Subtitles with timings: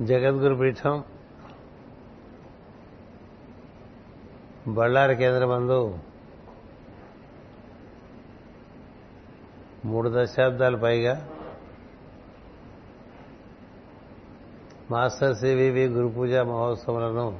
[0.00, 1.04] జగద్గురు పీఠం
[4.68, 5.98] బళ్ళారి కేంద్రమందు
[9.84, 11.26] మూడు దశాబ్దాలు పైగా
[14.90, 17.38] మాస్టర్ సివివి గురు పూజ మహోత్సవాలను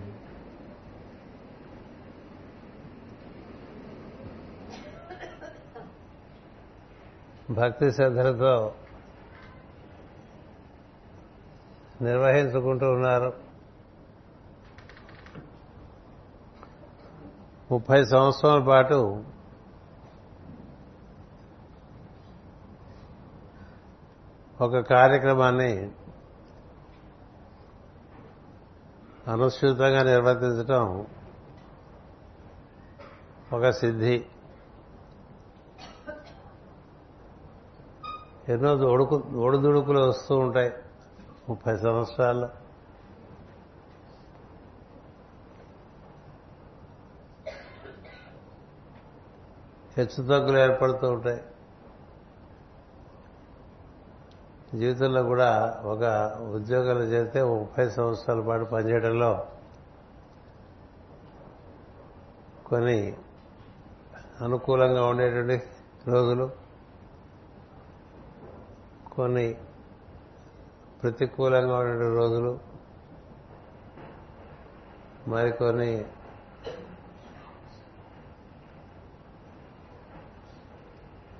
[7.51, 8.75] భక్తి శ్రద్ధలతో
[12.07, 13.33] నిర్వహించుకుంటూ ఉన్నారు.
[17.73, 19.25] ముప్పై సంవత్సరాల పాటు
[24.61, 25.91] ఒక కార్యక్రమాన్ని
[29.31, 31.07] అనుసృతంగా నిర్వర్తించడం
[33.53, 34.27] ఒక సిద్ధి.
[38.49, 40.73] ఎన్నో ఒడుకు ఒడిదుడుకులు వస్తూ ఉంటాయి.
[41.49, 42.49] ముప్పై సంవత్సరాల్లో
[49.99, 51.45] హెచ్చుతగ్గులు ఏర్పడుతూ ఉంటాయి.
[54.75, 56.05] జీవితంలో కూడా ఒక
[56.55, 59.47] ఉద్యోగాలు చేస్తే ముప్పై సంవత్సరాల పాటు పనిచేయడంలో
[62.67, 63.17] కొన్ని
[64.41, 65.63] అనుకూలంగా ఉండేటువంటి
[66.07, 66.51] రోజులు.
[69.13, 69.59] కొన్ని
[71.03, 72.59] ప్రతికూలంగా ఉండే రోజులు
[75.29, 76.05] మరికొన్ని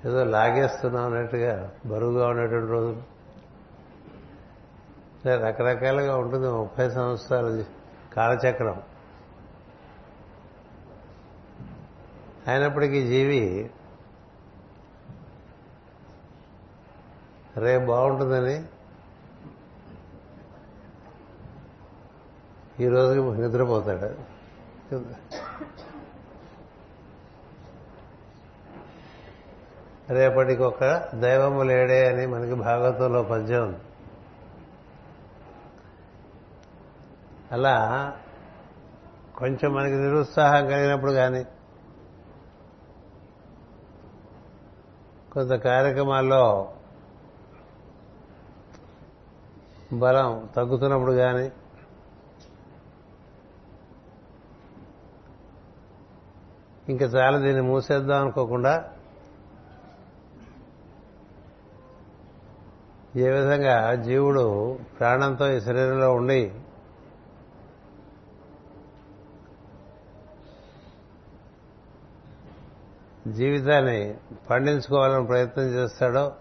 [0.05, 3.17] ఏదో లాగేస్తున్నాం అన్నట్టుగా బరువుగా ఉండేటువంటి రోజులు.
[5.27, 7.65] రకరకాలుగా ఉంటుంది ముప్పై సంవత్సరాలు
[8.13, 8.81] కాలచక్రం.
[12.47, 13.71] అయినప్పటికీ జీవి
[17.57, 18.65] రేపు బాగుంటుందని
[22.79, 24.37] ఈ రోజుకి నిద్రపోతాడు.
[30.13, 30.83] రేపటికి ఒక
[31.15, 33.77] దైవము లేడే అని మనకి భాగవతంలో పద్యం ఉంది.
[37.51, 38.13] అలా
[39.37, 41.45] కొంచెం మనకి నిరుత్సాహం కలిగినప్పుడు కానీ
[45.31, 46.73] కొంత కార్యక్రమాల్లో
[49.93, 51.51] బలం తగ్గుతున్నప్పుడు కానీ
[56.87, 58.73] ఇంకా చాలా దీన్ని మూసేద్దాం అనుకోకుండా
[63.17, 64.45] ఏ విధంగా జీవుడు
[64.99, 66.41] ప్రాణంతో ఈ శరీరంలో ఉండి
[73.27, 74.15] జీవితాన్ని
[74.49, 76.31] పండించుకోవాలని ప్రయత్నం చేస్తాడో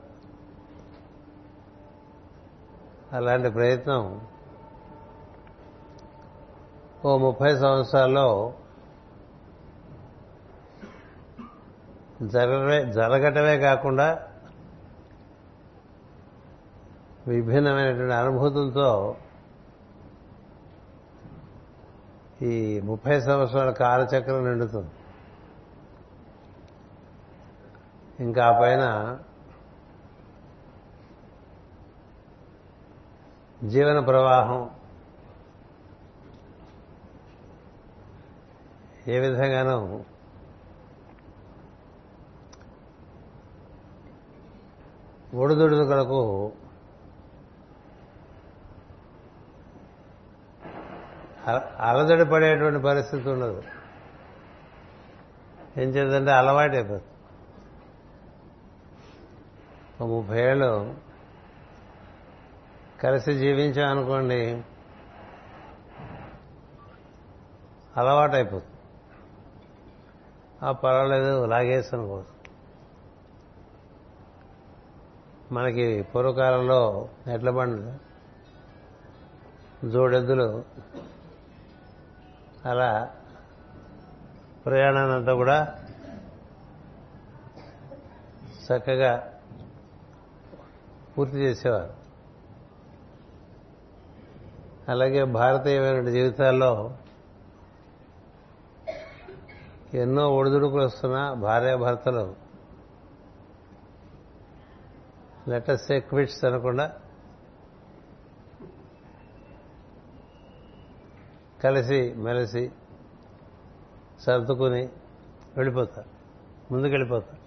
[3.13, 4.21] అలాంటి ప్రయత్నం
[7.05, 8.29] ఓ ముప్పై సంవత్సరాల్లో
[12.23, 14.29] జరగమే జరగటమే కాకుండా
[17.27, 19.17] విభిన్నమైనటువంటి అనుభూతులతో
[22.43, 24.91] ఈ ముప్పై సంవత్సరాల కాలచక్రం నిండుతుంది.
[28.21, 29.19] ఇంకా పైన
[33.65, 34.71] జీవన ప్రవాహం
[39.09, 40.05] ఏ విధంగానూ
[45.37, 46.53] ఒడిదుడుకులకు
[51.81, 53.63] అలదడి పడేటువంటి పరిస్థితి ఉండదు.
[55.77, 57.13] ఏం చేద్దంటే అలవాటు అయిపోతుంది
[60.01, 60.95] ఒక ముప్పై ఏళ్ళు
[63.01, 64.63] కలిసి జీవించామనుకోండి
[67.97, 68.73] అలవాటు అయిపోతుంది
[70.63, 72.36] ఆ పర్వాలేదు లాగేసనుకోవచ్చు
[75.53, 78.07] మనకి పూర్వకాలంలో ఎడ్ల బండ్లు
[79.89, 80.65] జోడెద్దులు
[82.69, 83.15] అలా
[84.67, 85.79] ప్రయాణాన్ని అంతా కూడా
[88.67, 89.33] చక్కగా
[91.19, 91.95] పూర్తి చేసేవారు.
[94.89, 96.95] అలాగే భారతీయమైన జీవితాల్లో
[99.95, 102.46] ఎన్నో ఒడిదుడుకులు వస్తున్నా భార్యాభర్తలు
[105.49, 106.93] లెటర్స్ క్విట్స్ అనకుండా
[111.65, 112.73] కలిసి మెలిసి
[114.21, 114.89] సర్దుకుని
[115.57, 116.09] వెళ్ళిపోతారు.
[116.73, 117.47] ముందుకు వెళ్ళిపోతారు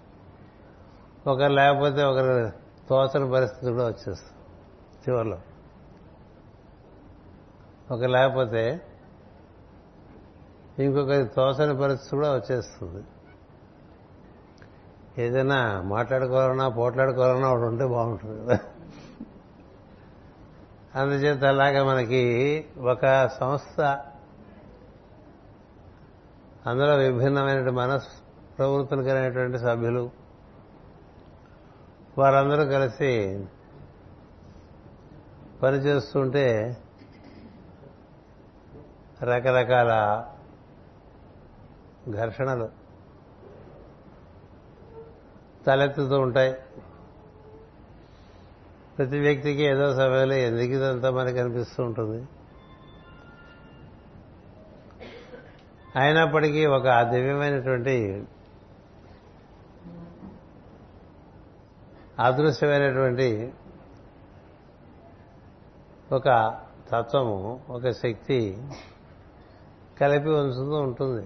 [1.30, 2.52] ఒకరు లేకపోతే ఒకరు
[2.88, 4.40] తోచని పరిస్థితి కూడా వచ్చేస్తుంది
[5.08, 5.40] చివరిలో.
[7.90, 8.86] ఒక లేకపోతే
[10.78, 13.04] ఇంకొకరి తోచని పరిస్థితి కూడా వచ్చేస్తుంది.
[15.20, 18.58] ఏదైనా మాట్లాడుకోవాలన్నా పోట్లాడుకోవాలన్నా ఒకటి ఉంటే బాగుంటుంది కదా.
[20.94, 22.22] అందుచేత అలాగా మనకి
[22.78, 23.80] ఒక సంస్థ
[26.66, 28.08] అందులో విభిన్నమైన మనస్
[28.58, 30.10] ప్రవృత్తులు కలిగినటువంటి సభ్యులు
[32.18, 33.44] వారందరూ కలిసి
[35.62, 36.76] పనిచేస్తుంటే
[39.22, 39.92] రకరకాల
[42.10, 42.79] ఘర్షణలు
[45.70, 46.52] తలెత్తుతూ ఉంటాయి.
[48.98, 52.28] ప్రతి వ్యక్తికి ఏదో సమయంలో ఎందుకు ఇదంతా మనకి అనిపిస్తూ ఉంటుంది?
[55.96, 58.24] అయినప్పటికీ ఒక దివ్యమైనటువంటి
[62.18, 63.52] అదృశ్యమైనటువంటి
[66.12, 66.28] ఒక
[66.88, 68.38] తత్వము ఒక శక్తి
[70.00, 71.24] కలిపి ఉంచుతూ ఉంటుంది.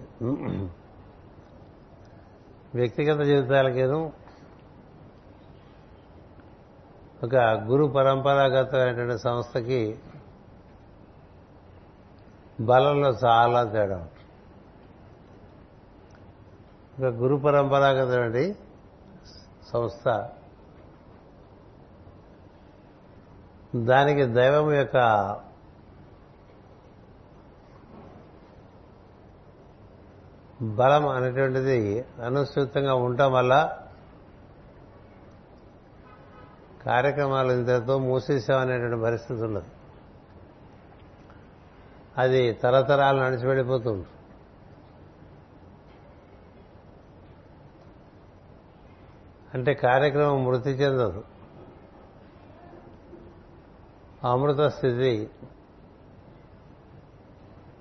[2.75, 4.24] వ్యక్తిగత జీవితాలకేను
[7.25, 7.35] ఒక
[7.65, 9.99] గురు పరంపరాగతమైనటువంటి సంస్థకి
[12.61, 14.21] బలంలో చాలా తేడా ఉంటుంది.
[16.99, 18.53] ఒక గురు పరంపరాగతమైన
[19.73, 20.25] సంస్థ
[23.77, 24.97] దానికి దైవం యొక్క
[30.63, 33.84] బలం అనేటువంటిది అనుసృతంగా ఉండటం వల్ల
[36.87, 39.65] కార్యక్రమాలు ఇంతతో మూసేసామనేటువంటి పరిస్థితి ఉండదు.
[42.19, 44.07] అది తరతరాలు నడిచి వెళ్ళిపోతుంది
[49.55, 51.25] అంటే కార్యక్రమం మృతి చెందదు.
[54.25, 55.31] అమృత స్థితి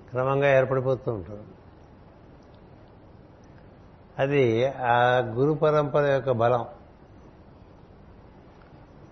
[0.10, 1.48] క్రమంగా ఏర్పడిపోతూ ఉంటుంది.
[4.20, 6.66] అది ఆ గురు పరంపర యొక్క బలం.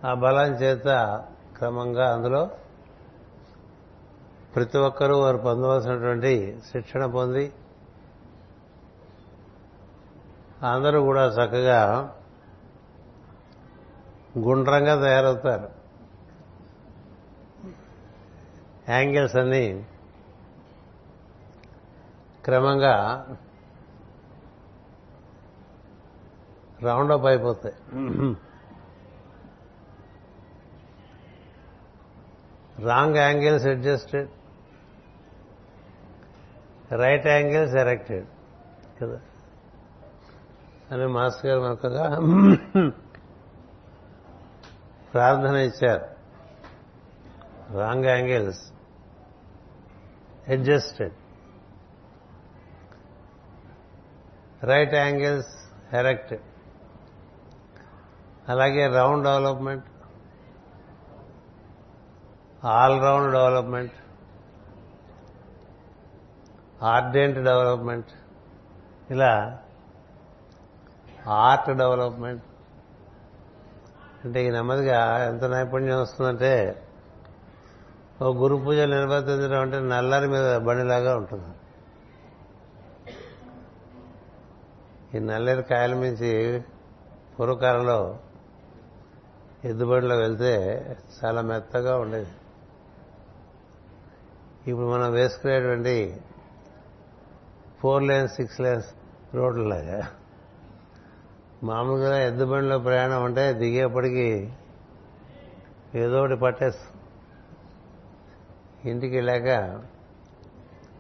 [0.06, 0.88] ఆ బలం చేత
[1.58, 2.50] క్రమంగా అందులో
[4.56, 7.54] ప్రతి ఒక్కరూ వారు పొందవలసినటువంటి శిక్షణ పొంది
[10.64, 11.80] అందరూ కూడా చక్కగా
[14.38, 15.70] గుండ్రంగా తయారవుతారు.
[18.90, 19.88] యాంగిల్స్ అన్నీ
[22.46, 22.96] క్రమంగా
[26.82, 27.76] రౌండప్ అయిపోతాయి.
[32.84, 34.30] Wrong angles adjusted.
[36.92, 38.26] Right angles erected.
[39.02, 39.20] కదా?
[40.92, 42.20] అని మాస్టర్ గారు మనకుగా
[45.14, 46.06] ప్రార్థన ఇచ్చారు.
[47.78, 48.72] Wrong angles
[50.50, 51.14] adjusted.
[54.64, 56.42] Right angles erected.
[58.50, 59.86] అలాగే round development.
[62.64, 63.94] All round development
[66.84, 68.12] ardent development
[69.12, 69.60] ఇలా
[71.28, 72.44] ఆర్ట్ డెవలప్మెంట్.
[74.26, 76.84] అంటే ఈ నెమ్మదిగా ఎంత నైపుణ్యం వస్తుందంటే
[78.22, 81.50] ఓ గురు పూజలు నిర్వర్తించడం అంటే నల్లరి మీద బండిలాగా ఉంటుంది.
[85.16, 86.64] ఈ నల్లేరు కాయల మించి
[87.40, 88.18] పూర్వకాలంలో
[89.66, 90.54] ఎద్దుబడిలో వెళ్తే
[91.18, 92.32] చాలా మెత్తగా ఉండేది.
[94.68, 96.22] ఇప్పుడు మనం వేసుకునేటువంటి
[97.80, 98.88] ఫోర్ లేన్స్ సిక్స్ లేన్స్
[99.36, 100.08] రోడ్లలాగా
[101.64, 104.50] మామూలుగా ఎద్దుబండిలో ప్రయాణం అంటే దిగేప్పటికీ
[105.96, 106.92] ఏదో ఒకటి పట్టేస్తుంది
[108.90, 109.48] ఇంటికి వెళ్ళాక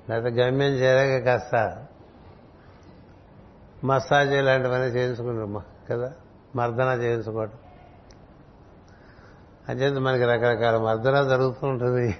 [0.10, 1.86] లేకపోతే గమ్యం చేరాక కాస్త
[3.84, 6.14] మసాజ్ ఇలాంటివన్నీ చేయించుకుంటాం కదా?
[6.56, 7.54] మర్దన చేయించుకోవటం.
[9.70, 12.18] అంచేత మనకి రకరకాల మర్దన జరుగుతూ ఉంటుంది.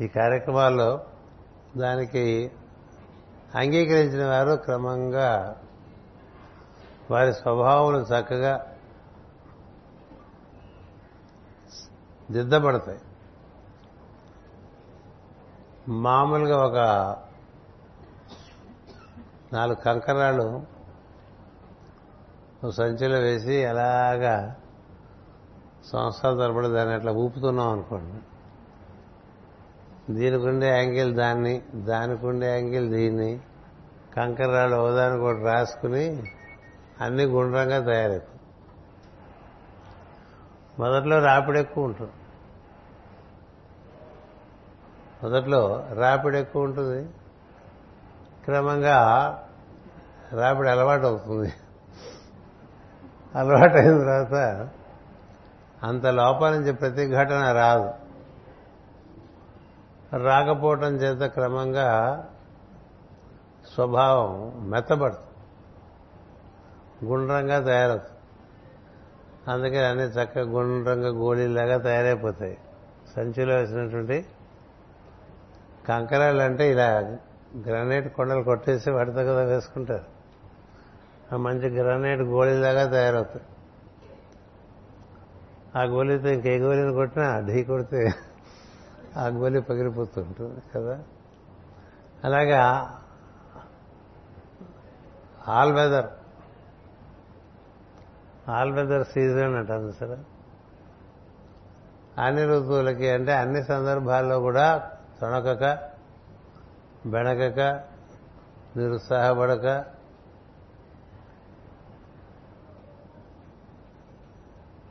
[0.00, 1.06] ఈ కార్యక్రమాల్లో
[1.76, 2.52] దానికి
[3.54, 5.60] అంగీకరించిన వారు క్రమంగా
[7.10, 8.76] వారి స్వభావం చక్కగా
[12.30, 13.00] దిద్దబడతాయి.
[15.88, 16.76] మామూలుగా ఒక
[19.52, 20.62] నాలుగు కంకరాలు
[22.70, 24.56] సంచిలో వేసి అలాగా
[25.92, 28.33] సంవత్సరాల తరబడి దాన్ని అట్లా ఊపుతున్నాం అనుకోండి.
[30.10, 33.40] దీనికి ఉండే యాంగిల్ దాన్ని దానికి ఉండే యాంగిల్ దీన్ని.
[34.46, 36.22] రాళ్ళు ఓదానికి ఒకటి రాసుకుని
[37.00, 38.28] అన్ని గుండ్రంగా తయారవుతుంది
[40.78, 42.12] మొదట్లో రాపిడి ఎక్కువ ఉంటుంది.
[45.22, 47.08] మొదట్లో రాపిడి ఎక్కువ ఉంటుంది.
[48.44, 48.98] క్రమంగా
[50.32, 51.52] రాపిడి అలవాటు అవుతుంది.
[53.34, 54.68] అలవాటు అయిన తర్వాత
[55.82, 58.03] అంత లోపల నుంచి ప్రతి ఘటన రాదు.
[60.16, 61.88] రాకపోవటం చేత క్రమంగా
[63.74, 65.24] స్వభావం మెత్తబడుతుంది.
[67.12, 68.10] గుండ్రంగా తయారవుతుంది.
[69.50, 72.58] అందుకని అన్ని చక్కగా గుండ్రంగా గోళీలాగా తయారైపోతాయి.
[73.16, 74.26] సంచిలో వేసినటువంటి
[75.88, 77.16] కంకరాలు అంటే ఇలా
[77.66, 80.04] గ్రానైట్ కొండలు కొట్టేసి వాటితో కదా వేసుకుంటారు.
[81.32, 83.44] ఆ మంచి గ్రానైట్ గోళీలాగా తయారవుతాయి
[85.76, 88.10] ఆ గోళీతో ఇంకే గోళీని కొట్టినా ఢీ కొడితే
[89.16, 91.02] అగ్బలి పగిలిపోతుంటుంది కదా.
[92.24, 92.90] అలాగా
[95.48, 96.06] all weather
[98.50, 100.18] all weather season అంటారు సరే.
[102.18, 104.90] అన్ని ఋతువులకి అంటే అన్ని సందర్భాల్లో కూడా
[105.20, 105.78] తొణకక
[107.06, 107.60] బెణకక
[108.76, 109.84] నిరుత్సాహపడక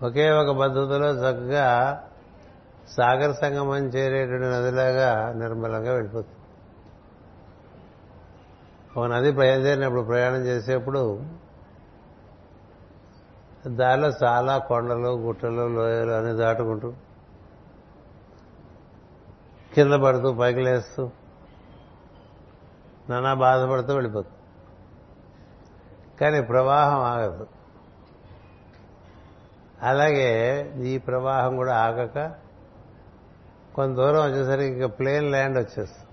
[0.04, 1.68] ఒకే ఒక పద్ధతిలో చక్కగా
[2.88, 6.40] సాగర సంగమం చేరేటువంటి నదిలాగా నిర్మలంగా వెళ్ళిపోతుంది.
[9.00, 11.22] ఒక నది బయలుదేరినప్పుడు ప్రయాణం చేసేప్పుడు
[13.68, 16.94] దారిలో చాలా కొండలు గుట్టలు లోయలు అన్ని దాటుకుంటూ
[19.74, 21.12] కింద పడుతూ పైకి లేస్తూ
[23.10, 24.38] నానా బాధపడుతూ వెళ్ళిపోతుంది.
[26.22, 27.48] కానీ ప్రవాహం ఆగదు.
[29.82, 30.30] అలాగే
[30.78, 32.44] ఈ ప్రవాహం కూడా ఆగక
[33.76, 36.08] కొంత దూరం వచ్చేసరికి ఇంకా ప్లేన్ ల్యాండ్ వచ్చేస్తుంది.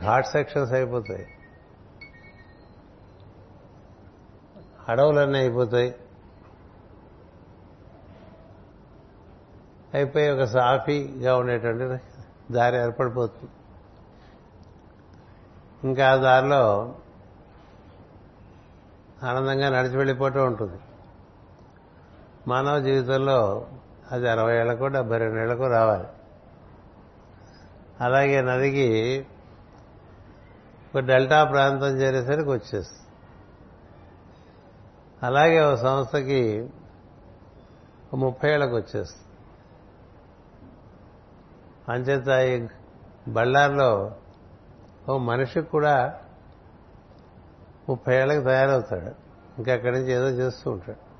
[0.00, 1.26] ఘాట్ సెక్షన్స్ అయిపోతాయి.
[4.88, 5.94] అడవులన్నీ అయిపోతాయి.
[9.94, 12.04] అయిపోయి ఒక సాఫీగా ఉండేటువంటి
[12.52, 13.50] దారి ఏర్పడిపోతుంది.
[15.84, 16.94] ఇంకా ఆ దారిలో
[19.22, 20.80] ఆనందంగా నడిచి వెళ్ళిపోతూ ఉంటుంది.
[22.48, 23.68] మానవ జీవితంలో
[24.12, 26.06] అది అరవై ఏళ్ళకు డెబ్బై రెండు ఏళ్ళకు రావాలి.
[28.00, 29.26] అలాగే నదికి
[30.94, 33.02] ఒక డెల్టా ప్రాంతం చేరేసరికి వచ్చేస్తుంది.
[35.22, 36.70] అలాగే ఒక సంస్థకి
[38.12, 39.22] ఒక ముప్పై ఏళ్ళకు వచ్చేస్తుంది.
[41.88, 42.68] అంచేత ఈ
[43.32, 44.16] బళ్ళార్లో
[45.08, 46.20] ఓ మనిషికి కూడా
[47.88, 49.14] ముప్పై ఏళ్ళకి తయారవుతాడు.
[49.58, 51.11] ఇంకా అక్కడి నుంచి ఏదో చేస్తూ ఉంటాడు.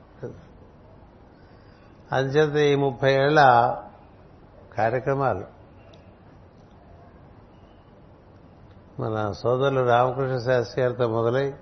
[2.13, 3.41] అంచేత ఈ ముప్పై ఏళ్ళ
[4.73, 5.45] కార్యక్రమాలు.
[9.01, 11.55] మన సోదరులు రామకృష్ణ శాస్త్రి గారితో మొదలై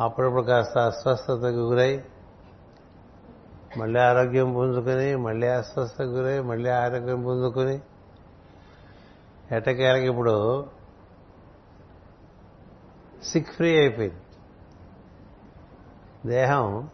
[0.00, 2.04] అప్పుడప్పుడు కాస్త అస్వస్థతకు గురై
[3.76, 7.80] మళ్ళీ ఆరోగ్యం పుంజుకుని మళ్ళీ అస్వస్థతకు గురై మళ్ళీ ఆరోగ్యం పుంజుకుని
[9.52, 10.66] ఎటకేలకి ఇప్పుడు
[13.22, 14.20] సిక్ ఫ్రీ అయిపోయింది.
[16.28, 16.90] దేహం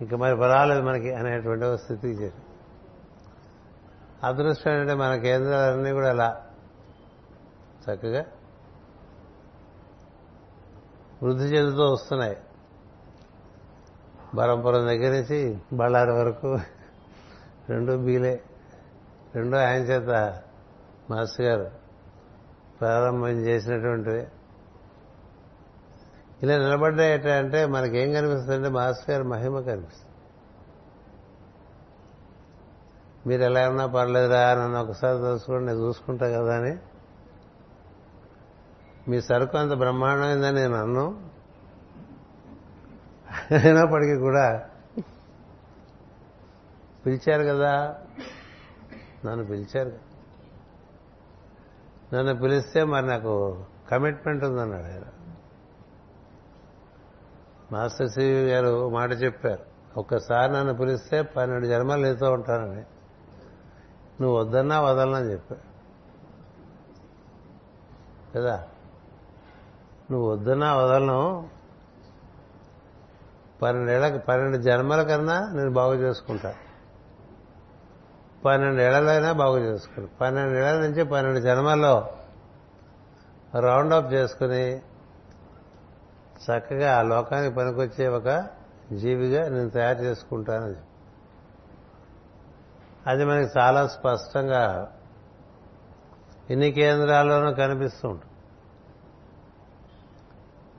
[0.00, 2.32] ఇంక మరి పర్వాలేదు మనకి అనేటువంటి స్థితి స్థితికి
[4.24, 6.44] అదృష్టం ఏంటంటే మన కేంద్రాలన్నీ కూడా అలా.
[7.84, 8.24] చక్కగా
[11.22, 12.36] వృద్ధి చెందుతూ వస్తున్నాయి.
[14.34, 16.58] బరంపురం దగ్గర నుంచి బళ్ళారి వరకు
[17.68, 18.42] రెండు బీలే
[19.34, 20.42] రెండో ఆయన చేత
[21.10, 21.70] మాస్టర్ గారు
[22.80, 24.26] ప్రారంభం చేసినటువంటివి
[26.42, 30.04] ఇలా నిలబడ్డాయట అంటే మనకేం కనిపిస్తుందంటే మాస్టర్ గారి మహిమ కనిపిస్తుంది.
[33.26, 36.76] మీరు ఎలా ఉన్నా పర్లేదురా నన్ను ఒకసారి తెలుసుకోండి నేను చూసుకుంటా కదా అని.
[39.10, 41.30] మీ సరుకు అంత బ్రహ్మాండమైందని నేను అన్ను
[43.64, 44.64] అయినప్పటికీ కూడా
[47.06, 47.96] పిలిచారు కదా.
[49.24, 49.92] నన్ను పిలిచారు
[52.14, 55.02] నన్ను పిలిస్తే మరి నాకు కమిట్మెంట్ ఉందన్నాడు ఆయన.
[57.72, 59.62] మాస్టర్ సివి గారు మాట చెప్పారు.
[60.00, 62.84] ఒక్కసారి నన్ను పిలిస్తే పన్నెండు జన్మలు నీతో ఉంటానని
[64.20, 65.56] నువ్వు వద్దన్నా వదలనని చెప్పా
[68.34, 68.68] కదా?
[70.10, 71.48] నువ్వు వద్దన్నా వదలను.
[73.62, 76.54] పన్నెండేళ్ళకి పన్నెండు జన్మల కన్నా నేను బాగు చేసుకుంటా.
[78.44, 82.08] పన్నెండేళ్ళైనా బాగు చేసుకుని పన్నెండేళ్ళ నుంచి పన్నెండు జన్మల్లో
[83.60, 84.82] రౌండ్ అప్ చేసుకుని
[86.46, 88.48] చక్కగా ఆ లోకానికి పనికొచ్చే ఒక
[88.92, 90.74] జీవిగా నేను తయారు చేసుకుంటానని
[93.06, 94.92] అది మనకి చాలా స్పష్టంగా
[96.50, 98.28] ఎన్ని కేంద్రాల్లోనూ కనిపిస్తూ ఉంటుంది.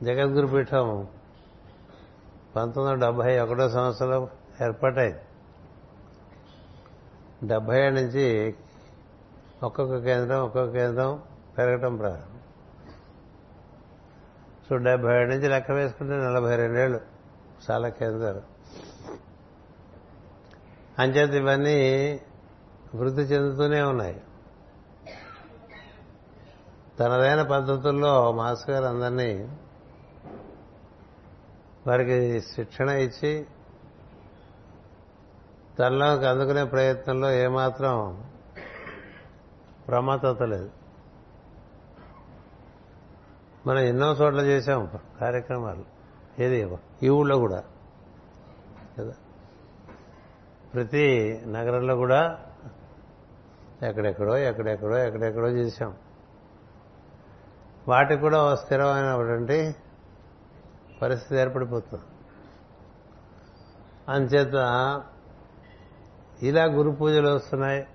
[0.06, 1.08] జగద్గురు పీఠం
[2.56, 4.30] పంతొమ్మిది వందల డెబ్బై ఒకటో సంవత్సరంలో
[4.63, 5.20] ఏర్పాటైంది.
[7.48, 8.56] డెబ్బై ఏళ్ళ నుంచి
[9.63, 11.24] ఒక్కొక్క కేంద్రం ఒక్కొక్క కేంద్రం
[11.58, 12.38] పెరగటం ప్రారంభం.
[14.70, 17.02] సో డెబ్బై ఏడు నుంచి లెక్క వేసుకుంటే నలభై రెండేళ్ళు
[17.72, 18.42] చాలా కేంద్రాలు.
[21.00, 22.20] అంచేత ఇవన్నీ
[22.96, 24.22] వృద్ధి చెందుతూనే ఉన్నాయి.
[27.00, 29.58] తనదైన పద్ధతుల్లో మాస్ గారు అందరినీ
[31.88, 33.46] వారికి శిక్షణ ఇచ్చి
[35.80, 38.24] తనలోకి అందుకునే ప్రయత్నంలో ఏమాత్రం
[39.88, 40.78] ప్రమాదత లేదు.
[43.70, 44.90] మనం ఎన్నో చోట్ల చేసాం
[45.22, 45.86] కార్యక్రమాలు.
[46.42, 46.78] ఏది?
[47.04, 47.64] ఈ ఊళ్ళో కూడా.
[49.00, 49.14] కదా?
[50.74, 52.40] ప్రతి నగరంలో కూడా
[53.84, 55.94] ఎక్కడెక్కడో ఎక్కడెక్కడో ఎక్కడెక్కడో చేశాం.
[57.88, 59.76] వాటికి కూడా ఓ స్థిరమైనటువంటి
[61.02, 62.04] పరిస్థితి ఏర్పడిపోతుంది.
[64.10, 64.54] అంచేత
[66.42, 67.88] ఇలా గురు పూజలు వస్తున్నాయి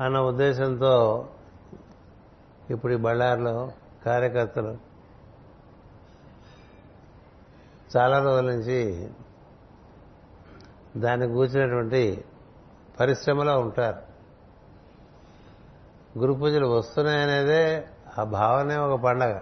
[0.00, 1.28] అన్న ఉద్దేశంతో
[2.70, 3.72] ఇప్పుడు ఈ బళ్ళారిలో
[4.06, 4.76] కార్యకర్తలు.
[7.96, 9.10] చాలా రోజుల నుంచి
[10.96, 12.24] దాన్ని కూర్చున్నటువంటి
[13.00, 14.08] పరిశ్రమలో ఉంటారు.
[16.18, 17.88] గురు పూజలు వస్తున్నాయనేదే
[18.18, 19.40] ఆ భావనే ఒక పండగ.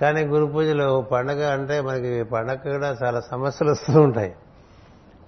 [0.00, 4.36] కానీ గురు పూజలు పండగ అంటే మనకి పండగ కూడా చాలా సమస్యలు వస్తూ ఉంటాయి.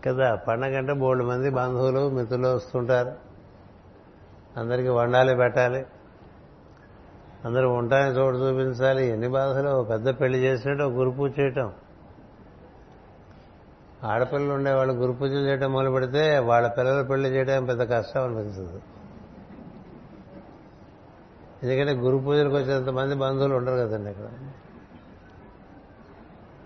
[0.07, 3.13] కదా పండగ అంటే బోల్డ్ మంది బంధువులు మిత్రులు వస్తుంటారు.
[4.57, 5.87] అందరికీ వండాలి పెట్టాలి.
[7.49, 9.07] అందరూ ఉంటాయని చోటు చూపించాలి.
[9.07, 9.85] ఎన్ని బాధలు?
[9.85, 11.73] పెద్ద పెళ్ళి చేసినట్టు గురు పూజ చేయటం.
[14.05, 18.83] ఆడపిల్లలు ఉండేవాళ్ళు గురు పూజలు చేయడం మొదలు పెడితే వాళ్ళ పిల్లలు పెళ్ళి చేయడం పెద్ద కష్టం అనిపిస్తుంది.
[21.63, 24.27] ఎందుకంటే గురు పూజలకు వచ్చేంత మంది బంధువులు ఉండరు కదండి ఇక్కడ.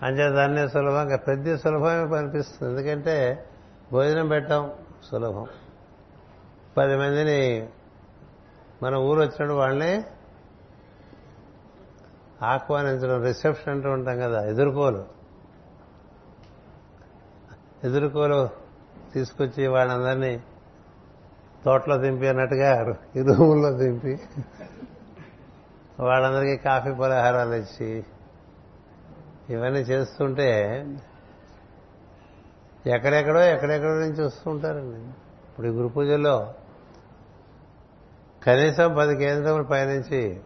[0.02, 2.72] అంచేత దాన్నే సులభం ఇంకా సులభమే అనిపిస్తుంది.
[2.72, 3.46] ఎందుకంటే
[3.92, 4.72] భోజనం పెట్టాం
[5.10, 5.46] సులభం.
[6.76, 7.68] పది మందిని
[8.82, 10.04] మన ఊరు వచ్చినప్పుడు వాళ్ళని
[12.42, 15.04] ఆహ్వానించడం రిసెప్షన్ అంటూ ఉంటాం కదా ఎదుర్కోలు.
[17.84, 18.48] ఎదుర్కోలు
[19.14, 20.42] తీసుకొచ్చి వాళ్ళందరినీ
[21.64, 24.20] తోటలో దింపి అన్నట్టుగా ఈ రూముల్లో దింపి
[26.00, 28.04] వాళ్ళందరికీ కాఫీ పలహారాలు ఇచ్చి
[29.50, 30.50] ఇవన్నీ చేస్తుంటే
[32.86, 35.00] ఎక్కడెక్కడో ఎక్కడెక్కడో నుంచి వస్తుంటారండి
[35.48, 36.54] ఇప్పుడు ఈ గురు పూజల్లో
[38.46, 40.40] కనీసం పది కేంద్రముల పైనుంచి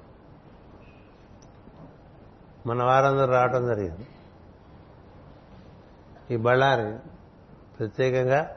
[2.66, 4.06] మన వారందరూ రావటం జరిగింది.
[6.30, 6.98] ఈ బళ్ళారి
[7.78, 8.56] ప్రత్యేకంగా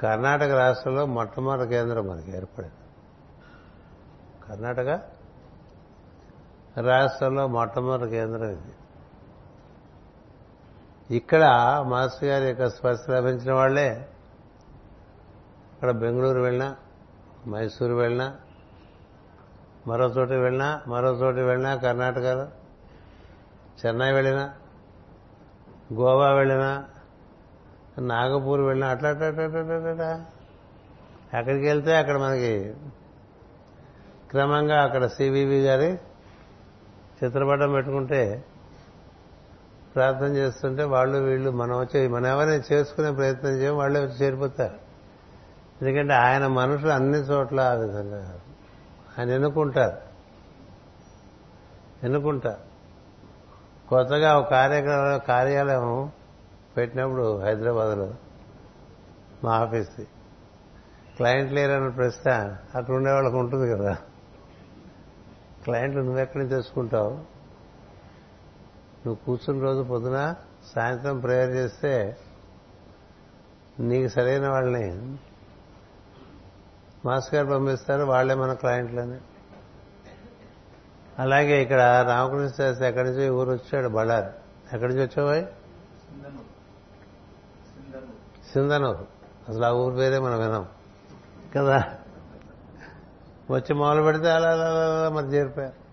[0.00, 2.74] కర్ణాటక రాష్ట్రంలో మొట్టమొదటి కేంద్రం మనకి ఏర్పడింది.
[4.48, 4.88] కర్ణాటక
[6.80, 8.74] రాష్ట్రంలో మొట్టమొదటి కేంద్రం ఇది.
[11.16, 11.44] ఇక్కడ
[11.88, 14.08] మాస్టర్ గారి యొక్క స్పర్శ లభించిన వాళ్ళే
[15.72, 16.76] ఇక్కడ బెంగళూరు వెళ్ళినా
[17.48, 18.36] మైసూరు వెళ్ళినా
[19.88, 22.46] మరో చోటి వెళ్ళినా మరో చోటు వెళ్ళినా కర్ణాటకలో
[23.86, 24.54] చెన్నై వెళ్ళినా
[25.92, 26.84] గోవా వెళ్ళినా
[27.98, 30.26] నాగపూర్ వెళ్ళినా అట్లా అట్లా
[31.38, 32.74] అక్కడికి వెళ్తే అక్కడ మనకి
[34.30, 35.90] క్రమంగా అక్కడ సివివి గారి
[37.24, 38.44] చిత్రపటం పెట్టుకుంటే
[39.94, 44.78] ప్రార్థన చేస్తుంటే వాళ్ళు వీళ్ళు మనం వచ్చి మనం ఎవరైనా చేసుకునే ప్రయత్నం చేయం వాళ్ళే వచ్చి చేరిపోతారు.
[45.82, 48.40] ఎందుకంటే ఆయన మనుషులు అన్ని చోట్ల ఆ విధంగా
[49.18, 49.96] అని ఎన్నుకుంటారు.
[52.04, 52.68] ఎన్నుకుంటారు.
[53.88, 56.12] కొత్తగా ఒక కార్యక్రమ కార్యాలయం
[56.76, 58.14] పెట్టినప్పుడు హైదరాబాద్లో
[59.44, 60.06] మా ఆఫీస్ది.
[61.16, 63.96] క్లయింట్ లేరన్న ప్రశ్న అక్కడ ఉండే వాళ్ళకు ఉంటుంది కదా.
[65.64, 67.38] క్లయింట్లు నువ్వెక్కడి నుంచి తెచ్చుకుంటావు?
[69.06, 70.34] నువ్వు కూర్చున్న రోజు పొద్దున
[70.76, 72.16] సాయంత్రం ప్రేయర్ చేస్తే
[73.80, 75.18] నీకు సరైన వాళ్ళని
[77.04, 79.18] మాస్ గారు పంపిస్తారు వాళ్ళే మన క్లయింట్లని.
[81.18, 83.88] అలాగే ఇక్కడ రామకృష్ణ శాస్త్రి ఎక్కడి నుంచి ఊరు వచ్చాడు?
[83.88, 84.26] బళ్ళారి.
[84.72, 85.46] ఎక్కడి నుంచి వచ్చావాయి
[88.52, 89.06] సింధనూరు.
[89.48, 90.68] అసలు ఆ ఊరు పేరే మనం వినాం.
[91.56, 91.84] కదా?
[93.50, 95.88] వచ్చి మొదలు పెడితే అలా అలా అలా అలా మరి చేరిపోయారు.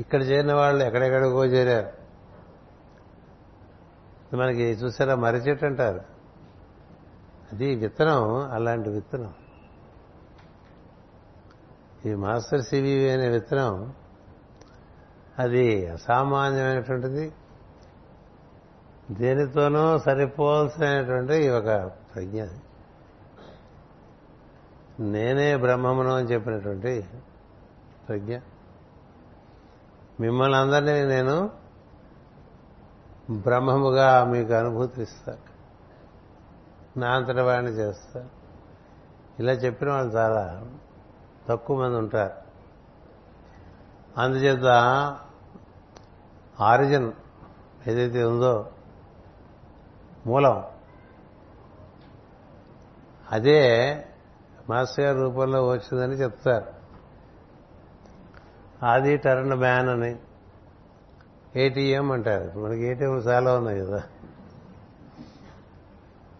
[0.00, 2.04] ఇక్కడ చేరిన వాళ్ళు ఎక్కడెక్కడికో చేరారు.
[4.36, 6.00] మనకి చూసారా మర్రి చెట్టు అంటారు.
[7.52, 9.34] అది విత్తనం అలాంటి విత్తనం.
[12.06, 13.94] ఈ మాస్టర్ సివివి అనే విత్తనం
[15.38, 17.32] అది అసామాన్యమైనటువంటిది.
[19.10, 21.64] దేనితోనూ సరిపోవాల్సినటువంటి ఒక
[22.14, 22.44] ప్రజ్ఞ
[25.00, 27.06] నేనే బ్రహ్మమును అని చెప్పినటువంటి
[28.08, 28.38] ప్రజ్ఞ.
[30.20, 31.50] మిమ్మల్ని అందరినీ నేను
[33.30, 35.54] బ్రహ్మముగా మీకు అనుభూతిస్తాను
[36.98, 38.28] నా అంతటి వాడిని చేస్తాను
[39.40, 40.66] ఇలా చెప్పిన వాళ్ళు చాలా
[41.48, 42.32] తక్కువ మంది ఉంటారు.
[44.20, 44.64] అందుచేత
[46.60, 47.12] ఆరిజిన్
[47.86, 48.70] ఏదైతే ఉందో
[50.26, 50.64] మూలం
[53.32, 53.96] అదే
[54.70, 56.66] మాస్టర్ గారి రూపంలో వచ్చిందని చెప్తారు.
[58.86, 60.16] ఆది టర్న్ మ్యాన్ అని
[61.56, 62.60] ఏటీఎం అంటారు.
[62.60, 64.02] మనకి ఏటీఎం చాలా ఉన్నాయి కదా.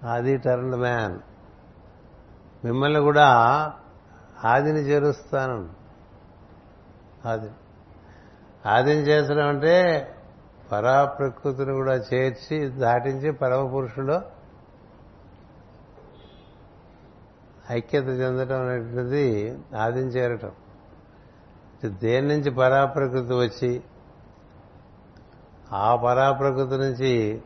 [0.05, 1.19] ఆది టర్న్ మ్యాన్.
[2.65, 3.29] మిమ్మల్ని కూడా
[4.45, 5.69] ఆదిని చేరుస్తాను.
[7.29, 7.51] ఆది.
[8.67, 10.09] ఆదిని చేర్చడం అంటే
[10.73, 14.21] పరాప్రకృతిని కూడా చేర్చి దాటించి పరమ పురుషుడు
[17.71, 20.51] ఐక్యత చెందటం అనేటువంటిది ఆదిని చేరటం.
[21.85, 23.83] దేని నుంచి పరాప్రకృతి వచ్చి?
[25.73, 27.43] ఆ పరాప్రకృతి నుంచి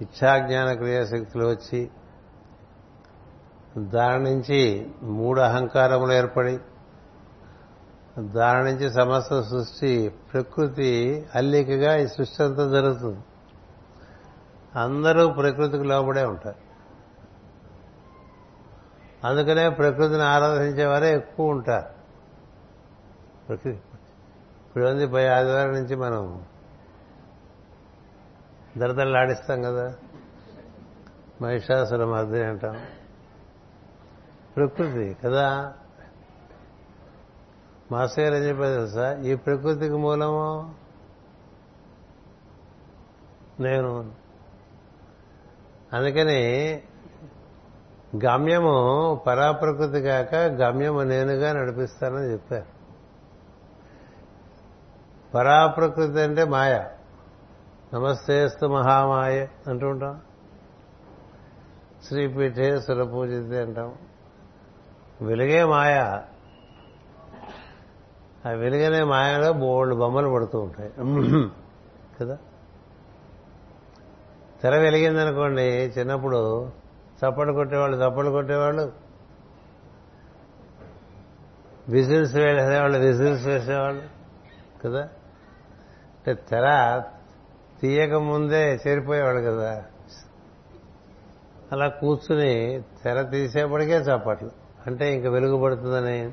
[0.00, 1.90] ఇచ్ఛాజ్ఞాన క్రియాశక్తులు వచ్చి
[3.78, 6.58] దాని నుంచి మూడు అహంకారములు ఏర్పడి
[8.18, 13.18] దాని నుంచి సమస్త సృష్టి ప్రకృతి అల్లికగా ఈ సృష్టి అంతా జరుగుతుంది.
[14.78, 16.56] అందరూ ప్రకృతికి లోబడే ఉంటారు.
[19.26, 21.88] అందుకనే ప్రకృతిని ఆరాధించేవారే ఎక్కువ ఉంటారు.
[23.48, 23.80] ప్రకృతి.
[24.68, 26.42] ఇప్పుడు ఉంది పై ఆదివారం నుంచి మనం
[28.78, 29.94] దరదల్లాడిస్తాం కదా.
[31.42, 32.76] మహిషాసుర మర్దిని అంటాం.
[34.56, 35.72] ప్రకృతి కదా?
[37.92, 39.18] మాస్టర్ ఏం చెప్పారు తెలుసా?
[39.18, 40.74] ఈ ప్రకృతికి మూలము
[43.60, 44.12] నేను.
[45.92, 46.74] అందుకని
[48.24, 52.66] గమ్యము పరాప్రకృతి కాక గమ్యము నేనుగా నడిపిస్తానని చెప్పారు.
[55.34, 56.84] పరాప్రకృతి అంటే మాయ.
[57.94, 60.20] నమస్తేస్తు మహామాయ అంటూ ఉంటాం.
[62.08, 63.94] శ్రీపీఠే సురపూజితే అంటాం.
[65.22, 66.20] వెలుగే మాయ.
[68.46, 70.92] ఆ వెలుగనే మాయలో బోల్డ్ బొమ్మలు పడుతూ ఉంటాయి.
[72.20, 72.38] కదా?
[74.62, 76.66] తెర వెలిగిందనుకోండి చిన్నప్పుడు
[77.18, 78.92] చప్పట్లు కొట్టేవాళ్ళు చప్పట్లు కొట్టేవాళ్ళు.
[81.88, 84.02] విజిల్స్ వేసేవాళ్ళు విజిల్స్ వేసేవాళ్ళు.
[84.84, 85.00] కదా?
[85.00, 87.02] అంటే తెర
[87.80, 89.84] తీయక ముందే చేరిపోయేవాడు కదా?
[91.72, 94.61] అలా కూర్చుని తెర తీసేపటికే చప్పట్లు.
[94.86, 96.32] అంటే ఇంక వెలుగు పడుతుందని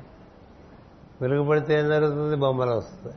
[1.22, 2.36] వెలుగు పడితే ఏం జరుగుతుంది?
[2.36, 3.14] బొమ్మలు వస్తాయి.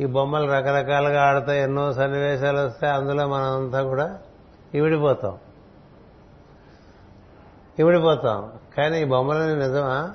[0.00, 1.62] ఈ బొమ్మలు రకరకాలుగా ఆడతాయి.
[1.62, 2.92] ఎన్నో సన్నివేశాలు వస్తాయి.
[2.92, 4.18] అందులో మనంతా కూడా
[4.74, 5.38] ఇవిడిపోతాం.
[7.78, 8.52] ఇవిడిపోతాం.
[8.76, 10.14] కానీ ఈ బొమ్మలని నిజమా?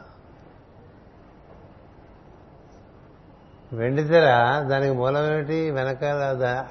[3.73, 4.25] వెండి తెర
[4.67, 5.71] దానికి మూలం ఏమిటి?
[5.71, 6.23] వెనకాల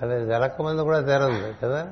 [0.03, 1.89] అది వెలక్క ముందు కూడా తెర ఉంది కదా?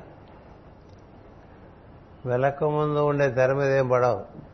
[2.26, 4.49] వెలక్క ముందు ఉండే తెర మీద ఏం పడవు.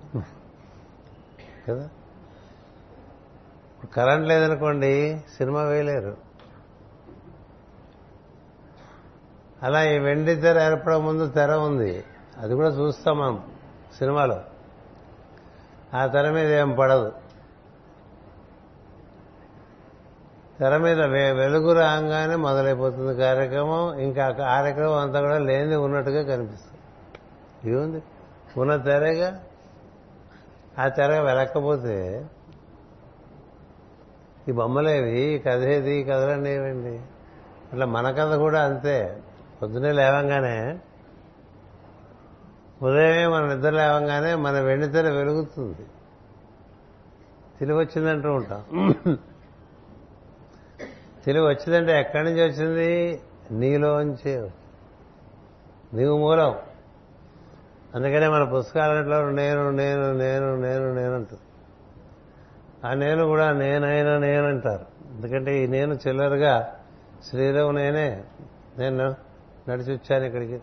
[1.68, 1.88] కదా?
[3.94, 6.16] కరెంట్ లేదనుకోండి సినిమా వేయలేరు.
[9.62, 12.04] అలా ఈ వెండి తెర ఏర్పడే ముందు తెర ఉంది.
[12.38, 13.42] అది కూడా చూస్తాం మనం
[13.98, 14.40] సినిమాలో.
[15.94, 17.12] ఆ తెర మీద ఏం పడదు.
[20.60, 21.00] తెర మీద
[21.32, 23.94] వెలుగు రాగానే మొదలైపోతుంది కార్యక్రమం.
[23.94, 26.80] ఇంకా కార్యక్రమం అంతా కూడా లేని ఉన్నట్టుగా కనిపిస్తుంది.
[27.70, 28.02] ఏముంది?
[28.56, 29.45] ఉన్న తెరగా
[30.78, 32.26] ఆ తెర వెలక్కపోతే
[34.48, 37.00] ఈ బొమ్మలేవి ఈ కథ ఏది ఈ కథలనేవండి
[37.72, 39.22] అట్లా మన కథ కూడా అంతే.
[39.62, 40.78] పొద్దునే లేవంగానే
[42.82, 45.86] ఉదయమే మన నిద్ర లేవంగానే మన వెండితెర వెలుగుతుంది.
[47.60, 48.64] తెలివి వచ్చిందంటూ ఉంటాం.
[51.24, 53.20] తెలివి వచ్చిందంటే ఎక్కడి నుంచి వచ్చింది?
[53.50, 54.50] నీలోంచి
[55.94, 56.54] నీవు మూలం.
[57.96, 61.42] అందుకనే మన పుస్తకాలలో నేను నేను నేను నేను నేనంటుంది
[62.88, 66.72] ఆ నేను కూడా నేనైనా నేనంటారు ఎందుకంటే ఈ నేను చిల్లరగా
[67.24, 68.24] శ్రీరావు నేనే
[68.78, 69.14] నేను
[69.68, 70.60] నడిచి వచ్చాను ఇక్కడికి.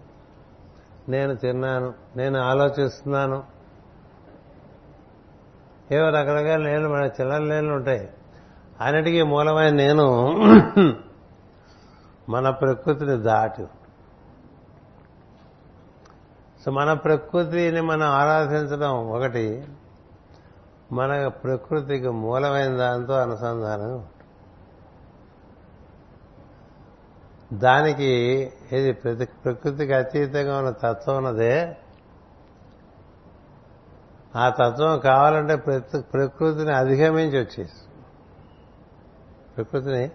[1.09, 3.43] నేను తిన్నాను నేను ఆలోచిస్తున్నాను.
[5.91, 8.09] ఏవో రకరకాల నేను మన చిల్లర నేలు ఉంటాయి.
[8.81, 10.31] అన్నిటికీ మూలమైన నేను
[12.29, 13.65] మన ప్రకృతిని దాటి.
[16.65, 19.67] సో మన ప్రకృతిని మనం ఆరాధించడం ఒకటి
[20.91, 24.05] మన ప్రకృతికి మూలమైన దాంతో అనుసంధానం
[27.53, 28.11] దానికి
[28.71, 31.77] ఇది ప్రతి ప్రకృతికి అతీతంగా ఉన్న తత్వం ఉన్నదే
[34.35, 37.81] ఆ తత్వం కావాలంటే ప్రతి ప్రకృతిని అధిగమించి వచ్చేసి
[39.57, 40.11] ప్రకృతిని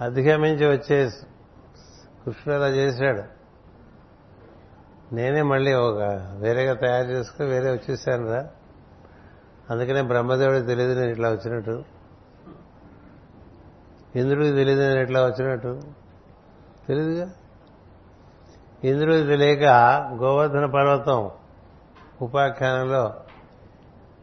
[0.00, 1.26] అధిగమించి వచ్చేసి
[2.24, 3.43] కృష్ణుడు అలా చేశాడు.
[5.12, 5.98] నేనే మళ్ళీ ఒక
[6.34, 8.46] వేరేగా తయారు చేసుకుని వేరే వచ్చేసాను రా.
[9.70, 11.84] అందుకనే బ్రహ్మదేవుడికి తెలియదు నేను ఇట్లా వచ్చినట్టు.
[14.16, 15.82] ఇంద్రుడికి తెలియదు నేను ఇట్లా వచ్చినట్టు.
[16.88, 17.30] తెలియదుగా
[18.84, 19.64] ఇంద్రుడికి తెలియక
[20.12, 21.30] గోవర్ధన పర్వతం
[22.22, 23.14] ఉపాఖ్యానంలో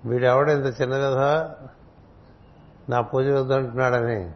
[0.05, 1.55] వీడెవడ ఇంత చిన్న కదా
[2.89, 4.31] నా పూజ వద్దంటున్నాడని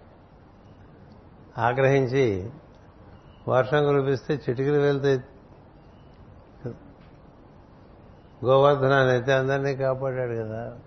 [1.57, 2.49] ఆగ్రహించి
[3.47, 5.23] వర్షం కురిపిస్తే చిటికలు వెళ్తే
[8.45, 10.77] గోవర్ధనాన్ని అయితే అందరినీ కాపాడాడు కదా.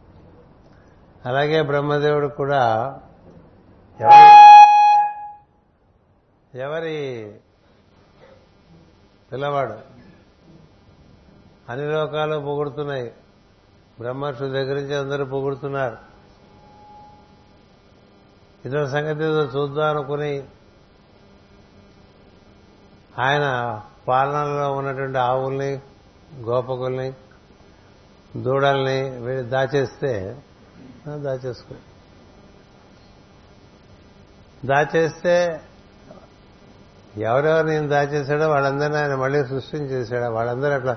[1.26, 2.62] అలాగే బ్రహ్మదేవుడు కూడా
[4.00, 4.48] ఎవరి?
[6.58, 7.34] ఎవరి?
[9.32, 9.74] పిల్లవాడు.
[11.68, 13.12] అన్ని లోకాలు పొగుడుతున్నాయి.
[14.00, 15.96] బ్రహ్మర్షుల దగ్గర నుంచి అందరూ పొగుడుతున్నారు.
[18.64, 20.44] ఇతర సంగతి ఏదో చూద్దాం అనుకుని
[23.18, 25.80] ఆయన పాలనలో ఉన్నటువంటి ఆవుల్ని
[26.40, 27.12] గోపకుల్ని
[28.42, 30.42] దూడల్ని వీడు దాచేస్తే
[31.09, 31.74] దాచేసుకో.
[34.64, 35.61] దాచేస్తే
[37.16, 40.96] ఎవరెవరు నేను దాచేశాడో వాళ్ళందరినీ ఆయన మళ్ళీ సృష్టించేశాడు వాళ్ళందరూ అట్లా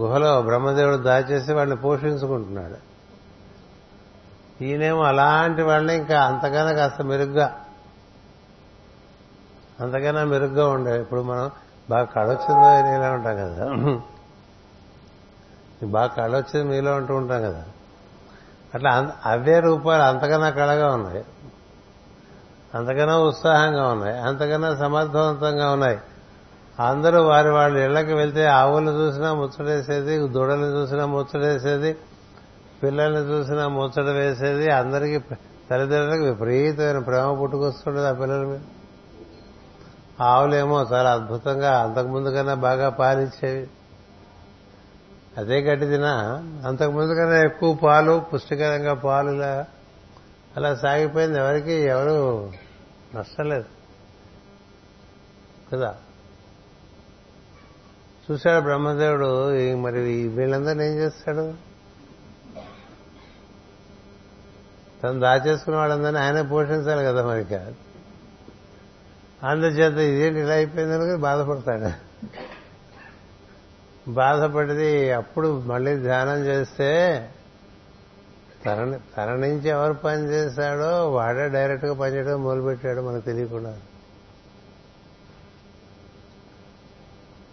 [0.00, 2.78] గుహలో బ్రహ్మదేవుడు దాచేసి వాళ్ళని పోషించుకుంటున్నాడు.
[4.64, 7.60] ఈయనేమో అలాంటి వాళ్ళని ఇంకా అంతకన్నా కాస్త మెరుగ్గా
[9.80, 11.00] అంతకన్నా మెరుగ్గా ఉండే.
[11.00, 11.50] ఇప్పుడు మనం
[11.90, 13.64] బాగా కడొచ్చిందో ఇలా ఉంటాం కదా.
[15.86, 17.64] బాగా కళొచ్చింది మీలో ఉంటూ ఉంటాం కదా.
[18.74, 21.24] అట్లా అవే రూపాలు అంతకన్నా కళగా ఉన్నాయి.
[22.74, 24.18] అంతకన్నా ఉత్సాహంగా ఉన్నాయి.
[24.18, 25.98] అంతకన్నా సమర్థవంతంగా ఉన్నాయి.
[26.80, 31.96] అందరూ వారి వాళ్ళ ఇళ్ళకి వెళ్తే ఆవులు చూసినా ముచ్చటేసేది దూడలను చూసినా ముచ్చటేసేది
[32.82, 35.18] పిల్లల్ని చూసినా ముచ్చట వేసేది అందరికీ
[35.70, 38.60] తల్లిదండ్రులకు విపరీతమైన ప్రేమ పుట్టుకొస్తుండేది ఆ పిల్లల మీద.
[40.20, 43.68] ఆవులేమో చాలా అద్భుతంగా అంతకుముందు కన్నా బాగా పాలిచ్చేవి.
[45.38, 46.12] అదే గడ్డి తినా
[46.66, 49.30] అంతకుముందు కన్నా ఎక్కువ పాలు పుష్టికరంగా పాలు
[50.56, 51.38] అలా సాగిపోయింది.
[51.38, 52.52] ఎవరికి ఎవరు
[53.14, 53.64] నష్టం లేదు
[55.72, 55.96] కదా?
[58.30, 59.50] చూశాడు బ్రహ్మదేవుడు?
[59.76, 61.54] మరి వీళ్ళందరినీ ఏం చేస్తాడు?
[65.02, 67.44] తను దాచేసుకున్న వాళ్ళందరినీ ఆయనే పోషించాలి కదా మరి.
[67.44, 67.74] కాదు
[69.46, 72.14] అందుచేత ఇదేంటి ఇలా అయిపోయిందని బాధపడతాడు.
[74.08, 77.30] బాధపడిది అప్పుడు మళ్ళీ ధ్యానం చేస్తే
[78.66, 83.76] తన తన నుంచి ఎవరు పని చేశాడో వాడే డైరెక్ట్గా పనిచేయడం మొదలుపెట్టాడు మనకు తెలియకుండా.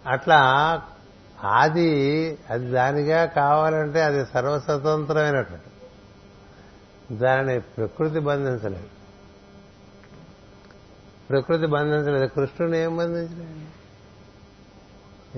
[0.06, 0.82] అట్లా
[1.44, 5.64] ఆది అది దానిగా కావాలంటే అది సర్వస్వతంత్రమైనటువంటి
[7.16, 8.88] దానిని ప్రకృతి బంధించలేదు.
[11.30, 12.26] ప్రకృతి బంధించలేదు.
[12.26, 13.68] కృష్ణుని ఏం బంధించలేదు?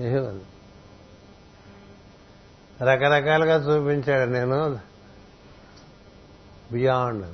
[0.01, 0.54] ఏమి
[2.83, 4.79] రకరకాలుగా చూపించాడు నేను.
[6.71, 7.25] బియాండ్.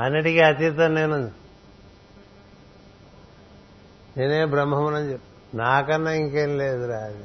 [0.00, 1.30] అన్నిటికీ అతీతం నేను.
[4.16, 5.56] నేనే బ్రహ్మమునని చెప్పు.
[5.56, 7.24] నాకన్నా ఇంకేం లేదురా అది.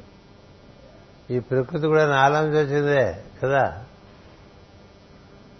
[1.36, 3.86] ఈ ప్రకృతి కూడా నాలోంచి వచ్చిందే కదా.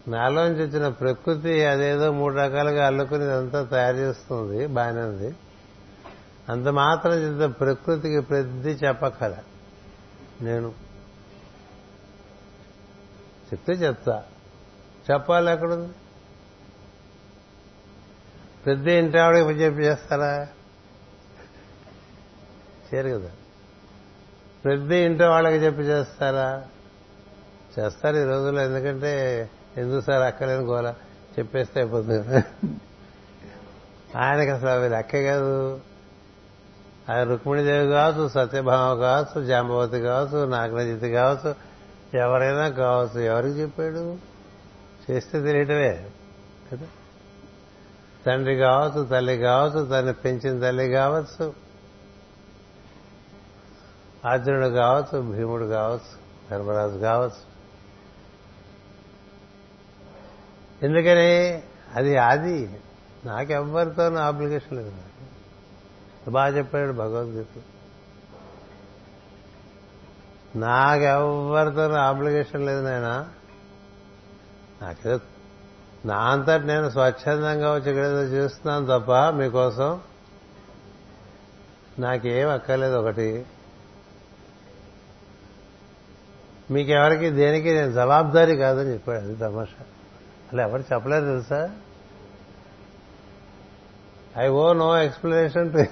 [0.08, 5.36] నాలోంచి వచ్చిన ప్రకృతి అదేదో మూడు రకాలుగా అల్లుకుని ఇదంతా తయారు చేస్తుంది బాగానే ఉంది
[6.50, 9.36] అంత మాత్రం చేత ప్రకృతికి ప్రతి చెప్పకల
[10.42, 10.89] నేను
[13.54, 14.24] చెప్తే చెప్తా.
[15.12, 15.88] చెప్పాలి అక్కడ
[18.68, 20.48] పెద్ద ఇంటి ఆవిడకి చెప్పి చేస్తారా?
[22.94, 23.30] చేయరు కదా.
[24.66, 26.66] పెద్ద ఇంటి వాళ్ళకి చెప్పి చేస్తారా?
[27.80, 30.94] చేస్తారు ఈ రోజుల్లో ఎందుకంటే ఎందుకు సార్ అక్కలేని గోల?
[31.40, 32.44] చెప్పేస్తే అయిపోతుంది
[34.18, 35.82] ఆయనకి అసలు అవి లెక్కే కాదు.
[37.10, 41.69] ఆయన రుక్మిణీదేవి కావచ్చు సత్యభామ కావచ్చు జాంబవతి కావచ్చు నాగనజితి కావచ్చు
[42.14, 44.18] ఎవరైనా కావచ్చు ఎవరికి చెప్పాడు?
[45.12, 46.10] చేస్తే తెలియటమే
[46.72, 46.88] కదా?
[48.26, 51.54] తండ్రి కావచ్చు తల్లి కావచ్చు తను పెంచిన తల్లి కావచ్చు
[54.26, 56.20] అర్జునుడు కావచ్చు భీముడు కావచ్చు
[56.52, 57.50] ధర్మరాజు కావచ్చు.
[60.86, 61.64] ఎందుకని?
[61.96, 62.80] అది ఆది
[63.26, 64.92] నాకెవ్వరితో ఆబ్లిగేషన్ లేదు
[66.30, 67.62] బాగా చెప్పాడు భగవద్గీత
[70.56, 73.30] నాకెవ్వరితో ఆబ్లిగేషన్ లేదు నాయన.
[74.82, 75.20] నాకేదో
[76.06, 80.02] నా అంతటి నేను స్వచ్ఛందంగా వచ్చి ఇక్కడేదో చేస్తున్నాను తప్ప మీకోసం
[82.00, 83.46] నాకేం అక్కర్లేదు ఒకటి.
[86.72, 89.86] మీకెవరికి దేనికి నేను జవాబ్దారి కాదని చెప్పాడు అది తమాషా.
[90.54, 91.76] అలా ఎవరు చెప్పలేదు తెలుసా?
[94.38, 95.86] I owe no explanation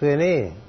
[0.00, 0.62] to any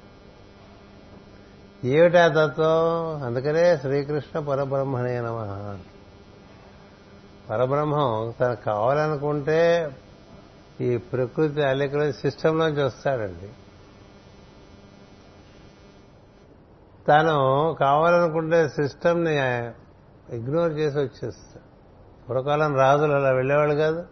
[1.84, 3.24] ఏమిటా తత్వం?
[3.24, 5.78] అందుకనే శ్రీకృష్ణ పరబ్రహ్మణే నమ.
[7.50, 9.92] పరబ్రహ్మం తనకు కావాలనుకుంటే
[10.82, 13.50] ఈ ప్రకృతి అల్లికల సిస్టంలోంచి వస్తాడండి.
[17.08, 19.36] తను కావాలనుకుంటే సిస్టమ్ని
[20.36, 21.74] ఇగ్నోర్ చేసి వచ్చేస్తాడు.
[22.28, 24.06] పూర్వకాలం రాజులు అలా వెళ్ళేవాళ్ళు కాదు.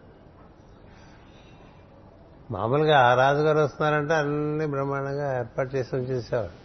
[2.51, 6.60] మామూలుగా ఆ రాజుగారు వస్తున్నారంటే అన్ని బ్రహ్మాండంగా ఏర్పాటు చేసి ఉంచేసేవాడు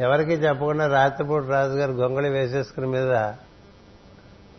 [0.00, 3.10] ఎవరికి చెప్పకుండా రాత్రిపూట రాజుగారు గొంగళి వేసేసుకుని మీద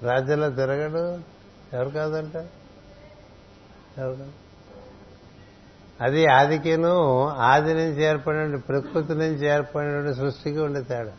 [0.03, 1.03] రాజ్యంలో తిరగడు.
[1.75, 2.35] ఎవరు కాదంట?
[3.97, 4.31] ఎవరు కాదు?
[6.01, 11.13] అది ఆదికిను ఆది నుంచి ఏర్పడిన ప్రకృతి నుంచి ఏర్పడిన సృష్టికి ఉండే తేడా.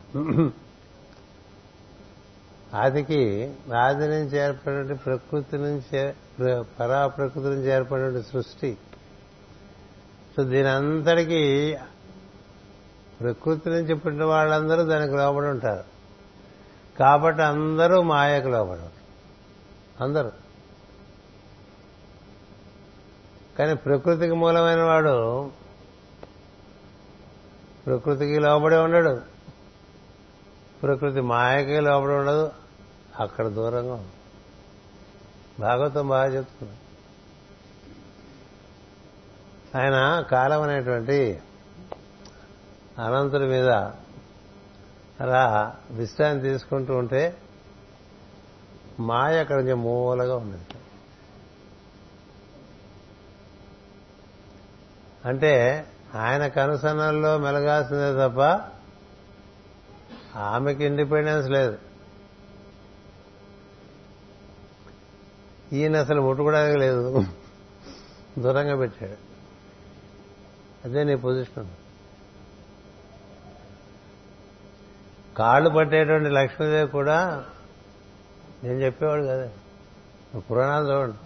[2.75, 6.01] ఆదికి ఆది నుంచి ఏర్పడిన ప్రకృతి నుంచి
[6.81, 8.77] పరా ప్రకృతి నుంచి ఏర్పడిన సృష్టి.
[10.37, 11.77] సో దీని అంతటికీ
[13.23, 15.85] ప్రకృతి నుంచి పుట్టిన వాళ్ళందరూ దానికి లోబడి ఉంటారు.
[16.99, 19.03] కాబట్టి అందరూ మాయకు లోబడి ఉంటారు.
[20.05, 20.33] అందరూ.
[23.59, 25.51] కానీ ప్రకృతికి మూలమైన వాడు
[27.87, 29.21] ప్రకృతికి లోబడి ఉండడు.
[30.83, 32.51] ప్రకృతి మాయకి లోబడి ఉండదు.
[33.21, 34.13] అక్కడ దూరంగా ఉంది.
[35.61, 36.77] భాగవతం బాగా చెప్తున్నా
[39.81, 41.43] ఆయన కాలం అనేటువంటి
[42.98, 43.68] అనంతుడి మీద
[45.20, 47.38] అలా విశ్రాంతి తీసుకుంటూ ఉంటే
[49.00, 50.64] మాయ అక్కడ కొంచెం మూలగా ఉన్నది.
[55.24, 58.68] అంటే ఆయన కనుసన్నల్లో మెలగాల్సిందే తప్ప
[60.38, 61.78] ఆమెకి ఇండిపెండెన్స్ లేదు.
[65.72, 67.24] ఈయన అసలు ముట్టుకోవడానికి లేదు.
[68.38, 69.16] దూరంగా పెట్టాడు.
[70.85, 71.70] అదే నీ పొజిషన్.
[75.37, 77.45] కాళ్ళు పట్టేటువంటి లక్ష్మీదేవి కూడా
[78.64, 79.51] నేను చెప్పేవాడు కదా.
[80.38, 81.16] పురాణాలు చూడండి.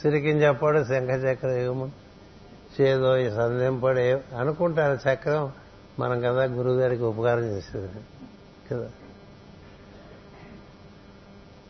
[0.00, 1.92] సిరికిని చెప్పాడు శంఖ చక్ర యుగము
[2.80, 5.52] చేదో సంధింపడే అనుకుంటారు చక్రం
[5.98, 7.88] మనం కదా గురువుగారికి ఉపకారం చేసేది
[8.70, 8.90] కదా.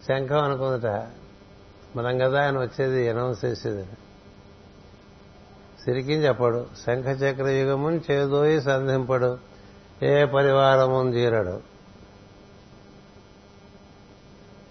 [0.08, 0.86] శంఖం అనుకుందట
[1.96, 3.88] మనం కదా ఆయన వచ్చేది అనౌన్స్ చేసేది.
[5.84, 6.66] సిరికి చెప్పడు.
[6.86, 7.42] శంఖచక్ర
[8.10, 9.38] చేదోయి సంధింపడు.
[10.02, 11.60] ఏ పరివారము జీరడు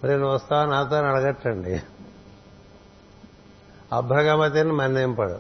[0.04, 1.82] మరి నువ్వు వస్తావు నాతో అడగట్టండి.
[3.94, 5.40] అభ్రగమతిని మన్నింపడు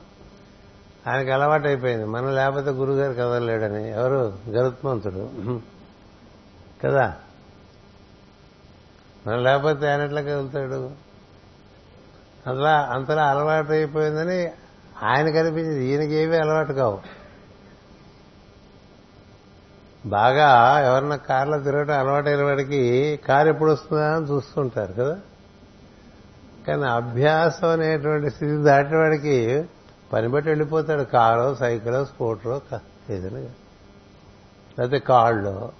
[1.10, 3.90] ఆయనకి అలవాటు అయిపోయింది మనం లేకపోతే గురుగారు కదలలేడని.
[3.92, 4.38] ఎవరు?
[4.50, 5.30] గరుత్మంతుడు
[6.86, 7.16] కదా?
[9.28, 10.92] మనం లేకపోతే ఆయన ఎట్లా కదులుతాడు?
[12.48, 14.52] అలా అంతలా అలవాటు అయిపోయిందని
[15.04, 17.00] ఆయన కనిపించింది ఈయనకేవి అలవాటు కావు.
[20.06, 25.20] బాగా ఎవరన్నా కార్లో తిరగటం అలవాటైన వాడికి కారు ఎప్పుడు వస్తుందా అని చూస్తుంటారు కదా.
[26.68, 29.64] కానీ అభ్యాసం అనేటువంటి స్థితి దాటిన వాడికి
[30.14, 31.04] పని బట్టి వెళ్ళిపోతాడు.
[31.04, 32.62] కారో సైకిలో స్కూటరో
[33.10, 33.40] ఏదైనా.
[33.40, 35.72] లేకపోతే కాళ్ళు.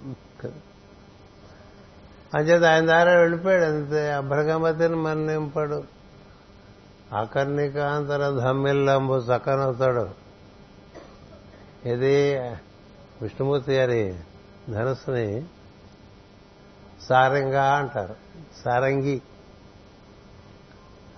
[2.34, 3.64] అంచేత ఆయన దారా వెళ్ళిపోయాడు.
[3.64, 4.12] అంతే.
[4.12, 5.99] అభ్రగమతిని మరణింపడు.
[7.12, 10.10] అకర్ణికాంతర ధమ్మిల్లంబు చక్కనవుతాడు
[11.88, 12.38] ఇది
[13.22, 14.14] విష్ణుమూర్తి గారి
[14.70, 15.44] ధనుస్సుని
[17.08, 18.14] సారంగా అంటారు.
[18.64, 19.22] సారంగి.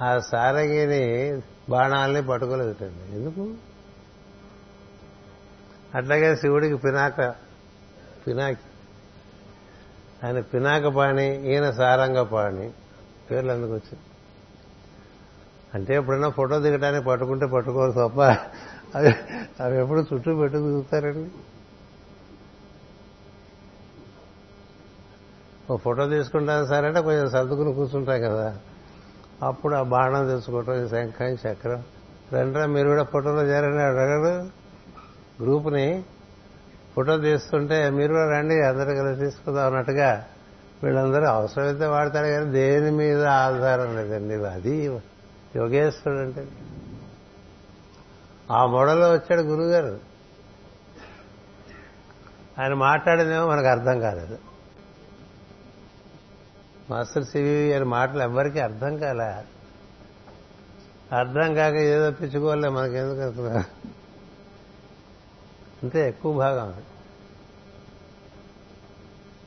[0.02, 3.54] ఆ సారంగిని బాణాలని పట్టుకోలేదుటండి ఎందుకు?
[5.94, 7.34] అట్లాగే శివుడికి పినాక
[8.26, 8.60] పినాకి.
[10.24, 12.70] ఆయన పినాక పాణి ఈయన సారంగ పాణి
[13.30, 14.11] పేర్లు ఎందుకు వచ్చింది
[15.74, 18.20] అంటే ఎప్పుడైనా ఫోటో దిగడానికి పట్టుకుంటే పట్టుకోవాలి తప్ప
[18.96, 19.10] అవి
[19.60, 21.30] అవి ఎప్పుడు చుట్టూ పెట్టు దిగుతారండి
[25.70, 28.46] ఓ ఫోటో తీసుకుంటాను సరే అంటే కొంచెం సర్దుకుని కూర్చుంటాం కదా.
[29.42, 31.82] అప్పుడు ఆ బాణం తెచ్చుకోవటం శంఖం చక్రం
[32.34, 34.32] రండ్రా మీరు కూడా ఫోటోలో చేరండి అడగడు
[35.42, 36.04] గ్రూప్ని
[36.94, 40.10] ఫోటో తీస్తుంటే మీరు కూడా రండి అందరూ కలిసి తీసుకుందాం అన్నట్టుగా
[40.82, 44.34] వీళ్ళందరూ అవసరమైతే వాడతారు కానీ దేని మీద ఆధారం లేదండి.
[44.34, 44.76] అది
[45.56, 46.48] యోగేశ్వరుడు అంటే.
[48.50, 50.00] ఆ మోడల్లో వచ్చాడు గురుగారు.
[52.60, 54.38] ఆయన మాట్లాడిందేమో మనకు అర్థం కాలేదు.
[56.90, 59.44] మాస్టర్ సివి గారి మాటలు ఎవ్వరికీ అర్థం కాలే.
[61.16, 63.48] అర్థం కాక ఏదో పిచ్చుకోలే మనకెందుకు అసలు?
[65.82, 66.82] అంతే ఎక్కువ భాగం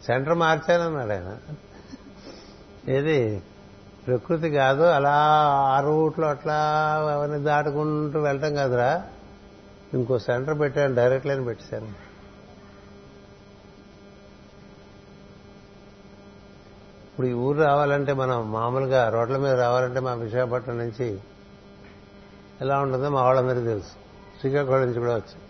[0.05, 1.37] సెంటర్ మార్చానన్నాడు ఆయన.
[2.91, 3.43] ఏది?
[4.07, 5.13] ప్రకృతి కాదు అలా
[5.75, 6.53] ఆ రూట్లో అట్లా
[7.13, 9.03] అవన్నీ దాటుకుంటూ వెళ్ళటం కాదురా.
[9.93, 12.05] ఇంకో సెంటర్ పెట్టాను డైరెక్ట్ లైన్ పెట్టేశాను.
[17.05, 21.19] ఇప్పుడు ఈ ఊరు రావాలంటే మనం మామూలుగా రోడ్ల మీద రావాలంటే మా విశాఖపట్నం నుంచి
[22.61, 23.91] ఎలా ఉంటుందో మా వాళ్ళందరికీ తెలుసు.
[24.39, 25.41] శ్రీకాకుళం నుంచి కూడా వచ్చి.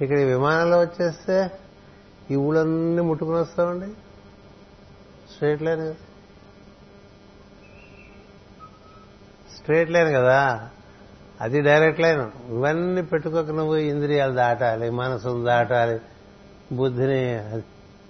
[0.00, 1.50] ఇక్కడ విమానంలో వచ్చేస్తే
[2.30, 3.86] ఈ ఊళ్ళన్నీ ముట్టుకుని వస్తామండి.
[5.32, 5.94] స్ట్రైట్ లైన్ కదా
[9.70, 10.70] స్ట్రేట్ లైన్ కదా.
[11.40, 12.30] అది డైరెక్ట్ లైన్.
[12.48, 16.00] ఇవన్నీ పెట్టుకోక నువ్వు ఇంద్రియాలు దాటాలి మనసును దాటాలి
[16.76, 17.34] బుద్ధిని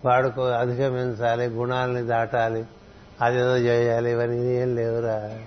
[0.04, 2.64] వాడుకో అధిగమించాలి గుణాలని దాటాలి
[3.22, 5.38] అదేదో చేయాలి ఇవన్నీ ఏం లేవురా.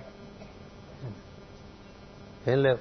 [2.48, 2.78] ఏం లేవు.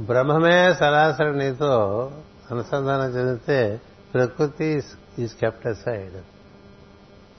[0.00, 2.10] బ్రహ్మమే సరాసరి నీతో
[2.50, 3.80] అనుసంధానం చెందితే
[4.14, 4.82] ప్రకృతి
[5.18, 6.14] ఈజ్ కెప్ట్ సైడ్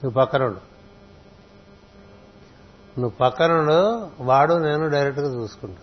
[0.04, 0.77] నువ్వు పక్కనుండు.
[2.98, 5.82] నువ్వు పక్కనుండు వాడు నేను డైరెక్ట్గా చూసుకుంటా.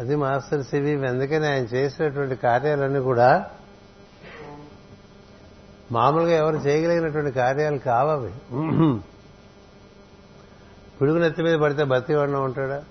[0.00, 3.30] అది మాస్టర్ సివి అందుకని ఆయన చేసినటువంటి కార్యాలన్నీ కూడా
[5.92, 8.32] మామూలుగా ఎవరు చేయగలిగినటువంటి కార్యాలు కావవి.
[11.00, 12.84] పిడుగు నెత్తి మీద పడితే బతికివాడిన ఉంటాడా?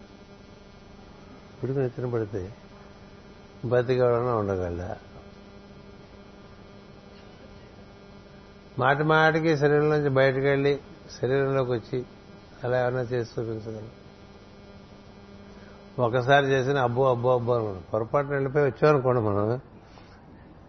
[1.64, 2.54] పిడుగు నెత్తిన పడితే
[3.66, 4.98] బతికివాడన ఉండగలడా?
[8.80, 10.80] మాటి మాటికి శరీరం నుంచి బయటకు వెళ్ళి
[11.22, 12.06] శరీరంలోకి వచ్చి
[12.64, 13.90] అలా ఏమైనా చేసి చూపించగలం
[16.00, 19.60] ఒకసారి చేసిన అబ్బో అబ్బో అబ్బో అనుకోండి పొరపాటున వెళ్ళిపోయి వచ్చామనుకోండి మనం.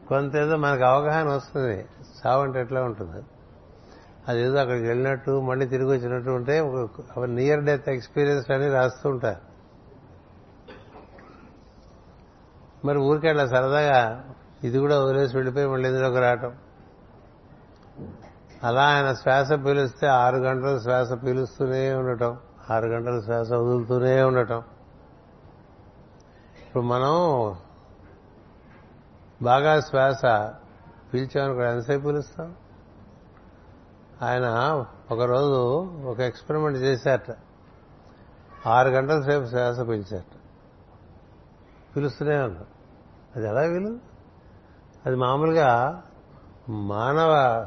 [0.08, 1.74] కొంత ఏదో మనకు అవగాహన వస్తుంది.
[1.74, 3.22] చావంటే అంటే ఎట్లా ఉంటుంది?
[4.28, 9.52] అదేదో అక్కడికి వెళ్ళినట్టు మళ్ళీ తిరిగి వచ్చినట్టు ఉంటే ఒక నియర్ డెత్ ఎక్స్పీరియన్స్ అని రాస్తూ ఉంటారు.
[12.86, 14.24] మరి అట్లా సరదాగా
[14.64, 16.52] ఇది కూడా వదిలేసి వెళ్ళిపోయి మళ్ళీ ఇందులోకి రావటం.
[18.62, 22.38] అలా ఆయన శ్వాస పీలుస్తే ఆరు గంటలు శ్వాస పీలుస్తూనే ఉండటం
[22.70, 24.62] ఆరు గంటలు శ్వాస వదులుతూనే ఉండటం.
[26.66, 27.54] ఇప్పుడు మనం
[29.42, 30.22] బాగా శ్వాస
[31.14, 32.54] పీల్చామనుకో ఎంతసేపు పీలుస్తాం?
[34.22, 34.46] ఆయన
[35.10, 35.54] ఒకరోజు
[36.04, 37.36] ఒక ఎక్స్పెరిమెంట్ చేశారట.
[38.68, 40.36] ఆరు గంటల సేపు శ్వాస పీల్చారట.
[41.96, 42.64] పిలుస్తూనే ఉన్నాం.
[43.36, 43.98] అది ఎలా వీలు?
[45.06, 46.02] అది మామూలుగా
[46.68, 47.66] మానవ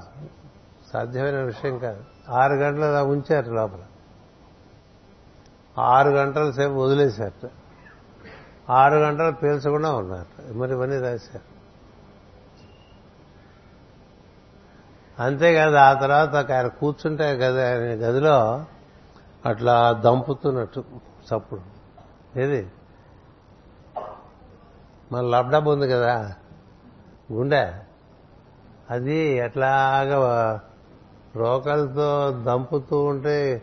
[0.96, 2.04] సాధ్యమైన విషయం కాదు.
[2.30, 3.80] ఆరు గంటలు అలా ఉంచారు లోపల.
[5.82, 7.50] ఆరు గంటల సేపు వదిలేశారట
[8.70, 10.54] ఆరు గంటలు పీల్చకుండా ఉన్నారు.
[10.54, 11.56] మరి ఇవన్నీ రాశారు.
[15.22, 18.66] అంతేకాదు ఆ తర్వాత ఆయన కూర్చుంటే గది ఆయన గదిలో
[19.46, 21.62] అట్లా దంపుతున్నట్టు చప్పుడు.
[22.40, 22.72] ఏది?
[25.12, 26.34] మన లబ్డబ్ ఉంది కదా.
[27.34, 27.74] గుండె.
[28.90, 30.62] అది ఎట్లాగా
[31.36, 33.62] రోకలతో దంపుతూ ఉంటే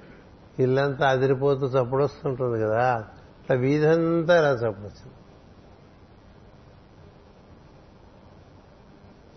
[0.58, 2.94] ఇల్లంతా అదిరిపోతూ చప్పుడు వస్తుంటుంది కదా.
[2.96, 5.14] అట్లా వీధంతా ఇలా చప్పుడు వచ్చింది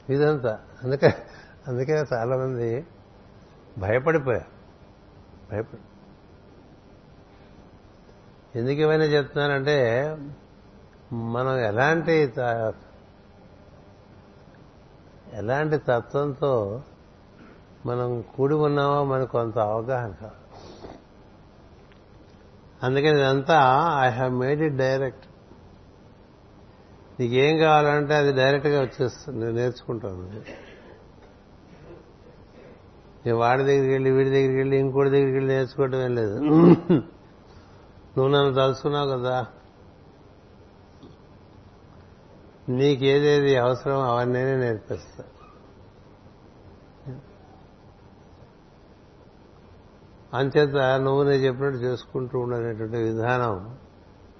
[0.09, 0.59] వీధంతా.
[0.83, 1.13] అందుకే
[1.67, 2.85] అందుకే చాలా మంది
[3.77, 4.55] భయపడిపోయారు.
[5.51, 5.81] భయపడి
[8.59, 9.77] ఎందుకు ఇవన్నీ చెప్తున్నానంటే
[11.13, 12.33] మనం ఎలాంటి
[15.33, 16.81] ఎలాంటి తత్వంతో
[17.85, 20.65] మనం కూడి ఉన్నామో మనకు కొంత అవగాహన కాదు.
[22.83, 25.25] అందుకని ఇదంతా I have made it direct
[27.19, 29.39] నీకేం కావాలంటే అది డైరెక్ట్గా వచ్చేస్తుంది.
[29.39, 30.23] నేను నేర్చుకుంటాను
[33.25, 36.39] నేను వాడి దగ్గరికి వెళ్ళి వీడి దగ్గరికి వెళ్ళి ఇంకోటి దగ్గరికి వెళ్ళి నేర్చుకోవటం ఏం లేదు.
[38.17, 39.47] నువ్వు నన్ను తలుసుకున్నావు కదా.
[42.69, 45.23] నీకేదేది అవసరం అవన్నీ నేర్పిస్తా.
[50.35, 53.77] అంచేత నువ్వు నేను చెప్పినట్టు చేసుకుంటూ ఉండనేటువంటి విధానం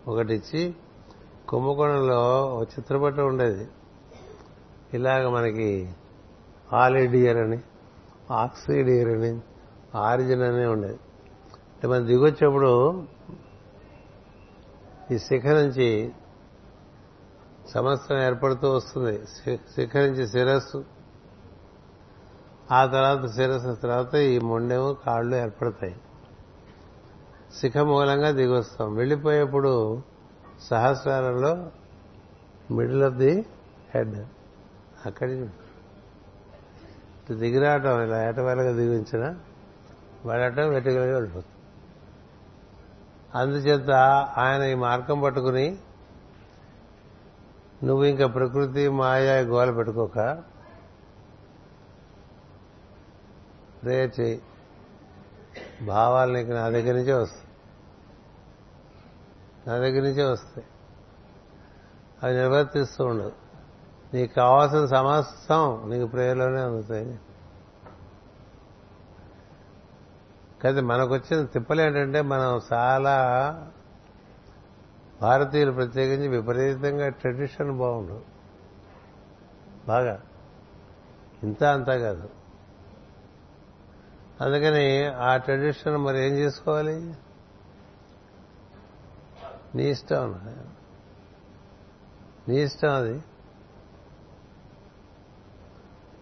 [0.07, 0.75] ఒకటిచ్చి
[1.49, 3.67] కుంభకోణంలో ఒక చిత్రపటం ఉండేది.
[4.93, 5.93] ఇలాగ మనకి
[6.73, 7.59] ఆలిడియర్ అని
[8.31, 9.39] ఆక్సిడియర్ అని
[9.95, 10.99] ఆరిజిన్ అని ఉండేది.
[11.73, 13.03] అంటే మనం దిగొచ్చేప్పుడు
[15.11, 16.13] ఈ శిఖ నుంచి
[17.69, 19.23] సమస్తం ఏర్పడుతూ వస్తుంది.
[19.55, 20.94] శిఖ నుంచి శిరస్సు
[22.71, 25.95] ఆ తర్వాత శిరస్సు తర్వాత ఈ మొండెము కాళ్ళు ఏర్పడతాయి.
[27.61, 28.95] శిఖ మూలంగా దిగొస్తాం.
[28.95, 30.01] వెళ్ళిపోయేప్పుడు
[30.61, 31.71] సహస్రాలలో
[32.71, 33.45] మిడిల్ ఆఫ్ ది
[33.95, 34.15] హెడ్
[35.05, 35.47] అక్కడి
[37.35, 39.35] దిగిరావటం ఇలా ఏటవాళ్ళగా దిగించిన
[40.25, 41.51] వెళ్ళటం వెటుకలుగా వెళ్ళిపోతుంది
[43.37, 43.89] అందుచేత
[44.37, 45.77] ఆయన ఈ మార్గం పట్టుకుని
[47.83, 50.17] నువ్వు ఇంకా ప్రకృతి మాయ గోల పెట్టుకోక
[53.85, 54.41] ప్రేయర్ చేయి
[55.81, 57.47] భావాలు నీకు నా దగ్గర నుంచే వస్తాయి.
[59.67, 60.67] నా దగ్గర నుంచే వస్తాయి.
[62.23, 63.31] అవి నిర్వర్తిస్తూ ఉండదు
[64.13, 67.19] నీకు కావాల్సిన సమస్తం నీకు ప్రేయర్లోనే అందుతాయి.
[70.63, 73.15] కానీ మనకు వచ్చిన తిప్పలు ఏంటంటే మనం చాలా
[75.21, 78.21] భారతీయులు ప్రత్యేకించి విపరీతంగా ట్రెడిషన్ బాగుండు
[79.87, 80.21] బాగా.
[81.43, 82.44] ఇంత అంతా కాదు.
[84.41, 87.13] అందుకని ఆ ట్రెడిషన్ మరి ఏం చేసుకోవాలి?
[89.75, 90.41] నీ ఇష్టం.
[92.49, 93.23] నీ ఇష్టం అది.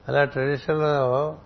[0.08, 1.38] అలా ట్రెడిషన్లో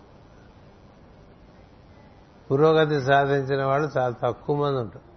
[2.51, 5.07] పురోగతి సాధించిన వాళ్ళు చాలా తక్కువ మంది ఉంటారు.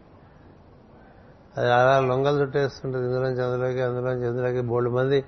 [1.61, 5.25] అది అలా లొంగలు చుట్టేస్తుంటుంది ఇందులోంచి అందులోకి అందులోంచి అందులోకి బోల్డ్ మంది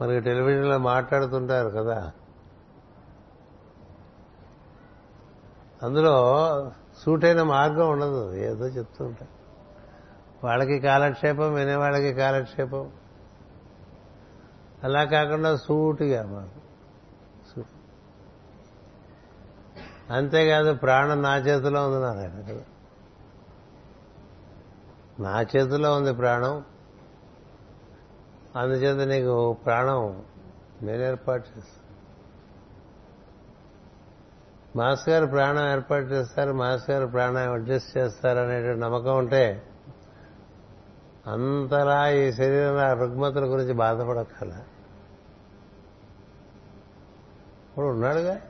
[0.00, 2.12] మనకి టెలివిజన్లో మాట్లాడుతుంటారు కదా.
[5.86, 6.16] అందులో
[6.98, 8.34] సూటైన మార్గం ఉండదు.
[8.34, 9.36] ఏదో చెప్తూ ఉంటారు.
[10.46, 12.92] వాళ్ళకి కాలక్షేపం వినేవాళ్ళకి కాలక్షేపం.
[14.84, 16.66] అలా కాకుండా సూటిగా మాకు.
[20.12, 22.64] అంతేకాదు ప్రాణం నా చేతిలో ఉంది నారాయణ కదా
[25.20, 26.64] నా చేతిలో ఉంది ప్రాణం.
[28.56, 30.22] అందుచేత నీకు ప్రాణం
[30.82, 31.85] నేను ఏర్పాటు చేస్తాను.
[34.76, 39.62] మాస్ గారు ప్రాణం ఏర్పాటు చేస్తారు మాస్ గారు ప్రాణాయం అడ్జస్ట్ చేస్తారు అనేటువంటి నమ్మకం ఉంటే
[41.26, 44.52] అంతలా ఈ శరీరం రుగ్మతుల గురించి బాధపడక్కల
[47.68, 48.40] ఇప్పుడు ఉన్నాడుగా?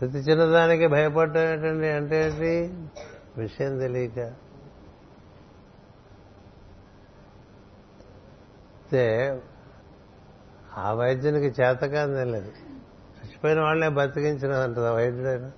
[0.00, 1.88] ప్రతి చిన్నదానికి భయపడటం ఏంటండి?
[1.88, 2.74] అంటే ఏంటి?
[3.36, 4.18] విషయం తెలియక.
[8.92, 9.40] అయితే
[10.76, 12.52] ఆ వైద్యునికి చేతకాందే లేదు.
[13.40, 15.50] చచ్చిపోయిన వాళ్ళనే బతికించిన అంటది వైద్యుడైనా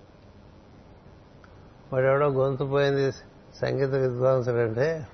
[1.92, 3.10] వాడెవడో గొంతు పోయింది
[3.54, 5.06] సంగీత విద్వాంసుడంటే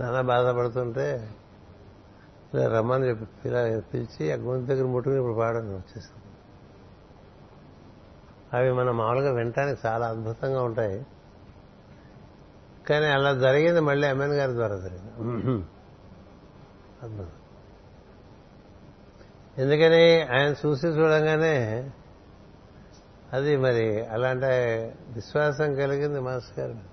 [0.00, 1.06] నాన్న బాధపడుతుంటే
[2.54, 3.60] ఇలా రమ్మని చెప్పి ఇలా
[3.92, 6.26] పిలిచి ఆ గొంతు దగ్గర ముట్టుకుని ఇప్పుడు పాడని వచ్చేసింది
[8.56, 10.96] అవి మనం మామూలుగా వినటానికి చాలా అద్భుతంగా ఉంటాయి.
[12.88, 15.12] కానీ అలా జరిగింది మళ్ళీ అమ్మన్ గారి ద్వారా జరిగింది.
[17.02, 17.36] అద్భుతం.
[19.60, 21.90] ఎందుకని ఆయన చూసి చూడంగానే
[23.32, 24.46] అది మరి అలాంటి
[25.12, 26.90] విశ్వాసం కలిగింది మాస్టర్ గారు.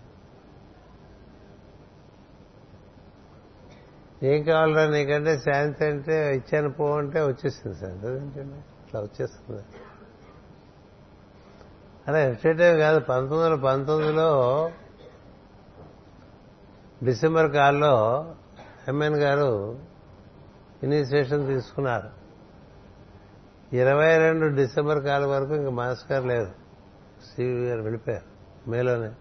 [4.26, 7.92] ఏం కావాలరా నీకంటే శాంతి అంటే ఇచ్చాను పో అంటే వచ్చేసింది సార్.
[7.92, 8.54] అదేంటండి?
[8.54, 9.64] అట్లా వచ్చేస్తుంది.
[12.08, 14.72] అలా ఎస్టేటే కాదు పంతొమ్మిది వందల పంతొమ్మిదిలో
[17.04, 18.26] డిసెంబర్ కాల్లో
[18.88, 19.80] ఎంఎన్ గారు
[20.84, 22.17] ఇనిషియేషన్ తీసుకున్నారు.
[23.74, 26.52] ఇరవై రెండు డిసెంబర్ కాలం వరకు ఇంక మాస్టర్ గారు లేరు.
[27.26, 29.12] సివి గారు వెళ్ళిపోయారు మేలోనే.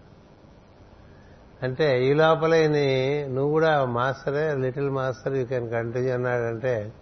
[1.63, 2.67] అంటే ఈ లోపల
[3.27, 6.93] నువ్వు కూడా మాస్టరే little master you can continue అన్నాడంటే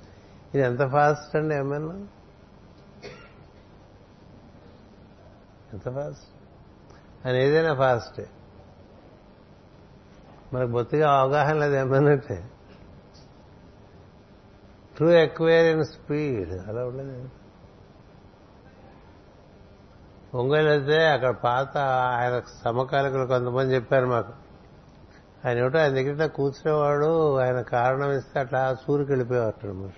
[0.54, 2.06] ఇది ఎంత ఫాస్ట్ అండి ఎంఎన్
[5.72, 6.24] ఎంత ఫాస్ట్?
[7.26, 8.26] ఆయన ఏదైనా ఫాస్టే.
[10.52, 12.50] మనకు బొత్తిగా అవగాహన లేదు ఏమన్నట్టే
[14.96, 17.28] ట్రూ ఎక్వైర్ స్పీడ్ అలా ఉండదు.
[20.36, 24.32] ఒంగోలు వెళ్తే అక్కడ పాత ఆయన సమకాలికులు కొంతమంది చెప్పారు మాకు.
[25.46, 29.90] ఆయన ఏమిటో ఆయన దగ్గర కూర్చునేవాడు ఆయన కారణం ఇస్తే అట్లా సూర్యుకి వెళ్ళిపోయేవాడు అనమాట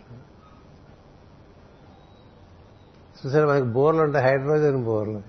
[3.19, 5.23] చూసారు మనకి బోర్లు ఉంటాయి హైడ్రోజన్ బోర్లు.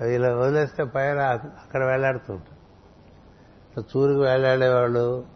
[0.00, 5.35] అవి ఇలా వదిలేస్తే పైన అక్కడ వేలాడుతుంటాయి చూరికి వేలాడేవాళ్ళు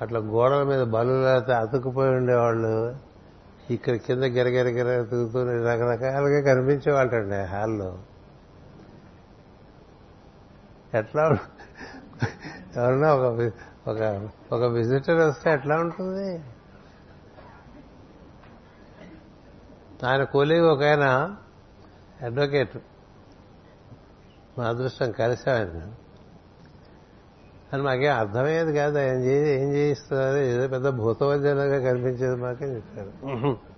[0.00, 2.96] అట్లా గోడల మీద బలులతో అతుకుపోయి ఉండేవాళ్ళు
[3.70, 7.98] ఇక్కడ కింద గిరగిరగిర తిరుగుతూ రకరకాలుగా కనిపించేవాళ్ళండి హాల్లో.
[10.94, 11.38] ఎట్లా
[12.76, 13.52] ఎవరన్నా ఒక
[13.88, 16.44] ఒక ఒక విజిటర్ వస్తే ఎట్లా ఉంటుంది?
[20.06, 21.36] ఆయన కొలీగ్ ఒక ఆయన
[22.22, 22.76] అడ్వకేట్
[24.58, 25.92] మా అదృష్టం కలిసాం ఆయన
[27.72, 28.98] అని మాకేం అర్థమయ్యేది కాదు.
[28.98, 33.70] ఆయన చేసి ఏం చేయిస్తున్నారు ఏదో పెద్ద భూతవద్యంగా కనిపించేది మాకే చెప్పారు.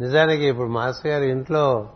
[0.00, 1.90] నిజానికి ఇప్పుడు మాస్టర్ గారి ఇంట్లో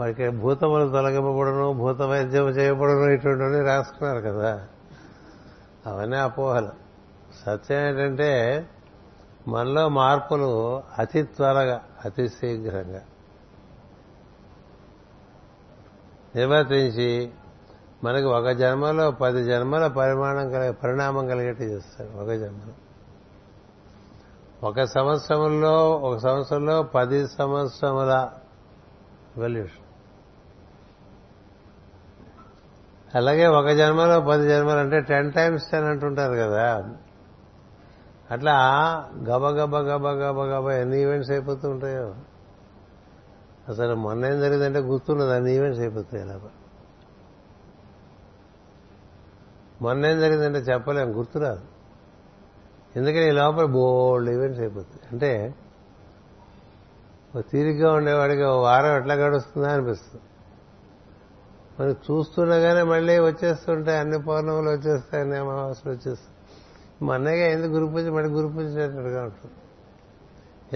[0.00, 4.66] వారికి భూతములు తొలగింపబడను భూత వైద్యం చేయబడను ఇటువంటి రాసుకున్నారు కదా.
[5.86, 6.68] అవన్నీ అపోహలు.
[7.46, 8.66] సత్యం ఏంటంటే
[9.48, 13.00] మనలో మార్పులు అతి త్వరగా అతి శీఘ్రంగా.
[16.36, 17.30] నిర్వర్తించి
[18.04, 22.72] మనకి ఒక జన్మలో పది జన్మల పరిమాణం కలిగే పరిణామం కలిగేట్టు చేస్తాడు ఒక జన్మలో.
[24.68, 28.28] ఒక సంవత్సరంలో ఒక సంవత్సరంలో పది సంవత్సరముల
[29.36, 29.82] ఇవల్యూషన్
[33.14, 36.84] అలాగే ఒక జన్మలో పది జన్మలు అంటే టెన్ టైమ్స్ టెన్ అంటుంటారు కదా.
[38.30, 38.54] అట్లా
[39.18, 42.14] గబ గబ గబ గబ గబ ఎన్ని ఈవెంట్స్ అయిపోతూ ఉంటాయో?
[43.68, 46.40] అసలు మొన్న ఏం జరిగిందంటే గుర్తున్నది అన్ని ఈవెంట్స్ అయిపోతాయి ఇలా
[49.82, 51.60] మొన్న ఏం జరిగిందంటే చెప్పలేం గుర్తురాదు.
[52.96, 55.54] ఎందుకని ఈ లోపల బోల్డ్ ఈవెంట్స్ అయిపోతుంది అంటే
[57.50, 60.24] తీరిగ్గా ఉండేవాడికి ఓ వారం ఎట్లా గడుస్తుందా అనిపిస్తుంది.
[61.80, 66.36] మనకి చూస్తుండగానే మళ్ళీ వచ్చేస్తుంటాయి అన్ని పౌర్ణములు వచ్చేస్తాయి అన్ని అమావాస్యలు వచ్చేస్తాయి.
[67.06, 68.06] మా అన్నయ్య ఎందుకు గురు పూజ?
[68.08, 69.54] మళ్ళీ గురు పూజ చేసినట్టుగా ఉంటుంది.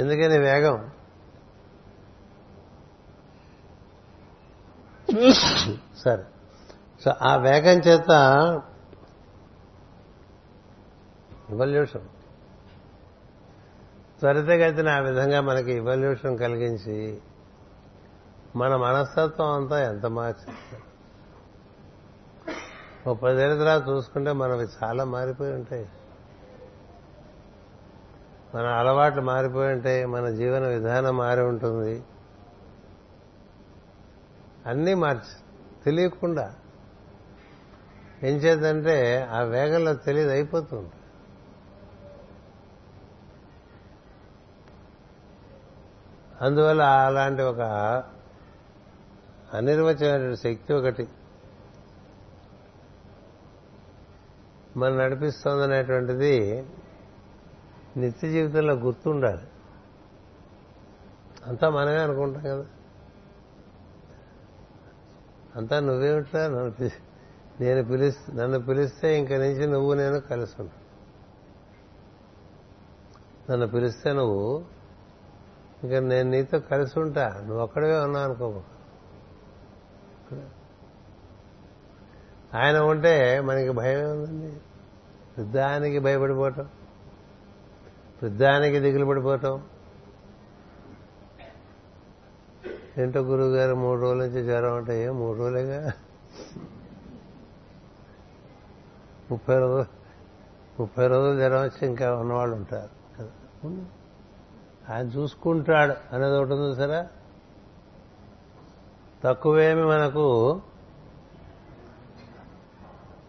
[0.00, 0.90] ఎందుకని వేగం?
[6.04, 6.24] సరే.
[7.04, 8.10] సో ఆ వేగం చేత
[11.50, 12.08] ఇవల్యూషన్
[14.20, 17.18] త్వరితగతిన ఆ విధంగా మనకి ఇవల్యూషన్ కలిగించి
[18.56, 20.82] మన మనస్తత్వం అంతా ఎంత మార్చింది
[23.08, 25.88] ఓ పదేళ్ళ తర్వాత చూసుకుంటే మనవి చాలా మారిపోయి ఉంటాయి.
[28.54, 32.02] మన అలవాట్లు మారిపోయి ఉంటాయి మన జీవన విధానం మారి ఉంటుంది.
[34.66, 35.44] అన్నీ మార్చి
[35.84, 36.54] తెలియకుండా.
[38.22, 40.90] ఏం చేద్దంటే ఆ వేగంలో తెలియదు అయిపోతుంది.
[46.40, 47.60] అందువల్ల అలాంటి ఒక
[49.54, 51.08] అనిర్వచమైన శక్తి ఒకటి.
[54.76, 56.66] మనం నడిపిస్తోందనేటువంటిది
[57.96, 59.42] నిత్య జీవితంలో గుర్తుండాలి.
[61.46, 62.66] అంతా మనమే అనుకుంటాం కదా.
[65.56, 66.48] అంతా నువ్వేమిట్రా?
[66.48, 67.06] నన్ను
[67.60, 70.62] నేను పిలిస్తే నన్ను పిలిస్తే ఇంక నుంచి నువ్వు నేను కలిసి
[73.50, 74.75] నన్ను పిలిస్తే నువ్వు
[75.86, 77.28] ఇంకా నేను నీతో కలిసి ఉంటా.
[77.40, 78.62] నువ్వు ఒక్కడవే ఉన్నావు అనుకో.
[82.54, 84.56] ఆయన ఉంటే మనకి భయమే ఉందండి.
[85.38, 86.68] వృద్ధానికి భయపడిపోవటం
[88.22, 89.62] వృద్ధానికి దిగులు పడిపోవటం
[92.98, 95.92] ఏంటో గురువు గారు మూడు రోజుల నుంచి జ్వరం అంటే ఏం మూడు రోజులేగా?
[99.30, 99.86] ముప్పై రోజులు
[100.80, 103.30] ముప్పై రోజులు జ్వరం వచ్చి ఇంకా ఉన్నవాళ్ళు ఉంటారు కదా.
[104.90, 107.08] ఆయన చూసుకుంటాడు అనేది ఒకటి ఉంది సరే.
[109.24, 110.60] తక్కువేమి మనకు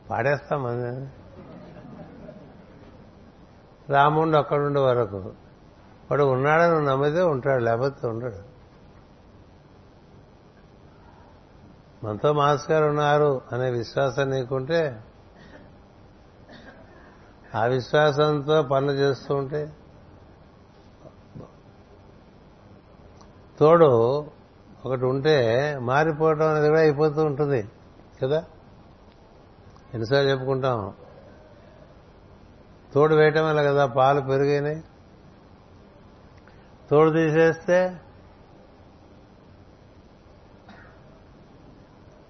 [0.10, 1.08] పాడేస్తాం మన
[3.90, 5.18] రాముడు అక్కడుండే వరకు
[6.12, 8.58] వాడు ఉన్నాడని నమ్మితే ఉంటాడు లేకపోతే ఉండడు.
[12.06, 15.04] మనతో మాస్ గారు ఉన్నారు అనే విశ్వాసం నీకుంటే
[17.56, 19.74] ఆ విశ్వాసంతో పనులు చేస్తూ ఉంటే
[23.60, 24.20] తోడు
[24.86, 27.70] ఒకటి ఉంటే మారిపోవడం అనేది కూడా అయిపోతూ ఉంటుంది
[28.24, 28.46] కదా?
[29.94, 30.94] ఎన్నిసార్లు చెప్పుకుంటాం.
[32.94, 34.84] తోడు వేయటం వల్ల కదా పాలు పెరిగినాయి.
[36.92, 38.00] తోడు తీసేస్తే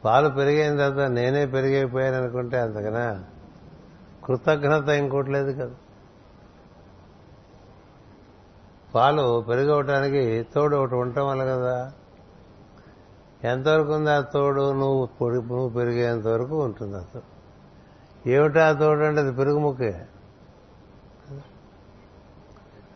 [0.06, 3.24] పాలు పెరిగిన తర్వాత నేనే పెరిగైపోయాను అనుకుంటే అంతకన్నా
[4.26, 5.76] కృతజ్ఞత ఇంకోటి లేదు కదా.
[8.98, 11.94] పాలు పెరుగవటానికి తోడు ఒకటి ఉండటం వల్ల కదా.
[13.44, 17.22] ఎంతవరకు ఉంది ఆ తోడు నువ్వు పొడి నువ్వు పెరిగేంత వరకు ఉంటుంది అసలు
[18.30, 20.08] ఏమిటా తోడు అంటే అది పెరుగు ముక్కే.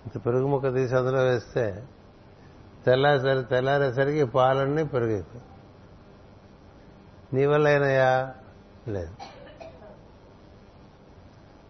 [0.05, 1.83] ఇంత పెరుగు ముక్క తీసి అందులో వేస్తే
[2.85, 5.43] తెల్లారేసరి తెల్లారేసరికి పాలన్నీ పెరిగిపోయి.
[7.33, 8.33] నీ వల్ల అయినాయా?
[8.87, 9.15] లేదు.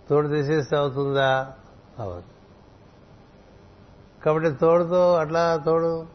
[0.09, 1.53] తోడు తీసేస్తే అవుతుందా?
[1.99, 2.30] అవదు
[4.25, 6.05] కాబట్టి తోడుతో అట్లా తోడు.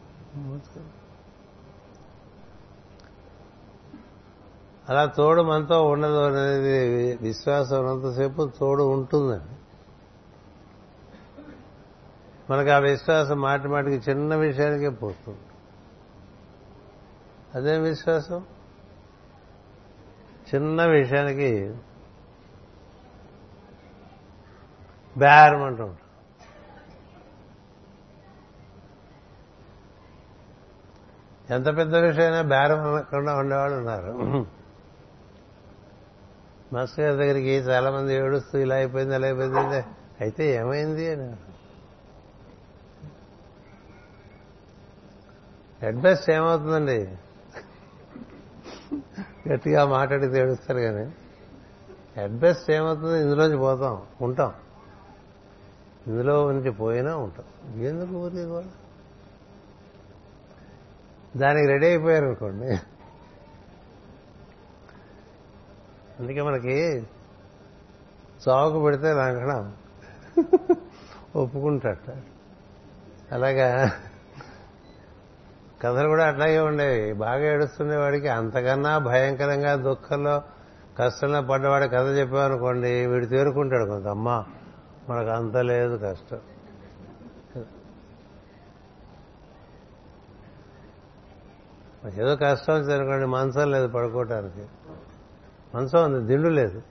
[4.89, 9.55] అలా తోడు మనతో ఉండదు అనేది విశ్వాసం ఉన్నంతసేపు తోడు ఉంటుందండి.
[12.49, 15.39] మనకు ఆ విశ్వాసం మాటి మాటికి చిన్న విషయానికే పోతుంది.
[17.55, 18.45] అదేం విశ్వాసం?
[20.55, 21.75] చిన్న విషయానికి
[25.17, 26.06] బేరం అంటూ ఉంటాం
[31.51, 34.45] ఎంత పెద్ద విషయమైనా బేరం అనకుండా ఉండేవాళ్ళు ఉన్నారు.
[36.73, 39.83] మాస్టర్ గారి దగ్గరికి చాలా మంది ఏడుస్తూ ఇలా అయిపోయింది అలా అయిపోయింది
[40.21, 41.33] అయితే ఏమైంది అని
[45.81, 47.15] హెడ్ బెస్ట్ ఏమవుతుందండి?
[49.49, 51.11] గట్టిగా మాట్లాడితే ఏడుస్తారు కానీ.
[52.17, 53.21] హెడ్ బెస్ట్ ఏమవుతుంది?
[53.21, 54.53] ఇందులోంచి పోతాం ఉంటాం.
[56.07, 57.79] ఇందులో నుంచి పోయినా ఉంటాం.
[57.81, 58.65] ఎందుకు ఊరికి కూడా
[61.35, 62.69] దానికి రెడీ అయిపోయారు అనుకోండి
[66.19, 67.07] అందుకే మనకి
[68.47, 69.75] చావుకు పెడితే రాకడం
[71.35, 72.09] ఒప్పుకుంటాట
[73.31, 73.91] అలాగా
[75.81, 77.13] కథలు కూడా అట్లాగే ఉండేవి.
[77.13, 80.41] బాగా ఏడుస్తుండేవాడికి అంతకన్నా భయంకరంగా దుఃఖంలో
[80.97, 84.43] కష్టంలో పడ్డవాడి కథ చెప్పామనుకోండి వీడు తేరుకుంటాడు కొంత అమ్మ
[85.09, 86.37] మనకు అంత లేదు కష్టం.
[92.15, 94.65] ఏదో కష్టం వచ్చింది మంచం లేదు పడుకోవటానికి
[95.77, 96.81] మంచం ఉంది దిండు లేదు.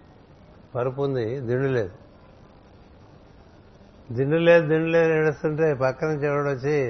[0.74, 1.90] పరుపు ఉంది దిండు లేదు.
[4.12, 6.88] దిండు లేదు దిండు లేదు ఏడుస్తుంటే పక్కన చెవుడు వచ్చి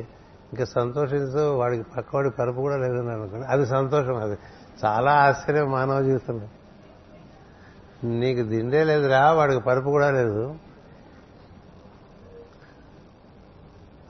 [0.52, 4.38] ఇంకా సంతోషించు వాడికి పక్కవాడి పరుపు కూడా లేదని అనుకోండి అది సంతోషం అది.
[4.84, 6.48] చాలా ఆశ్చర్యం మానవ జీవితంలో.
[8.08, 10.54] నీకు దిండే లేదురా వాడికి పరుపు కూడా లేదు.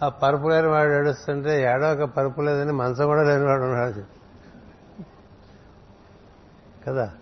[0.03, 4.17] ఆ పరుపు లేని వాడు ఏడుస్తుంటే ఏడో ఒక పరుపు లేదని మంచం కూడా లేని వాడు ఉన్నాడు.
[6.87, 7.13] కదా?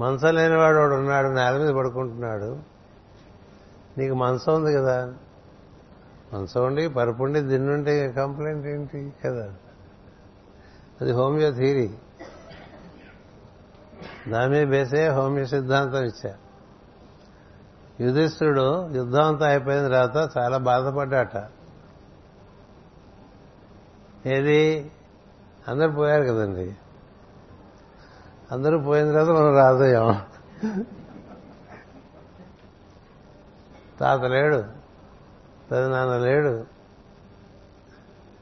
[0.00, 2.58] మంచం లేనివాడు వాడు ఉన్నాడు నేల మీద పడుకుంటున్నాడు.
[3.98, 5.14] నీకు మంచం ఉంది కదా?
[6.34, 9.12] మంచం ఉండి పరుపుండి దిన్నుంటే కంప్లైంట్ ఏంటి?
[9.24, 9.54] కదా?
[11.00, 11.94] అది హోమియో థీరీ.
[14.28, 16.34] దాని మీద బేసే హోమియో సిద్ధాంతం ఇచ్చా.
[18.00, 21.36] యుధిష్ఠుడు యుద్ధం అయిపోయిన తర్వాత చాలా బాధపడ్డాట.
[24.26, 24.90] ఏది?
[25.68, 26.76] అందరు పోయారు కదండి.
[28.52, 30.20] అందరూ పోయిన తర్వాత మనం రాజయ్యాం
[34.00, 34.64] తాత లేడు
[35.70, 36.66] పెదనాన్న లేడు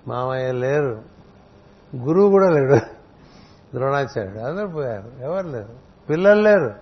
[0.08, 1.02] మామయ్య లేరు
[1.96, 2.74] గురువు కూడా లేడు
[3.74, 4.38] ద్రోణాచార్యుడు.
[4.38, 5.74] అందరూ పోయారు ఎవరు లేరు?
[6.10, 6.74] పిల్లలు లేరు.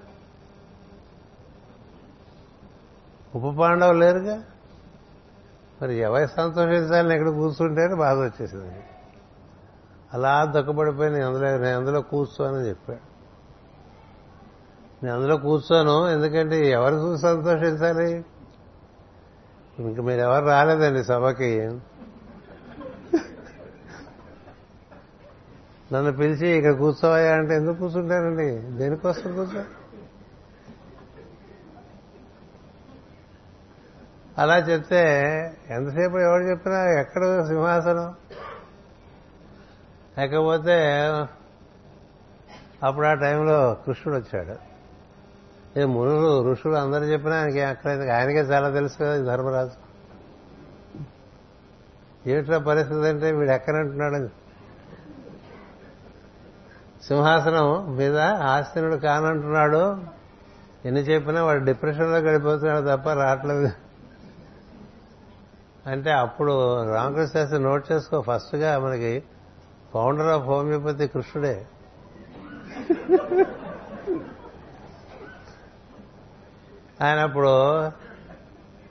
[3.35, 4.43] ఉప పాండవులు లేరుగా?
[5.83, 8.85] మరి ఎవరి సంతోషించాలని ఎక్కడ కూర్చుంటే బాధ వచ్చేసింది.
[10.13, 13.13] అలా దుఃఖపడిపోయి నేను అందులో నేను అందులో కూర్చోనని చెప్పాడు.
[15.05, 18.25] నేను అందులో కూర్చోను ఎందుకంటే ఎవరు చూసి సంతోషించాలి?
[19.79, 21.71] ఇంక మీరు ఎవరు రాలేదండి సభకి.
[25.93, 29.65] నన్ను పిలిచి ఇక్కడ కూర్చోవయా అంటే ఎందుకు కూర్చుంటానండి దేనికోసం కూర్చో?
[34.39, 35.03] అలా చెప్తే
[35.71, 38.15] ఎంతసేపు ఎవరు చెప్పినా ఎక్కడ సింహాసనం?
[40.19, 40.75] లేకపోతే
[42.83, 44.73] అప్పుడు ఆ టైంలో కృష్ణుడు వచ్చాడు.
[45.79, 49.71] ఏ మునులు ఋషులు అందరూ చెప్పినా ఆయనకి అక్కడ ఆయనకే చాలా తెలుసు కదా ఈ ధర్మరాజు.
[52.29, 54.43] ఏమిట్రా పరిస్థితి అంటే వీడు ఎక్కనంటున్నాడు
[57.07, 60.03] సింహాసనం మీద ఆస్తినుడు కానంటున్నాడు.
[60.85, 63.71] ఎన్ని చెప్పినా వాడు డిప్రెషన్లో గడిపోతున్నాడు తప్ప రావట్లేదు.
[65.87, 69.23] అంటే అప్పుడు రామకృష్ణ శాస్త్రి నోట్ చేసుకో ఫస్ట్గా మనకి
[69.95, 71.67] ఫౌండర్ ఆఫ్ హోమియోపతి కృష్ణుడే.
[77.03, 77.83] ఆయన అప్పుడు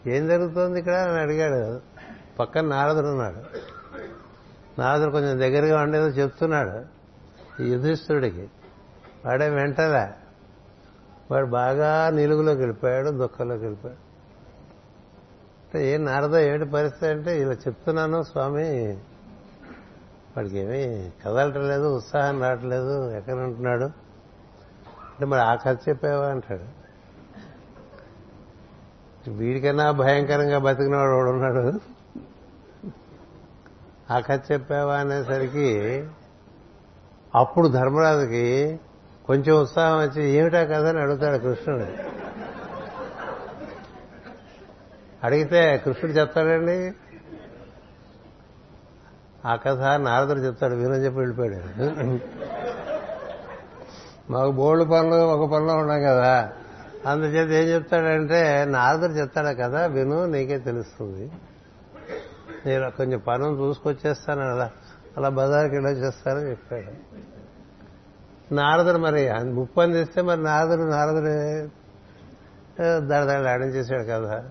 [0.10, 0.94] ఏం జరుగుతోంది ఇక్కడ?
[0.94, 1.82] అని అడిగాడు.
[2.40, 3.42] పక్కన నారదుడు ఉన్నాడు.
[4.82, 7.02] నారదుడు కొంచెం దగ్గరగా ఉండేదో చెప్తున్నాడు
[7.64, 8.50] యుధిష్ఠుడికి
[9.26, 10.12] వాడే వెంటనే
[11.32, 14.12] వాడు బాగా నిలుగులోకి వెళ్ళిపోయాడు దుఃఖంలోకి వెళ్ళిపోయాడు.
[15.64, 17.08] అంటే ఏం నారద ఏమిటి పరిస్థితి?
[17.08, 18.98] అంటే ఇలా చెప్తున్నాను స్వామి
[20.38, 23.84] వాడికి ఏమీ కదలటం లేదు ఉత్సాహం రావట్లేదు ఎక్కడ ఉంటున్నాడు?
[25.02, 26.82] అంటే మరి ఆ కథ చెప్పావా అంటాడు.
[29.30, 31.80] వీడికన్నా భయంకరంగా బతికినవాడు వాడు ఉన్నాడు?
[34.14, 36.08] ఆ కథ చెప్పావా అనేసరికి
[37.36, 38.80] అప్పుడు ధర్మరాజుకి
[39.28, 40.86] కొంచెం ఉత్సాహం వచ్చి ఏమిటా కథ?
[40.86, 41.86] అని అడుగుతాడు కృష్ణుడు.
[45.24, 46.92] అడిగితే కృష్ణుడు చెప్తాడండి
[49.46, 51.60] ఆ కథ నారదుడు చెప్తాడు వినని చెప్పి వెళ్ళిపోయాడు.
[54.32, 56.50] మాకు బోల్డ్ పనులు ఒక పనిలో ఉన్నాం కదా.
[57.08, 61.32] అందుచేత ఏం చెప్తాడంటే నారదుడు చెప్తాడు కదా విను నీకే తెలుస్తుంది.
[62.66, 64.72] నేను కొంచెం పనులు చూసుకొచ్చేస్తాను అలా
[65.18, 66.92] అలా బజార్కి వెళ్ళొచ్చేస్తానని చెప్పాడు.
[68.54, 71.68] నారదుడు మరి ముప్పని తెస్తే మరి నారదుడు నారదుడే
[72.98, 74.44] దడదడ ఆడించేశాడు కదా.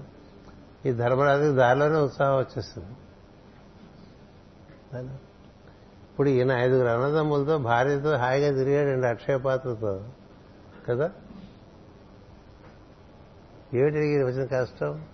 [0.87, 2.97] ఈ ధర్మరాజుకి దారిలోనే ఉత్సాహం వచ్చేస్తుంది.
[4.99, 10.05] ఇప్పుడు ఈయన ఐదుగురు అన్నదమ్ములతో భార్యతో హాయిగా తిరిగాడండి అక్షయ పాత్రతో.
[10.89, 11.11] కదా?
[13.75, 15.05] ఏమిటి వచ్చిన కష్టం.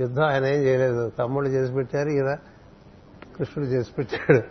[0.00, 1.12] యుద్ధం ఆయన ఏం చేయలేదు.
[1.18, 2.36] తమ్ముడు చేసి పెట్టారు ఈయన
[3.38, 4.42] కృష్ణుడు చేసి పెట్టాడు.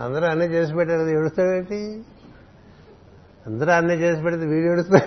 [0.00, 2.04] అందరూ అన్నీ చేసి పెట్టారు కదా ఏడుస్తాడేంటి
[3.46, 5.00] అందరూ అన్నీ చేసి పెడితే వీడు ఏడుస్తా?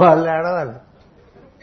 [0.00, 0.72] వాళ్ళు ఏడవాలి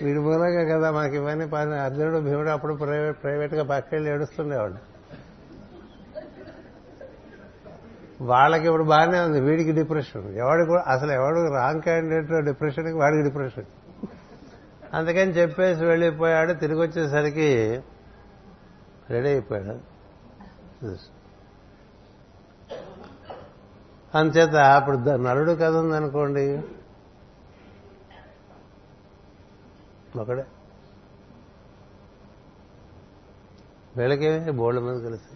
[0.05, 4.92] వీడి మూలంగా కదా మనకి ఇవన్నీ అర్జునుడు భీముడు అప్పుడు ప్రైవేట్ ప్రైవేట్గా పక్కెళ్ళి ఏడుస్తుండేవాడు
[8.24, 13.65] వాళ్ళకి ఇప్పుడు బాగానే ఉంది వీడికి డిప్రెషన్ ఎవడికి కూడా అసలు ఎవడు రాంగ్ క్యాండిడేట్ డిప్రెషన్కి వాడికి డిప్రెషన్
[14.93, 16.53] అందుకని చెప్పేసి వెళ్ళిపోయాడు.
[16.53, 17.49] తిరిగి వచ్చేసరికి
[19.09, 19.80] రెడీ అయిపోయాడు.
[24.17, 26.61] అంచేత అప్పుడు నలుడు కథ ఉందనుకోండి.
[30.19, 30.45] ఒకడే
[33.97, 35.34] వీళ్ళకేమి బోర్డు మీద కలిసి.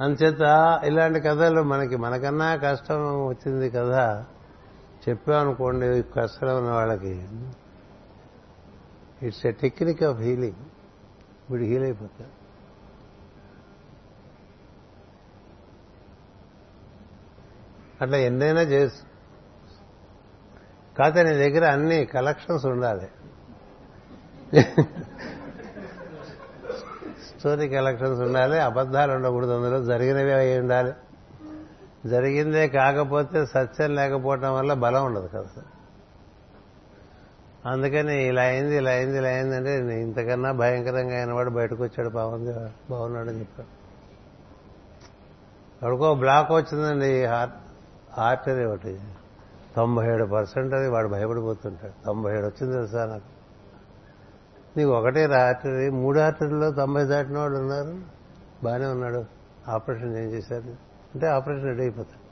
[0.00, 0.40] అంచేత
[0.84, 4.26] ఇలాంటి కథలు మనకి మనకన్నా కష్టం వచ్చింది కదా
[5.08, 7.28] చెప్పామనుకోండి కష్టం ఉన్న వాళ్ళకి
[9.26, 10.62] it's a technique of healing
[11.50, 12.44] వీడు హీల్ అయిపోతాడు.
[18.02, 19.02] అట్లా ఎన్నైనా చేసు
[20.98, 23.08] కాకపోతే నీ దగ్గర అన్ని కలెక్షన్స్ ఉండాలి.
[27.44, 29.50] స్టోరీ కలెక్షన్స్ ఉండాలి అబద్ధాలు ఉండకూడదు.
[29.50, 30.92] అందులో జరిగినవి అయి ఉండాలి.
[32.06, 35.62] జరిగిందే కాకపోతే సత్యం లేకపోవటం వల్ల బలం ఉండదు కదా
[37.66, 42.52] అందుకని ఇలా అయింది ఇలా అయింది ఇలా అయింది అంటే ఇంతకన్నా భయంకరంగా అయిన వాడు బయటకు వచ్చాడు బాగుంది
[42.90, 43.84] బాగున్నాడు అని చెప్పాడు.
[45.84, 47.54] ఎవరికో బ్లాక్ వచ్చిందండి హార్ట్
[48.18, 49.00] ఆర్టరీ ఒకటి.
[49.76, 52.04] తొంభై ఏడు పర్సెంట్ అది వాడు భయపడిపోతుంటాడు.
[52.06, 53.33] తొంభై ఏడు వచ్చింది తెలుసా నాకు?
[54.76, 57.98] నీకు ఒకటే ఆర్టరీ మూడు ఆర్టరీలో తొంభై దాటిన వాళ్ళు ఉన్నారు.
[58.64, 59.24] బాగానే ఉన్నాడు.
[59.68, 60.70] ఆపరేషన్ ఏం చేశారు?
[61.14, 62.24] అంటే ఆపరేషన్ రెడీ అయిపోతాడు.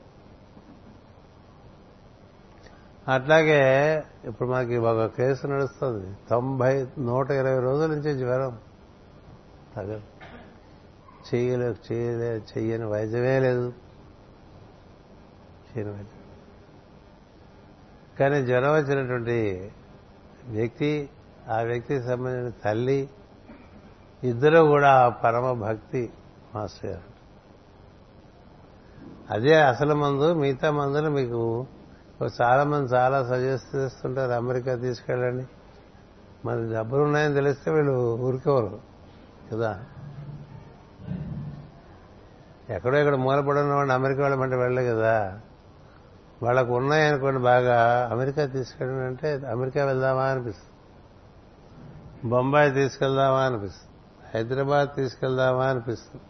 [3.11, 6.17] అట్లాగే ఇప్పుడు మాకు ఒక కేసు నడుస్తుంది.
[6.29, 8.57] తొంభై నూట ఇరవై రోజుల నుంచి జ్వరం.
[9.75, 10.01] తగదు
[11.35, 13.73] చేయలే చేయలే చెయ్యని వైద్యమే లేదు.
[15.71, 16.23] చేయని వైద్యం.
[18.19, 19.71] కానీ జ్వరం వచ్చినటువంటి
[20.47, 21.09] వ్యక్తి
[21.49, 23.09] ఆ వ్యక్తికి సంబంధించిన తల్లి
[24.23, 26.11] ఇద్దరు కూడా పరమ భక్తి
[26.55, 27.13] మాస్టర్ గారు.
[29.29, 31.65] అదే అసలు మందు మిగతా మందులు మీకు
[32.41, 34.31] చాలా మంది చాలా సజెస్ట్ చేస్తుంటారు.
[34.31, 35.45] అమెరికా తీసుకెళ్ళండి.
[36.45, 38.79] మరి డబ్బులు ఉన్నాయని తెలిస్తే వీళ్ళు ఊరుకోరు.
[39.51, 39.83] కదా?
[42.69, 45.39] ఎక్కడో ఇక్కడ మూలపడిన వాడిని అమెరికా వెళ్ళమంటే వెళ్ళే కదా?
[46.43, 48.09] వాళ్ళకు ఉన్నాయనుకోండి బాగా.
[48.11, 50.72] అమెరికా తీసుకెళ్ళండి అంటే అమెరికా వెళ్దామా అనిపిస్తుంది.
[52.25, 53.93] బొంబాయి తీసుకెళ్దామా అనిపిస్తుంది.
[54.33, 56.23] హైదరాబాద్ తీసుకెళ్దామా అనిపిస్తుంది.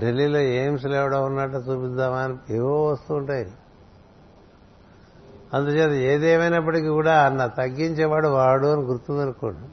[0.00, 3.52] ఢిల్లీలో ఎయిమ్స్ లేవడం ఉన్నట్టు చూపిద్దామా అని ఏవో వస్తుంటాయి.
[5.54, 9.68] అందుచేత ఏదేమైనప్పటికీ కూడా అన్న తగ్గించేవాడు వాడు అని గుర్తుందనుకోండి.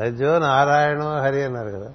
[0.00, 1.92] వైద్యో నారాయణ హరి అన్నారు కదా.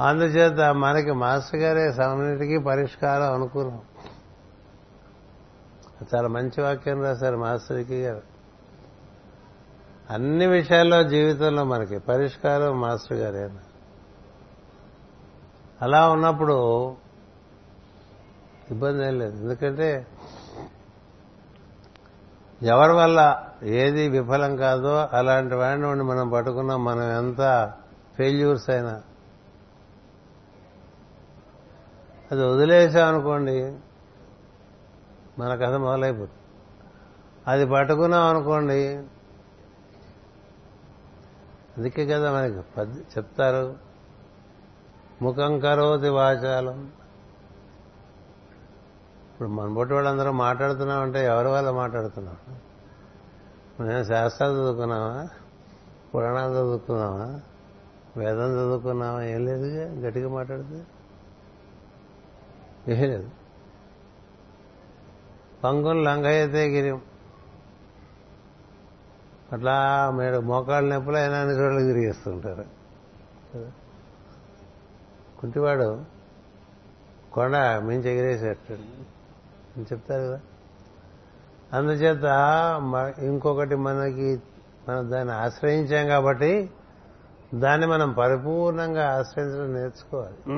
[0.00, 3.80] అందుచేత మనకి మాస్టర్ గారే సమన్నిటికీ పరిష్కారం అనుకున్నాం.
[6.14, 8.31] చాలా మంచి వాక్యం రాశారు మాస్టర్కి గారు.
[10.12, 13.50] అన్ని విషయాల్లో జీవితంలో మనకి పరిష్కారం మాస్టర్ గారే
[15.82, 16.88] అలా ఉన్నప్పుడు
[18.70, 19.42] ఇబ్బంది ఏం లేదు.
[19.42, 20.06] ఎందుకంటే
[22.62, 27.72] ఎవరి వల్ల ఏది విఫలం కాదో అలాంటి వాడిని మనం పట్టుకున్నాం మనం ఎంత
[28.16, 29.02] ఫెయిల్యూర్స్ అయినా.
[32.32, 33.76] అది వదిలేసామనుకోండి
[35.38, 36.38] మన కథ మొదలైపోతుంది.
[37.46, 39.02] అది పట్టుకున్నాం అనుకోండి
[41.76, 43.76] అందుకే కదా మనకి చెప్తారు.
[45.22, 46.92] ముఖం కరోతి వాచాలం.
[49.32, 52.36] ఇప్పుడు మన బొట్టి వాళ్ళందరూ మాట్లాడుతున్నామంటే ఎవరి వల్ల మాట్లాడుతున్నాం?
[53.80, 55.28] మేము శాస్త్రాలు చదువుకున్నామా?
[56.14, 57.40] పురాణాలు చదువుకున్నామా?
[58.16, 59.22] వేదం చదువుకున్నామా?
[59.22, 60.84] ఏం లేదు గట్టిగా మాట్లాడితే.
[62.88, 63.30] ఏం లేదు.
[65.64, 66.98] పంగులు లంఘయతే గిరి.
[69.52, 72.64] అట్లా మీరు మోకాళ్ళ నొప్పులు అయినా అన్ని చోట్ల తిరిగేస్తుంటారు.
[75.40, 76.04] కుంటివాడు
[77.32, 78.72] కొండ మించి ఎగిరేసేటట్టు.
[78.72, 80.40] అని చెప్తారు కదా?
[81.72, 82.24] అందుచేత
[83.18, 84.42] ఇంకొకటి మనకి
[84.88, 86.70] మనం దాన్ని ఆశ్రయించాం కాబట్టి
[87.54, 90.52] దాన్ని మనం పరిపూర్ణంగా ఆశ్రయించడం నేర్చుకోవాలి.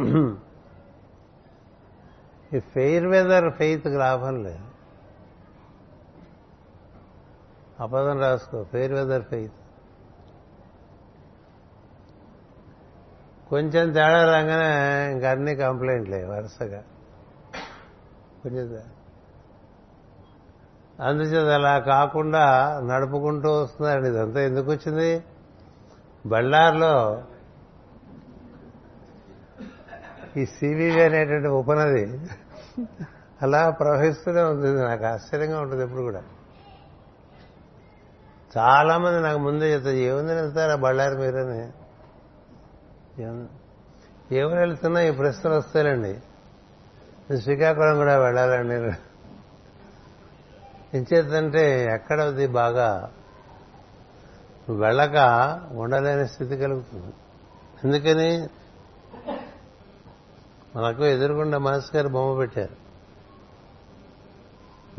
[2.57, 4.74] ఈ ఫెయిర్ వెదర్ ఫెయిత్కి లాభం లేదు.
[7.81, 9.53] అపదం రాసుకో ఫెయిర్ వెదర్ ఫెయిత్
[13.49, 16.83] కొంచెం తేడా రాగానే ఇంక అన్ని కంప్లైంట్లే వరుసగా.
[18.43, 18.81] కొంచెం
[21.01, 22.45] అందుచేత అలా కాకుండా
[22.85, 24.41] నడుపుకుంటూ వస్తున్నారండి ఇదంతా.
[24.41, 25.25] ఎందుకు వచ్చింది?
[26.27, 27.23] బళ్ళార్లో
[30.37, 32.21] ఈ సివివి అనేటువంటి ఉపనది
[33.43, 36.23] అలా ప్రవహిస్తూనే ఉంటుంది నాకు ఆశ్చర్యంగా ఉంటుంది ఎప్పుడు కూడా.
[38.59, 41.73] చాలా మంది నాకు ముందే చెప్తారు ఏముందని వెళ్తారా బళ్ళారి మీరని?
[43.23, 44.57] ఏముంది?
[44.57, 46.21] వెళ్తున్నా ఈ ప్రశ్నలు వస్తాయండి
[47.41, 48.97] శ్రీకాకుళం కూడా వెళ్ళాలండి.
[50.95, 53.11] ఎంచేతంటే ఎక్కడది బాగా
[54.69, 55.15] వెళ్ళక
[55.73, 57.15] ఉండలేని స్థితి కలుగుతుంది.
[57.85, 58.49] ఎందుకని?
[60.77, 62.77] మనకు ఎదురుగుండా మాస్ గారు బొమ్మ పెట్టారు.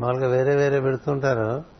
[0.00, 1.75] మామూలుగా వేరే వేరే పెడుతుంటారు.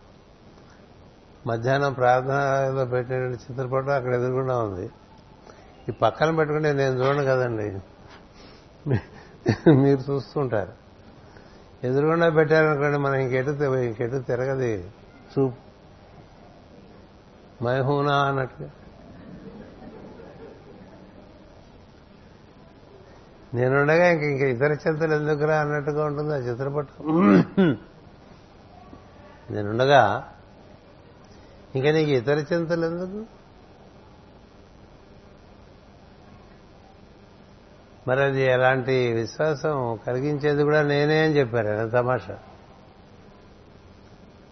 [1.47, 4.91] మధ్యాహ్నం ప్రార్థనలో పెట్టినటువంటి చిత్రపటం అక్కడ ఎదురుగుండా ఉంది.
[5.89, 7.79] ఈ పక్కన పెట్టుకుంటే నేను చూడను కదండి.
[9.73, 10.73] మీరు చూస్తుంటారు.
[11.87, 14.91] ఎదురుగుండా పెట్టారనుకోండి మనం ఇంకెటు ఇంకెటు తిరగది.
[15.33, 15.67] చూపు
[17.65, 18.71] మైహూనా అన్నట్టుగా
[23.55, 27.05] నేనుండగా ఇంక ఇంక ఇతర చింతలు ఎందుకురా అన్నట్టుగా ఉంటుంది ఆ చిత్రపటం.
[29.51, 30.33] నేనుండగా
[31.77, 33.25] ఇంకా నీకు ఇతర చింతలు ఎందుకు?
[38.09, 42.39] మరి అది ఎలాంటి విశ్వాసం కలిగించేది కూడా నేనే అని చెప్పారు ఆయన తమాషా.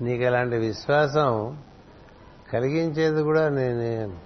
[0.03, 1.63] నీకు ఎలాంటి విశ్వాసం
[2.53, 4.19] కలిగించేది కూడా నేనే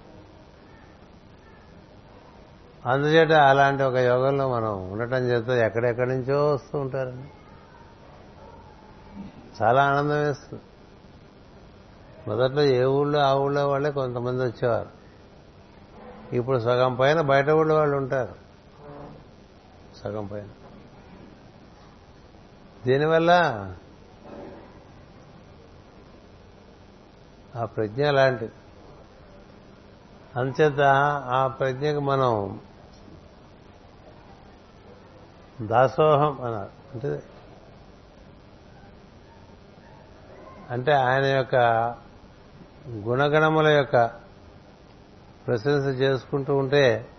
[2.85, 7.23] అందుచేత అలాంటి ఒక యోగంలో మనం ఉండటం చేత ఎక్కడెక్కడి నుంచో వస్తూ ఉంటారని
[9.61, 10.63] చాలా ఆనందం వేస్తుంది.
[12.29, 14.89] మొదట్లో ఏ ఊళ్ళో ఆ ఊళ్ళో వాళ్ళే కొంతమంది వచ్చేవారు.
[16.35, 18.35] ఇప్పుడు సగం పైన బయట ఊళ్ళో వాళ్ళు ఉంటారు.
[20.03, 20.47] సగం పైన.
[22.85, 23.31] దీనివల్ల
[27.55, 28.51] ఆ ప్రజ్ఞ లాంటిది.
[30.35, 30.81] అంచేత
[31.25, 32.59] ఆ ప్రజ్ఞకు మనం
[35.61, 37.23] దాసోహం అన్నారు అంటే
[40.69, 41.55] అంటే ఆయన యొక్క
[42.87, 44.07] గుణగణముల యొక్క
[45.47, 47.09] ప్రశంస చేసుకుంటూ ఉంటే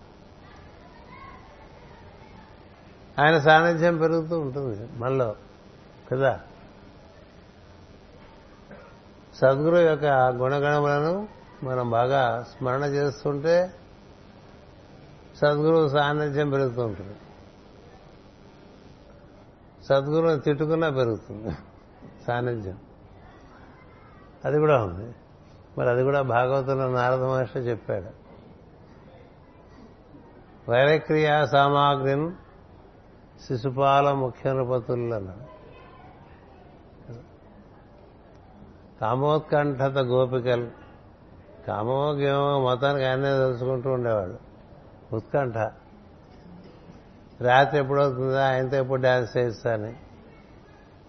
[3.18, 5.36] ఆయన సాన్నిధ్యం పెరుగుతూ ఉంటుంది మనలో
[6.12, 6.40] కదా?
[9.34, 11.28] సద్గురు యొక్క గుణగణములను
[11.62, 13.74] మనం బాగా స్మరణ చేస్తుంటే
[15.36, 17.16] సద్గురువు సాన్నిధ్యం పెరుగుతూ ఉంటుంది.
[19.84, 21.50] సద్గురువుని తిట్టుకున్నా పెరుగుతుంది
[22.26, 22.78] సాన్నిధ్యం.
[24.44, 25.14] అది కూడా ఉంది.
[25.81, 28.20] మరి అది కూడా భాగవతంలో నారద మహర్షి చెప్పాడు.
[30.70, 32.31] వైరక్రియా సామాగ్రి
[33.47, 35.51] శిశుపాల ముఖ్య నృపతులు అన్నాడు
[39.01, 40.70] కామోత్కంఠత గోపికలు.
[41.66, 44.39] కామోగ్యమో మొత్తానికి ఆయనే తెలుసుకుంటూ ఉండేవాళ్ళు
[45.12, 45.57] ఉత్కంఠ.
[47.43, 49.91] రాత్రి ఎప్పుడవుతుందా ఆయనతో ఎప్పుడు డ్యాన్స్ చేస్తా అని.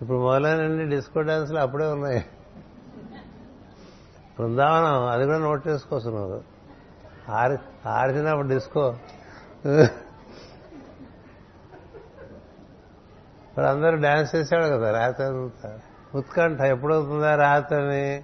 [0.01, 2.26] ఇప్పుడు మొదలైనండి డిస్కో డ్యాన్స్లు అప్పుడే ఉన్నాయి.
[4.41, 6.43] బృందావనం అది కూడా నోట్ చేసుకోవచ్చు
[7.29, 8.95] ఆరి ఆరిచినప్పుడు డిస్కో.
[13.49, 15.79] ఇప్పుడు అందరూ డ్యాన్స్ చేశాడు కదా రాత్రి అంతా.
[16.15, 18.23] ఉత్కంఠ ఎప్పుడవుతుందా రాత్రిని?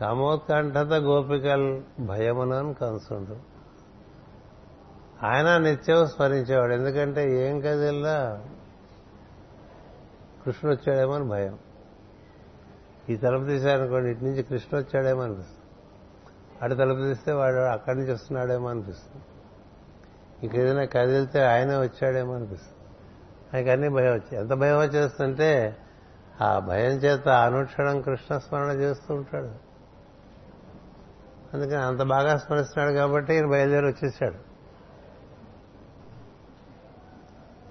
[0.00, 3.36] కామోత్కంఠత గోపికల్ భయమునని కనుసుండు.
[5.26, 8.44] ఆయన నిత్యం స్మరించేవాడు ఎందుకంటే ఏం కదిల్లా
[10.44, 11.58] కృష్ణుడు వచ్చాడేమో అని భయం.
[13.10, 15.58] ఈ తలుపు తీశారనుకోండి ఇటు నుంచి కృష్ణ వచ్చాడేమో అనిపిస్తుంది.
[16.62, 19.24] అటు తలుపు తీస్తే వాడు అక్కడి నుంచి వస్తున్నాడేమో అనిపిస్తుంది.
[20.42, 22.78] ఇంక ఏదైనా కదిలితే ఆయనే వచ్చాడేమో అనిపిస్తుంది.
[23.54, 24.36] ఆయనకి అన్ని భయం వచ్చాయి.
[24.36, 25.76] ఎంత భయం వచ్చేస్తుంటే
[26.40, 29.68] ఆ భయం చేత అనుక్షణం కృష్ణ స్మరణ చేస్తూ ఉంటాడు.
[31.54, 34.48] అందుకని అంత బాగా స్మరిస్తున్నాడు కాబట్టి ఈయన బయలుదేరి వచ్చేసాడు.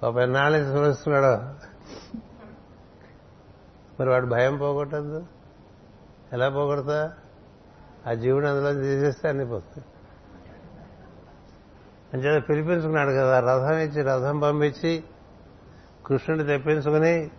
[0.02, 1.67] పాప ఎన్నాళ్ళ స్మరిస్తున్నాడు
[4.00, 5.26] మరి వాడు భయం పోగొట్టద్దు.
[6.32, 7.12] ఎలా పోగొడతా?
[8.06, 9.84] ఆ జీవుడు అందులో తీసేస్తే అన్ని పోతాయి.
[12.14, 15.04] అంచేత పిలిపించుకున్నాడు కదా రథం ఇచ్చి రథం పంపించి
[16.06, 17.30] కృష్ణుడు తెప్పించుకుని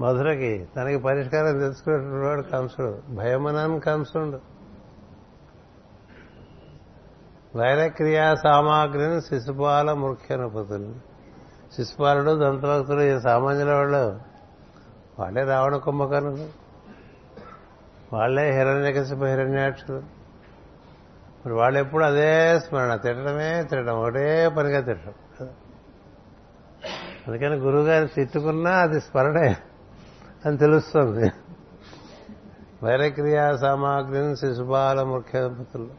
[0.00, 3.14] మధురకి తనకి పరిష్కారం తెలుసుకునేటువంటి కంసుడు.
[3.14, 4.40] భయమనాన్ని కంసుడు.
[7.58, 10.94] వైరక్రియా సామాగ్రిని శిశుపాల ముఖ్యనుపతులు
[11.76, 14.33] శిశుపాలుడు దంతభక్తుడు ఈ సామాన్యుల వాళ్ళు
[15.18, 16.48] వాళ్ళే రావణ కుంభకర్ణుడు
[18.12, 20.02] వాళ్ళే హిరణ్యకశిప హిరణ్యాక్షుడు
[21.46, 25.48] మరి వాళ్ళు ఎప్పుడు అదే స్మరణ తిట్టడమే తిట్టడం ఒకటే పనిగా తిట్టడం.
[27.28, 29.56] అందుకని గురువుగారు తిట్టుకున్నా అది స్మరణే
[30.46, 31.32] అని తెలుస్తుంది.
[32.82, 35.90] వైరక్రియా సామాగ్రిని శిశుపాల ముఖ్యపతులు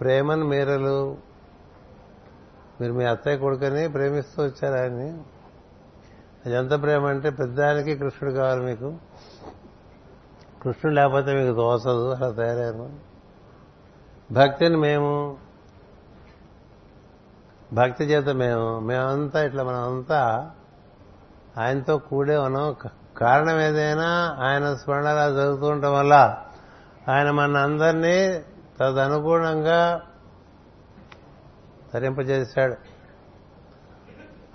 [0.00, 1.16] ప్రేమను మీరలు.
[2.80, 5.18] మీరు మీ అత్తయ్య కొడుకని ప్రేమిస్తూ వచ్చారు ఆయన్ని.
[6.46, 8.94] ఎంత ప్రేమ అంటే పెద్దానికి కృష్ణుడు కావాలి మీకు.
[10.62, 12.90] కృష్ణుడు లేకపోతే మీకు తోసదు అలా తయారయ్యారు
[14.32, 15.36] భక్తిని మేము
[17.72, 20.50] భక్తి చేత మేము మేమంతా ఇట్లా మనమంతా
[21.58, 22.76] ఆయనతో కూడే ఉన్నాం.
[23.16, 26.42] కారణం ఏదైనా ఆయన స్మరణ అలా జరుగుతూ ఉండటం వల్ల
[27.08, 28.44] ఆయన మన అందరినీ
[28.80, 30.02] తదనుగుణంగా
[31.94, 32.95] తరింపజేశాడు.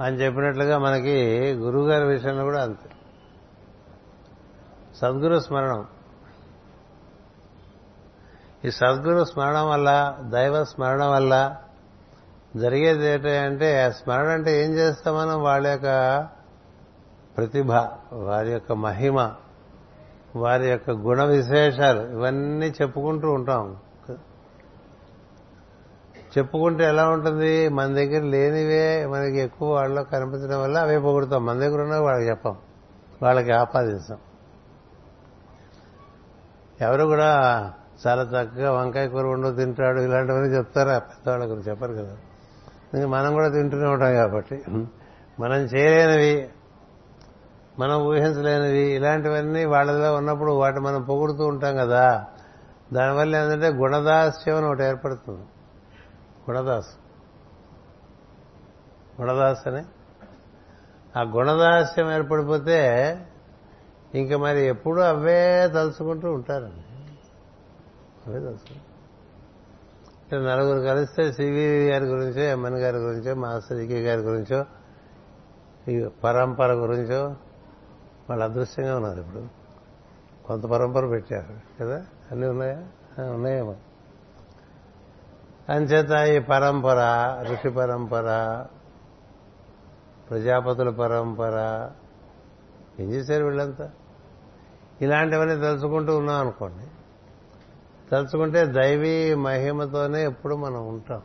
[0.01, 2.89] అని చెప్పినట్లుగా మనకి గురువుగారి విషయంలో కూడా అంతే.
[4.95, 5.85] సద్గురు స్మరణం.
[8.65, 11.55] ఈ సద్గురు స్మరణం వల్ల దైవ స్మరణ వల్ల
[12.57, 15.43] జరిగేది ఏంటంటే స్మరణ అంటే ఏం చేస్తాం మనం?
[15.43, 16.27] వాళ్ళ యొక్క
[17.37, 17.71] ప్రతిభ
[18.13, 19.31] వారి యొక్క మహిమ
[20.35, 23.77] వారి యొక్క గుణ విశేషాలు ఇవన్నీ చెప్పుకుంటూ ఉంటాం.
[26.37, 27.69] చెప్పుకుంటే ఎలా ఉంటుంది?
[27.69, 31.45] మన దగ్గర లేనివే మనకి ఎక్కువ వాళ్ళలో కనిపించడం వల్ల అవే పొగుడుతాం.
[31.45, 32.55] మన దగ్గర ఉన్న వాళ్ళకి చెప్పాం.
[33.23, 34.17] వాళ్ళకి ఆపాదిస్తాం.
[36.81, 37.27] ఎవరు కూడా
[38.07, 40.99] చాలా చక్కగా వంకాయ కూర వండు తింటాడు ఇలాంటివన్నీ చెప్తారా?
[40.99, 43.07] పెద్దవాళ్ళ గురించి చెప్పరు కదా.
[43.07, 44.63] మనం కూడా తింటూనే ఉంటాం కాబట్టి.
[45.39, 46.49] మనం చేయలేనివి
[47.79, 52.25] మనం ఊహించలేనివి ఇలాంటివన్నీ వాళ్ళలో ఉన్నప్పుడు వాటి మనం పొగుడుతూ ఉంటాం కదా.
[52.93, 55.41] దానివల్ల ఏంటంటే గుణదాస్యం అని ఒకటి ఏర్పడుతుంది.
[56.49, 56.87] గుణదాస్.
[59.21, 59.83] గుణదాస్ అని?
[61.19, 62.81] ఆ గుణదాస్యం ఏర్పడిపోతే
[64.15, 66.83] ఇంకా మరి ఎప్పుడూ అవే తలుచుకుంటూ ఉంటారండి.
[68.29, 68.91] అవే తలుచుకుంటారు
[70.41, 74.65] నలుగురు కలిస్తే సివి గారి గురించో ఎమ్మెన్ గారి గురించో మాస్టర్ ఈకే గారి గురించో
[75.87, 77.35] ఈ పరంపర గురించో
[78.29, 79.47] వాళ్ళు అదృశ్యంగా ఉన్నారు ఇప్పుడు.
[80.45, 82.05] కొంత పరంపర పెట్టారు కదా?
[82.31, 82.83] అన్నీ ఉన్నాయా?
[83.31, 83.75] ఉన్నాయేమో.
[85.71, 86.99] అంచేత ఈ పరంపర
[87.51, 88.25] ఋషి పరంపర
[90.29, 91.89] ప్రజాపతుల పరంపర
[92.99, 93.91] ఏం చేశారు వీళ్ళంతా?
[95.01, 96.87] ఇలాంటివన్నీ తలుచుకుంటూ ఉన్నాం అనుకోండి.
[98.11, 101.21] తలుచుకుంటే దైవీ మహిమతోనే ఎప్పుడు మనం ఉంటాం.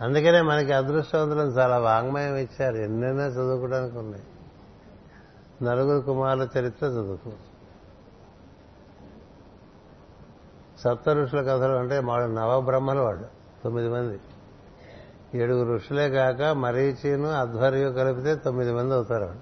[0.00, 2.76] అందుకనే మనకి అదృష్టవంతులను చాలా వాంగ్మయం ఇచ్చారు.
[2.76, 4.24] ఎన్నైనా చదువుకోవడానికి ఉన్నాయి.
[5.62, 7.30] నలుగురు కుమారుల చరిత్ర చదువుకో
[10.84, 13.24] సప్త ఋషుల కథలు అంటే వాడు నవబ్రహ్మలు వాడు
[13.64, 14.20] తొమ్మిది మంది.
[15.38, 19.34] ఏడుగురు ఋషులే కాక మరీచీను అధ్వర్యం కలిపితే తొమ్మిది మంది అవుతారు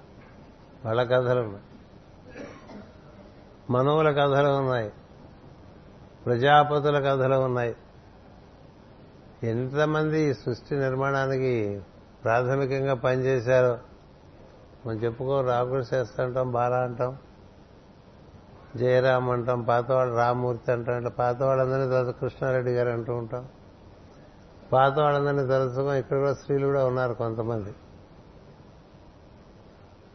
[0.85, 1.03] వాళ్ళ.
[1.03, 1.63] కథలు ఉన్నాయి.
[3.69, 4.91] మనువుల కథలు ఉన్నాయి.
[6.25, 7.75] ప్రజాపతుల కథలు ఉన్నాయి.
[9.43, 11.81] ఎంతమంది ఈ సృష్టి నిర్మాణానికి
[12.23, 13.77] ప్రాథమికంగా పనిచేశారో
[14.85, 17.17] మనం చెప్పుకో రాకుడు చేస్తా అంటాం బాలా అంటాం.
[18.77, 23.47] జయరామ్ అంటాం పాతవాళ్ళు రామ్మూర్తి అంటాం ఇట్లా పాతవాళ్ళందరినీ తెలుసు కృష్ణారెడ్డి గారు అంటూ ఉంటాం.
[24.71, 27.75] పాతవాళ్ళందరినీ తెలుసుకో ఇక్కడ కూడా స్త్రీలు కూడా ఉన్నారు కొంతమంది.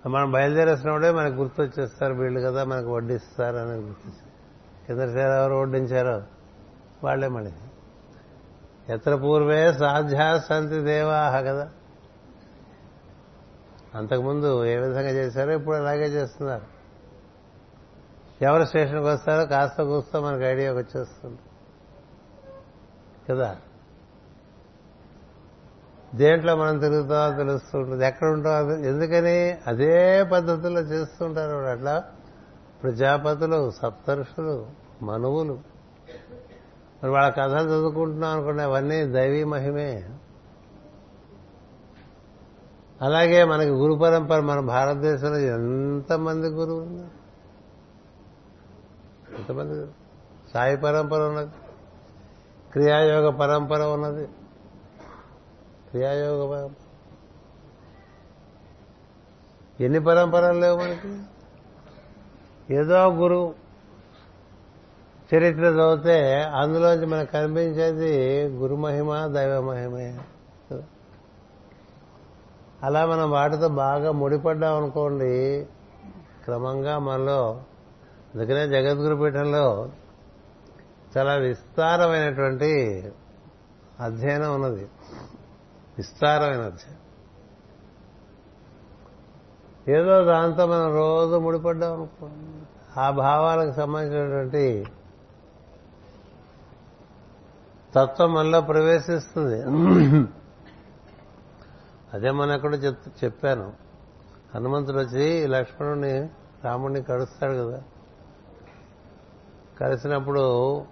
[0.08, 4.26] మనం బయలుదేరేసినప్పుడే మనకు గుర్తొచ్చేస్తారు వీళ్ళు కదా మనకు వడ్డిస్తారు అని గుర్తొచ్చారు
[4.86, 6.22] కిందసారి ఎవరు వడ్డించారో
[7.04, 7.52] వాళ్ళే మళ్ళీ.
[8.88, 11.68] ఎత్ర పూర్వే సాధ్యా సంతి దేవాహ కదా.
[13.94, 16.75] అంతకుముందు ఏ విధంగా చేశారో ఇప్పుడు అలాగే చేస్తున్నారు.
[18.42, 21.38] ఎవరు స్టేషన్కి వస్తారో కాస్త కూస్తో మనకు ఐడియా వచ్చేస్తుంది.
[23.30, 23.56] కదా?
[26.14, 29.58] దేంట్లో మనం తిరుగుతామో తెలుస్తుంటుంది ఎక్కడ ఉంటామో ఎందుకని?
[29.66, 32.04] అదే పద్ధతిలో చేస్తుంటారు అట్లా.
[32.82, 34.66] ప్రజాపతులు సప్తర్షులు
[35.02, 35.60] మనువులు.
[37.02, 40.08] మరి వాళ్ళ కథలు చదువుకుంటున్నాం అనుకోండి అవన్నీ దైవీ మహిమే.
[43.02, 47.15] అలాగే మనకి గురు పరంపర మన భారతదేశంలో ఎంతమంది గురువులు ఉన్నారు?
[49.38, 49.90] ఎంతమంది?
[50.54, 51.50] సాయి పరంపర ఉన్నది.
[52.72, 54.26] క్రియాయోగ పరంపర ఉన్నది.
[55.90, 56.82] క్రియాయోగ పరంపర.
[59.84, 61.22] ఎన్ని పరంపరలు లేవు మనకి?
[62.74, 63.54] ఏదో గురువు
[65.34, 70.18] చరిత్ర చదివితే అందులోంచి మనకు కనిపించేది గురు మహిమ దైవ మహిమే.
[72.82, 75.66] అలా మనం వాటితో బాగా ముడిపడ్డాం అనుకోండి
[76.44, 77.60] క్రమంగా మనలో
[78.34, 79.90] అందుకనే జగద్గురు పీఠంలో
[81.16, 83.02] చాలా విస్తారమైనటువంటి
[84.00, 84.88] అధ్యయనం ఉన్నది.
[85.98, 86.96] విస్తారమైన అధ్యయనం.
[89.88, 92.66] ఏదో దాంతో మనం రోజు ముడిపడ్డాం అనుకోండి
[93.00, 94.86] ఆ భావాలకు సంబంధించినటువంటి
[97.94, 99.62] తత్వం మనలో ప్రవేశిస్తుంది.
[102.12, 102.74] అదే మన ఎక్కడ
[103.24, 103.72] చెప్పాను.
[104.54, 106.28] హనుమంతుడు వచ్చి లక్ష్మణుడిని
[106.64, 107.82] రాముడిని కడుస్తాడు కదా.
[109.80, 110.84] కలిసినప్పుడు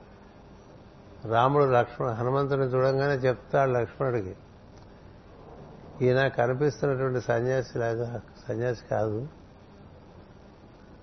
[1.25, 4.37] రాముడు లక్ష్మణ హనుమంతుని చూడంగానే చెప్తాడు లక్ష్మణుడికి
[6.03, 9.29] ఈయన కనిపిస్తున్నటువంటి సన్యాసి లాగా సన్యాసి కాదు.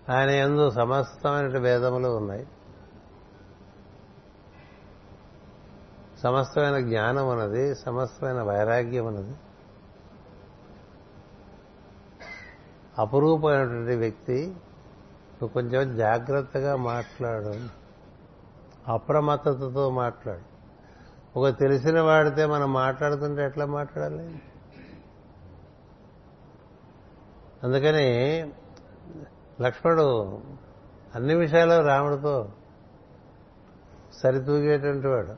[0.09, 2.47] ఆయన ఎందు సమస్తమైన భేదములు ఉన్నాయి.
[6.23, 9.35] సమస్తమైన జ్ఞానం ఉన్నది సమస్తమైన వైరాగ్యం ఉన్నది.
[12.99, 14.55] అపురూపమైనటువంటి వ్యక్తి
[15.41, 17.53] నువ్వు కొంచెం జాగ్రత్తగా మాట్లాడు.
[18.91, 20.51] అప్రమత్తతతో మాట్లాడు.
[21.39, 24.41] ఒక తెలిసిన వాడితే మనం మాట్లాడుతుంటే ఎట్లా మాట్లాడాలి?
[27.63, 28.41] అందుకని
[29.61, 30.41] లక్ష్మణుడు
[31.15, 32.51] అన్ని విషయాలు రాముడితో
[34.23, 35.31] సరితూగేటువంటి వాడు.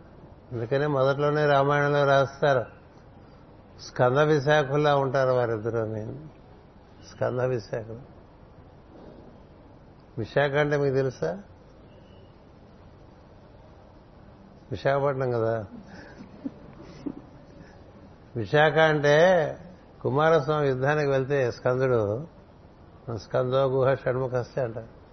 [0.55, 2.65] అందుకనే మొదట్లోనే రామాయణంలో రాస్తారు.
[3.81, 5.85] స్కంద విశాఖలా ఉంటారు వారిద్దరూ.
[5.85, 6.27] నేను
[7.11, 8.12] స్కంద విశాఖలు.
[10.17, 11.39] విశాఖ అంటే మీకు తెలుసా?
[14.71, 15.65] విశాఖపట్నం కదా.
[18.35, 19.57] విశాఖ అంటే
[20.01, 22.27] కుమారస్వామి యుద్ధానికి వెళ్తే స్కందుడు
[23.15, 25.03] స్కందో గుహ షణ్ముఖస్తే అంటారు.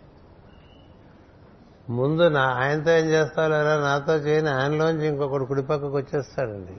[1.93, 6.77] ముందు నా ఆయనతో ఏం చేస్తావు లేరా నాతో చేయని ఆయనలోంచి ఇంకొకటి కుడిపక్కకు వచ్చేస్తాడండి.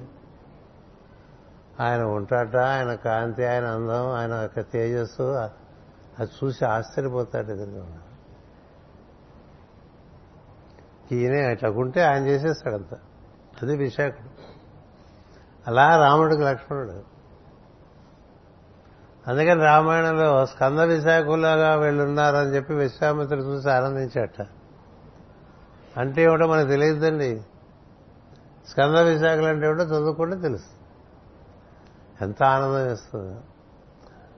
[1.83, 8.01] ఆయన ఉంటాట ఆయన కాంతి ఆయన అందం ఆయన యొక్క తేజస్సు అది చూసి ఆశ్చర్యపోతాడు ఎదురుగా.
[11.11, 12.93] ఈయనే అట్లకుంటే ఆయన చేసేస్తాడు అంత.
[13.61, 14.29] అది విశాఖుడు
[15.67, 17.11] అలా రాముడికి లక్ష్మణుడు
[19.27, 24.41] అందుకని రామాయణంలో స్కంద విశాఖలాగా వెళ్ళున్నారని చెప్పి విశ్వామిత్రుడు చూసి ఆనందించాట
[25.97, 27.41] అంటే ఏమిటో మనకు తెలియదండి.
[28.67, 30.81] స్కంద విశాఖలు అంటే ఏమిటో చదువుకుంటే తెలుసు
[32.23, 33.39] ఎంత ఆనందం ఇస్తుంది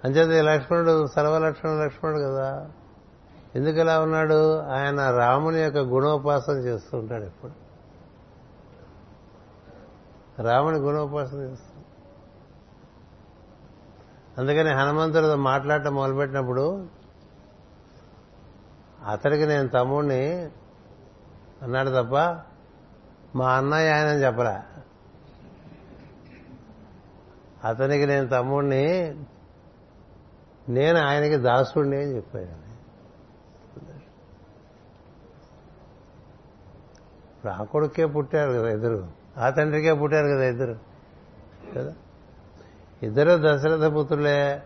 [0.04, 2.70] అంచేత లక్ష్మణుడు సర్వలక్ష్మణ లక్ష్మణుడు కదా.
[3.56, 4.60] ఎందుకు ఇలా ఉన్నాడు?
[4.60, 7.52] ఆయన రాముని యొక్క గుణోపాసన చేస్తూ ఉంటాడు ఎప్పుడు.
[10.42, 11.74] రాముని గుణోపాసన చేస్తాడు
[14.42, 16.88] అందుకని హనుమంతుడితో మాట్లాడటం మొదలుపెట్టినప్పుడు
[19.08, 20.44] అతడికి నేను తమ్ముడిని
[21.62, 22.16] అన్నాడు తప్ప
[23.38, 24.64] మా అన్నయ్య ఆయన చెప్పరా
[27.64, 29.16] అతనికి నేను తమ్ముడిని
[30.70, 32.63] నేను ఆయనకి దాసుడిని అని చెప్పాను.
[37.44, 39.08] ఇప్పుడు ఆ కొడుకే పుట్టారు కదా ఇద్దరు.
[39.38, 40.76] ఆ తండ్రికే పుట్టారు కదా ఇద్దరు.
[41.76, 41.94] కదా?
[43.04, 44.64] ఇద్దరు దశరథ పుత్రులే.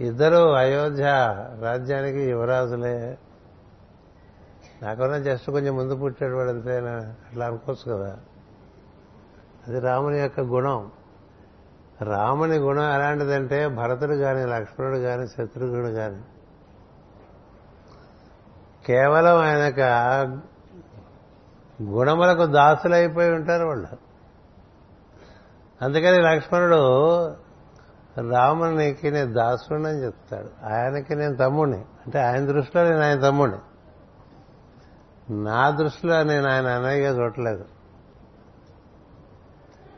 [0.00, 1.04] ఇద్దరు అయోధ్య
[1.60, 3.18] రాజ్యానికి యువరాజులే.
[4.82, 8.18] నాకన్నా జస్ట్ కొంచెం ముందు పుట్టాడు వాడు అంతేనా అట్లా అనుకోవచ్చు కదా.
[9.68, 10.90] అది రాముని యొక్క గుణం.
[12.02, 16.22] రాముని గుణం ఎలాంటిదంటే భరతుడు కాని లక్ష్మణుడు కానీ శత్రుఘ్నుడు కానీ
[18.86, 19.68] కేవలం ఆయన
[21.82, 23.86] గుణములకు దాసులైపోయి ఉంటారు వాళ్ళు.
[25.82, 27.26] అందుకని లక్ష్మణుడు
[28.30, 30.72] రామునికి నేను దాసుని అని చెప్తాడు.
[30.72, 33.58] ఆయనకి నేను తమ్ముడిని అంటే ఆయన దృష్టిలో నేను ఆయన తమ్ముడిని
[35.44, 37.64] నా దృష్టిలో నేను ఆయన అన్నయ్యగా చూడలేదు.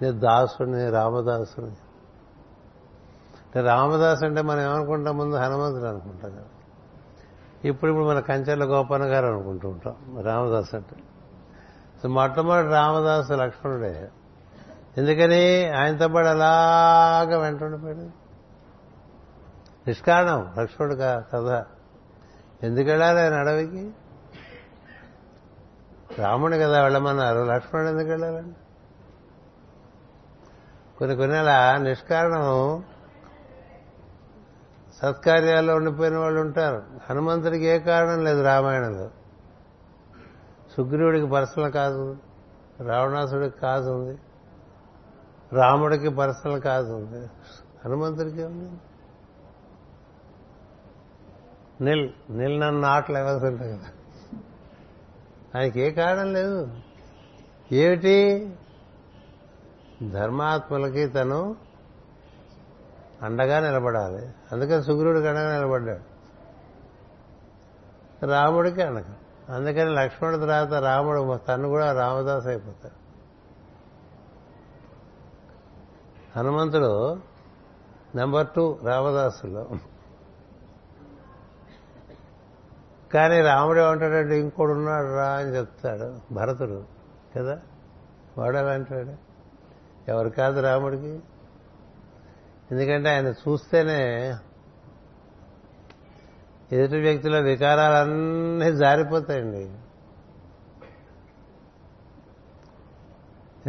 [0.03, 1.71] నేను దాసుడిని రామదాసుని
[3.45, 5.17] అంటే రామదాసు అంటే మనం ఏమనుకుంటాం?
[5.17, 6.43] ముందు హనుమంతుడు అనుకుంటాం కదా.
[7.65, 10.23] ఇప్పుడు ఇప్పుడు మన కంచెల గోపన్న గారు అనుకుంటూ ఉంటాం.
[10.23, 10.97] రామదాస్ అంటే.
[12.09, 14.09] మొట్టమొదటి రామదాసు లక్ష్మణుడే.
[14.99, 15.71] ఎందుకని?
[15.71, 18.25] ఆయనతో పాటు అలాగా వెంటుండిపోయాడు
[19.89, 21.65] నిష్కారణం లక్ష్మణుడు కథ.
[22.63, 23.91] ఎందుకు వెళ్ళాలి ఆయన అడవికి?
[26.19, 27.41] రాముడు కదా వెళ్ళమన్నారు.
[27.41, 28.55] లక్ష్మణుడు ఎందుకు వెళ్ళాలండి?
[30.99, 32.85] కొన్ని కొన్ని అలా నిష్కారణం
[35.03, 36.83] సత్కార్యాల్లో ఉండిపోయిన వాళ్ళు ఉంటారు.
[37.11, 39.11] హనుమంతుడికి ఏ కారణం లేదు రామాయణంలో.
[40.77, 42.17] సుగ్రీవుడికి పర్సనల్ కాదు
[42.81, 44.19] రావణాసుడికి కాదు ఉంది
[45.53, 47.27] రాముడికి పర్సనల్ కాదు ఉంది.
[47.85, 48.81] హనుమంతుడికి ఉంది.
[51.85, 53.87] నిల్ నిల్ నన్ను ఆటలు ఇవ్వాల్సింది కదా?
[55.57, 56.69] ఆయనకి ఏ కారణం లేదు.
[57.73, 58.51] ఏమిటి?
[60.11, 61.57] ధర్మాత్మలకి తను
[63.23, 64.35] అండగా నిలబడాలి.
[64.53, 66.15] అందుకని సుగ్రుడికి అండగా నిలబడ్డాడు.
[68.27, 69.17] రాముడికి అండగా.
[69.49, 73.05] అందుకని లక్ష్మణుడి తర్వాత రాముడు తను కూడా రామదాస్ అయిపోతాడు.
[76.39, 77.21] హనుమంతుడు
[78.15, 79.67] నెంబర్ టూ రామదాసులో.
[83.15, 86.85] కానీ రాముడు ఏమంటాడంటే ఇంకోడు ఉన్నాడు రా అని చెప్తాడు భరతుడు
[87.37, 87.61] కదా?
[88.39, 89.35] వాడు ఎలా అంటాడు?
[90.11, 91.23] ఎవరు కాదు రాముడికి?
[92.71, 94.35] ఎందుకంటే ఆయన చూస్తేనే
[96.73, 99.77] ఎదుటి వ్యక్తిలో వికారాలన్నీ జారిపోతాయండి.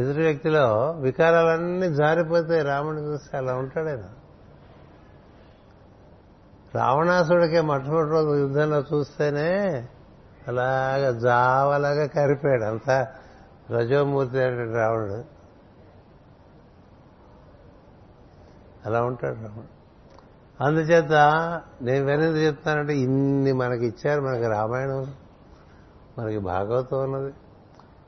[0.02, 2.64] ఎదుటి వ్యక్తిలో వికారాలన్నీ జారిపోతాయి.
[2.64, 4.04] రాముడు చూస్తే అలా ఉంటాడు ఆయన.
[6.76, 9.88] రావణాసుడికి మొట్టమొదటి రోజు యుద్ధంలో చూస్తేనే
[10.48, 12.64] అలాగా జావలాగా కరిపాడు.
[12.64, 13.08] అంతా
[13.72, 15.24] రజోమూర్తి అయినటువంటి రావణుడు.
[18.86, 19.85] అలా ఉంటాడు రావణుడు
[20.62, 21.12] అందుచేత
[21.82, 25.14] నేను వెనక చెప్తానంటే ఇన్ని మనకి ఇచ్చారు మనకి రామాయణం
[26.20, 27.34] మనకి భాగవతం ఉన్నది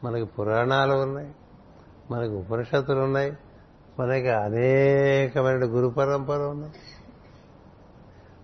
[0.03, 1.31] మనకి పురాణాలు ఉన్నాయి
[2.11, 3.37] మనకి ఉపనిషత్తులు ఉన్నాయి
[3.99, 6.73] మనకి అనేకమైన గురు పరంపర ఉన్నాయి.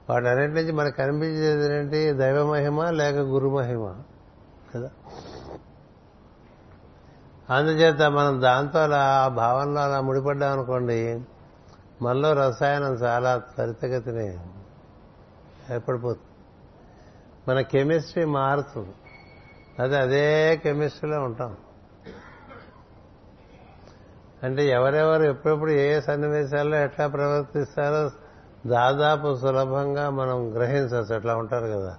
[0.10, 2.12] వాటన్నిటి నుంచి మనకు కనిపించేది ఏంటి?
[2.14, 3.96] దైవ మహిమ లేక గురు మహిమ
[4.76, 4.90] కదా?
[7.50, 11.22] అందుచేత మనం దాంతో అలా ఆ భావనలో అలా ముడిపడ్డాం అనుకోండి
[12.04, 14.28] మనలో రసాయనం చాలా త్వరితగతిని
[15.74, 16.28] ఏర్పడిపోతుంది.
[17.48, 18.96] మన కెమిస్ట్రీ మారుతుంది.
[19.80, 21.58] అదే అదే కెమిస్ట్రీలో ఉంటాం.
[24.44, 28.12] అంటే ఎవరెవరు ఎప్పుడెప్పుడు ఏ సన్నివేశాల్లో ఎట్లా ప్రవర్తిస్తారో
[28.70, 31.16] దాదాపు సులభంగా మనం గ్రహించవచ్చు.
[31.16, 31.98] అట్లా ఉంటారు కదా.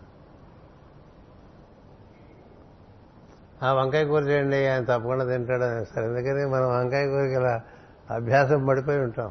[3.62, 7.60] ఆ వంకాయ కూర చేయండి ఆయన తప్పకుండా తింటాడు సరే అందుకని మనం వంకాయ కూరకి ఇలా
[8.10, 9.30] అభ్యాసం పడిపోయి ఉంటాం.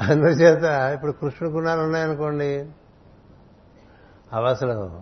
[0.00, 0.64] అందుచేత
[0.94, 2.72] ఇప్పుడు కృష్ణుడు గుణాలు ఉన్నాయనుకోండి
[4.32, 5.00] అవి అసలు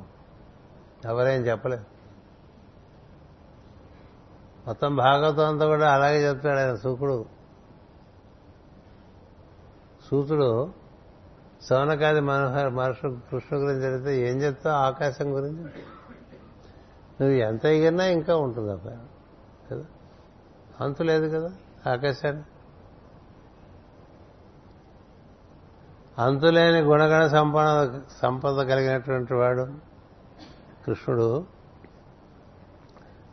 [1.04, 1.84] ఎవరేం చెప్పలేదు
[4.66, 7.24] మొత్తం భాగవతం అంతా కూడా అలాగే చెప్తాడు ఆయన సూకుడు
[10.10, 10.70] సూతుడు
[11.62, 15.62] సౌనకాది మనోహర్ మహర్షు కృష్ణ గురించి జరిగితే ఏం చెప్తావు ఆకాశం గురించి?
[17.20, 18.96] నువ్వు ఎంత ఎగిరినా ఇంకా ఉంటుంది కదా
[20.80, 21.52] అంతు లేదు కదా
[21.92, 22.42] ఆకాశాన్ని.
[26.18, 29.66] అంతులేని గుణగణ సంపద సంపద కలిగినటువంటి వాడు
[30.86, 31.46] కృష్ణుడు.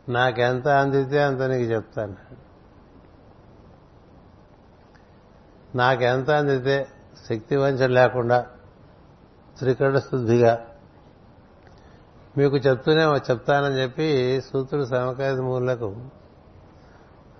[0.08, 2.16] నాకెంత అందితే అంత నీకు చెప్తాను.
[5.76, 6.88] నాకెంత అందితే
[7.28, 8.46] శక్తి వంచన లేకుండా
[9.58, 10.66] త్రికరణ శుద్ధిగా
[12.38, 15.96] మీకు చెప్తూనే చెప్తానని చెప్పి సూత్రుడు సమకాయ మూలకు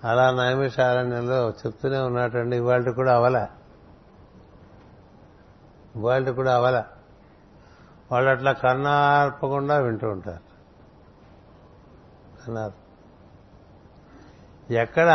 [0.05, 3.47] అలా నైమిషారణ్యంలో చెప్తూనే ఉన్నాటండి ఇవాళ కూడా అవల.
[5.95, 6.83] ఇవాళ కూడా అవల.
[8.11, 10.45] వాళ్ళు అట్లా కన్నార్పకుండా వింటూ ఉంటారు.
[12.47, 12.85] అన్నారు
[14.73, 15.09] ఎక్కడ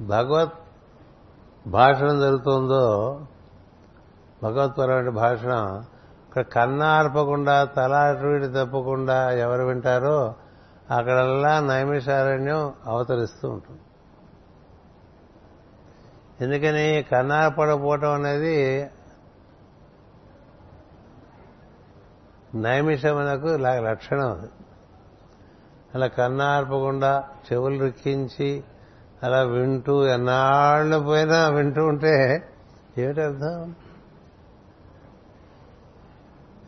[0.00, 0.52] భగవత్
[1.66, 3.20] భాషణం జరుగుతుందో
[4.42, 5.84] భగవత్పరమైన భాషణం
[6.28, 8.16] ఇక్కడ కన్నార్పకుండా తల
[8.64, 10.34] తప్పకుండా ఎవరు వింటారో
[10.90, 13.80] అక్కడల్లా నైమిషారణ్యం అవతరిస్తూ ఉంటుంది.
[16.40, 18.90] ఎందుకని కన్నార్పడపోవటం అనేది
[22.54, 24.50] నైమిషమునకు లక్షణం అది.
[25.94, 28.64] అలా కన్నార్పకుండా చెవులు రుక్కించి
[29.22, 32.48] అలా వింటూ ఎన్నాళ్ళు పోయినా వింటూ ఉంటే
[32.98, 33.74] ఏమిటర్థం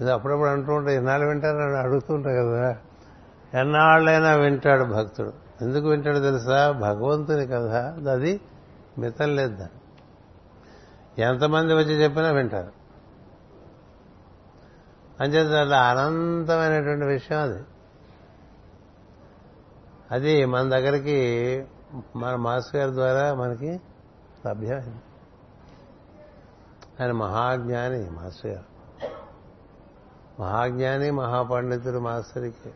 [0.00, 2.76] ఇది అప్పుడప్పుడు అంటూ ఉంటాయి ఎన్నాళ్ళు వింటారని అడుగుతుంటా కదా.
[3.54, 5.32] ఎన్నాళ్ళైనా వింటాడు భక్తుడు.
[5.60, 6.70] ఎందుకు వింటాడు తెలుసా?
[6.70, 8.40] భగవంతుని కదా అది
[8.98, 9.66] మితం లేదు.
[11.18, 12.72] ఎంతమంది వచ్చి చెప్పినా వింటారు.
[15.22, 17.64] అంచేత అనంతమైనటువంటి విషయం అది.
[20.10, 21.64] అది మన దగ్గరికి
[22.16, 23.80] మన మాస్టర్ గారి ద్వారా మనకి
[24.48, 25.02] లభ్యమైంది.
[27.00, 28.64] ఆయన మహాజ్ఞాని మాస్టర్ గారు.
[30.42, 32.70] మహాజ్ఞాని మహాపండితుడు మాస్టర్కి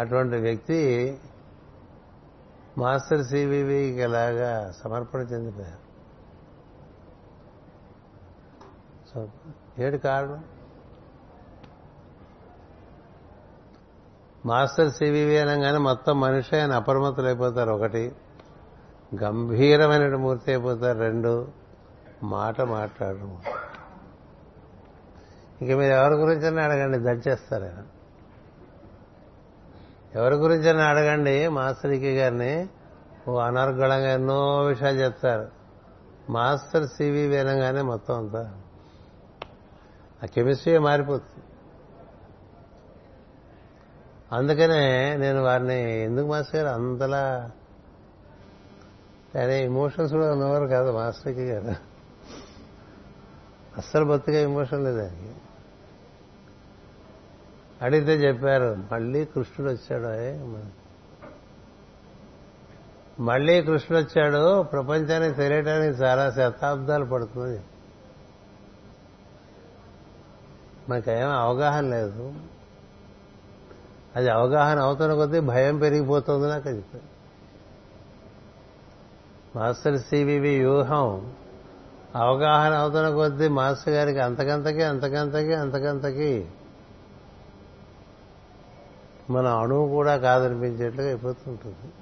[0.00, 1.18] అటువంటి వ్యక్తి
[2.78, 5.90] మాస్టర్ సివివికి ఎలాగా సమర్పణ చెందిపోయారు.
[9.14, 9.28] సో
[9.78, 10.44] ఏడు కారణం?
[14.46, 16.72] మాస్టర్ సివివి అనగానే మొత్తం మనిషి ఆయన
[17.26, 17.70] అయిపోతారు.
[17.70, 18.16] ఒకటి
[19.22, 20.98] గంభీరమైన మూర్తి అయిపోతారు.
[20.98, 21.48] రెండు
[22.22, 23.42] మాట మాట్లాడడం
[25.62, 27.82] ఇంక మీరు ఎవరి గురించి అడగండి దంచేస్తారు ఆయన.
[30.14, 31.48] ఎవరి గురించి అని అడగండి.
[31.48, 32.68] మాస్టర్ గారిని
[33.28, 35.48] ఓ అనర్గళంగా ఎన్నో విషయాలు చెప్తారు.
[36.30, 38.54] మాస్టర్ సివి వినగానే మొత్తం అంతా
[40.22, 41.44] ఆ కెమిస్ట్రీ మారిపోతుంది.
[44.32, 47.50] అందుకనే నేను వారిని ఎందుకు మాస్టర్ గారు అంతలా
[49.34, 51.76] కానీ ఇమోషన్స్ కూడా ఉన్నవారు కాదు మాస్టర్కి గారు.
[53.78, 55.39] అస్సలు బొత్తిగా ఇమోషన్ లేదు ఆయనకి.
[57.82, 60.70] అడిగితే చెప్పారు మళ్ళీ కృష్ణుడు వచ్చాడు
[63.22, 67.60] మళ్ళీ కృష్ణుడు వచ్చాడు ప్రపంచానికి తెలియటానికి చాలా శతాబ్దాలు పడుతుంది.
[70.88, 72.34] మనకేం అవగాహన లేదు.
[74.16, 76.84] అది అవగాహన అవుతున్న కొద్దీ భయం పెరిగిపోతుంది నాకు అది.
[79.56, 81.32] మాస్టర్ సివివి వ్యూహం
[82.16, 86.48] అవగాహన అవుతున్న కొద్దీ మాస్టర్ గారికి అంతకంతకి అంతకంతకి అంతకంతకి
[89.30, 91.92] మన అణువు కూడా కాదనిపించేట్లుగా అయిపోతుంటుంది.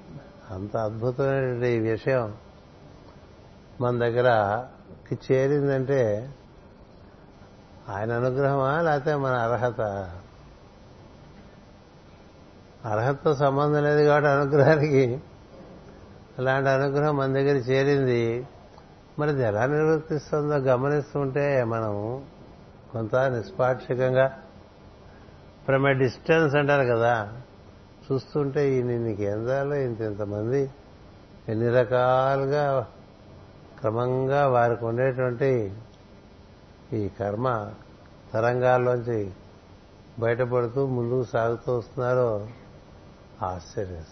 [0.51, 2.35] అంత అద్భుతమైనటువంటి ఈ విషయం
[3.81, 6.35] మన దగ్గరకి చేరిందంటే
[7.89, 9.81] ఆయన అనుగ్రహమా లేకపోతే మన అర్హత?
[12.85, 15.21] అర్హతతో సంబంధం లేదు కాబట్టి అనుగ్రహానికి
[16.39, 18.47] అలాంటి అనుగ్రహం మన దగ్గర చేరింది.
[19.19, 22.25] మరి అది ఎలా నిర్వర్తిస్తుందో గమనిస్తుంటే మనం
[22.93, 24.39] కొంత నిష్పాక్షికంగా
[25.69, 27.43] ఫ్రమ్ ఎ డిస్టెన్స్ అంటారు కదా.
[28.13, 30.71] చూస్తుంటే ఈ కేంద్రాలు ఇంత ఇంతమంది
[31.49, 32.87] ఎన్ని రకాలుగా
[33.81, 35.75] క్రమంగా వారికి ఉండేటువంటి
[36.93, 37.71] ఈ కర్మ
[38.33, 39.31] తరంగాల్లోంచి
[40.19, 42.49] బయటపడుతూ ముందుకు సాగుతూ వస్తున్నారో
[43.43, 44.05] ఆశ్చర్యం.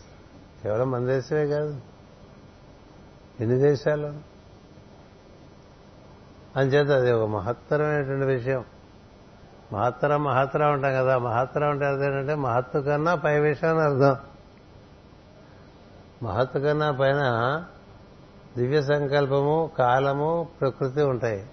[0.62, 1.80] కేవలం మన దేశమే కాదు.
[3.40, 4.12] ఎన్ని దేశాలు
[6.58, 8.64] అంచేత అది ఒక మహత్తరమైనటువంటి విషయం.
[9.72, 11.18] మహత్తరం మహత్తరం ఉంటాం కదా.
[11.18, 14.16] మహత్తరం అంటే అర్థం ఏంటంటే మహత్తు కన్నా పై విషయం అని అర్థం.
[16.22, 17.64] మహత్తు కన్నా పైన
[18.56, 21.46] దివ్య సంకల్పము కాలము ప్రకృతి ఉంటాయి.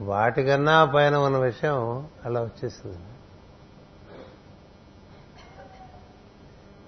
[0.00, 2.98] వాటికన్నా పైన ఉన్న విషయం అలా వచ్చేసింది.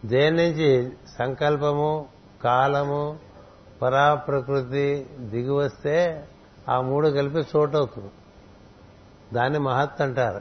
[0.04, 0.92] దేని నుంచి?
[1.18, 2.06] సంకల్పము
[2.44, 3.18] కాలము
[3.82, 6.28] పరాప్రకృతి దిగి వస్తే
[6.68, 8.10] ఆ మూడు కలిపి చోటవుతుంది
[9.34, 10.40] దాన్ని మహత్ అంటారు.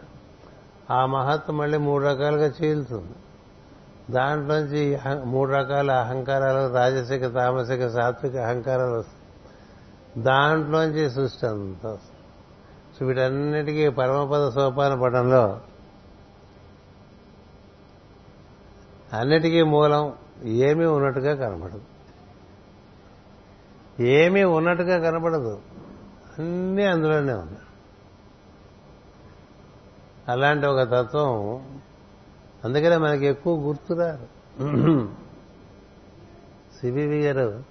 [0.94, 3.16] ఆ మహత్ మళ్ళీ మూడు రకాలుగా చీల్తుంది
[4.14, 9.18] దాంట్లోంచి మూడు రకాల అహంకారాలు రాజసిక తామసిక సాత్విక అహంకారాలు వస్తాయి.
[10.24, 11.98] దాంట్లోంచి సృష్టి అంతా
[13.00, 15.60] సో వీటన్నిటికీ పరమపద సోపాన పడంలో
[19.14, 21.82] అన్నిటికీ మూలం ఏమీ ఉన్నట్టుగా కనపడదు.
[24.02, 25.62] ఏమీ ఉన్నట్టుగా కనపడదు.
[26.40, 27.67] అన్నీ అందులోనే ఉన్నాయి.
[30.28, 31.32] అలాంటి ఒక తత్వం
[32.64, 34.28] అందుకనే మనకి ఎక్కువ గుర్తురారు
[36.80, 37.64] సిబివి గారు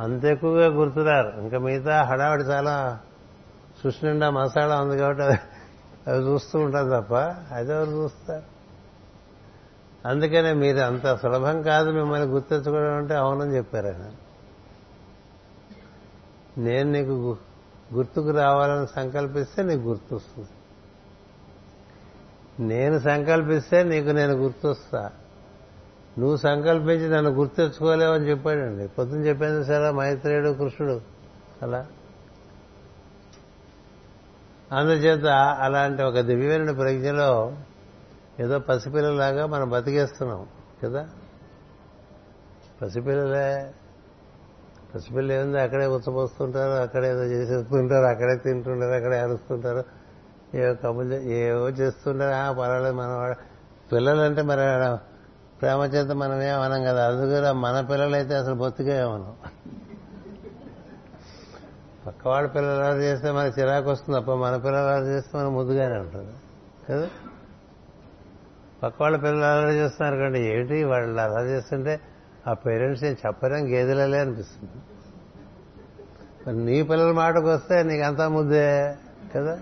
[0.00, 1.40] అంత ఎక్కువగా గుర్తురారు.
[1.40, 3.00] ఇంకా మిగతా హడావిడి చాలా
[3.82, 5.22] సృష్టి నిండా మసాలా ఉంది కాబట్టి
[6.10, 7.14] అవి చూస్తూ ఉంటారు తప్ప
[7.54, 8.46] అదెవరు చూస్తారు?
[10.08, 14.04] అందుకనే మీరు అంత సులభం కాదు మిమ్మల్ని గుర్తించుకోవడం అంటే అవునని చెప్పారు ఆయన.
[16.58, 17.36] నేను నీకు
[17.94, 20.48] గుర్తుకు రావాలని సంకల్పిస్తే నీకు గుర్తొస్తుంది.
[22.60, 25.10] నేను సంకల్పిస్తే నీకు నేను గుర్తొస్తా.
[26.18, 28.88] నువ్వు సంకల్పించి నన్ను గుర్తెచ్చుకోలేవని చెప్పాడండి.
[28.88, 31.00] పొద్దున చెప్పేది సరే మైత్రేయుడు కృష్ణుడు
[31.62, 31.86] అలా.
[34.72, 35.26] అందుచేత
[35.60, 37.56] అలాంటి ఒక దివ్యమైన ప్రజ్ఞలో
[38.40, 40.46] ఏదో పసిపిల్లలాగా మనం బతికేస్తున్నాం
[40.84, 41.08] కదా?
[42.82, 43.74] పసిపిల్లలే
[44.94, 49.95] పసిపిల్ల ఏంది అక్కడే ఉచ్చపోస్తుంటారు అక్కడే ఏదో చేసేస్తుంటారు అక్కడే తింటుంటారు అక్కడే అరుస్తుంటారు.
[50.54, 52.54] ఏవో కబుర్లు ఏవో చేస్తుంటారు.
[52.54, 53.34] పర్వాలేదు మన
[53.92, 54.96] పిల్లలంటే మరి
[55.60, 57.08] ప్రేమ చేత మనం ఏమనం కదా?
[57.08, 59.34] అందుకని మన పిల్లలైతే అసలు బొత్తుగా ఏమనం.
[62.06, 64.20] పక్కవాళ్ళ పిల్లలు అలా చేస్తే మనకి చిరాకు వస్తుంది.
[64.20, 66.32] తప్ప మన పిల్లలు అలా చేస్తే మనం ముద్దుగానే ఉంటుంది.
[66.90, 67.08] కదా?
[68.82, 70.40] పక్కవాళ్ళ పిల్లలు అలా చేస్తున్నారు కండి?
[70.40, 70.84] ఏంటి?
[70.84, 72.00] వాళ్ళు అలా చేస్తుంటే
[72.46, 74.72] ఆ పేరెంట్స్ ఏం చెప్పలేం గేదెలలే అనిపిస్తుంది.
[76.64, 78.94] నీ పిల్లల మాటకు వస్తే నీకు అంతా ముద్దే
[79.34, 79.58] కదా?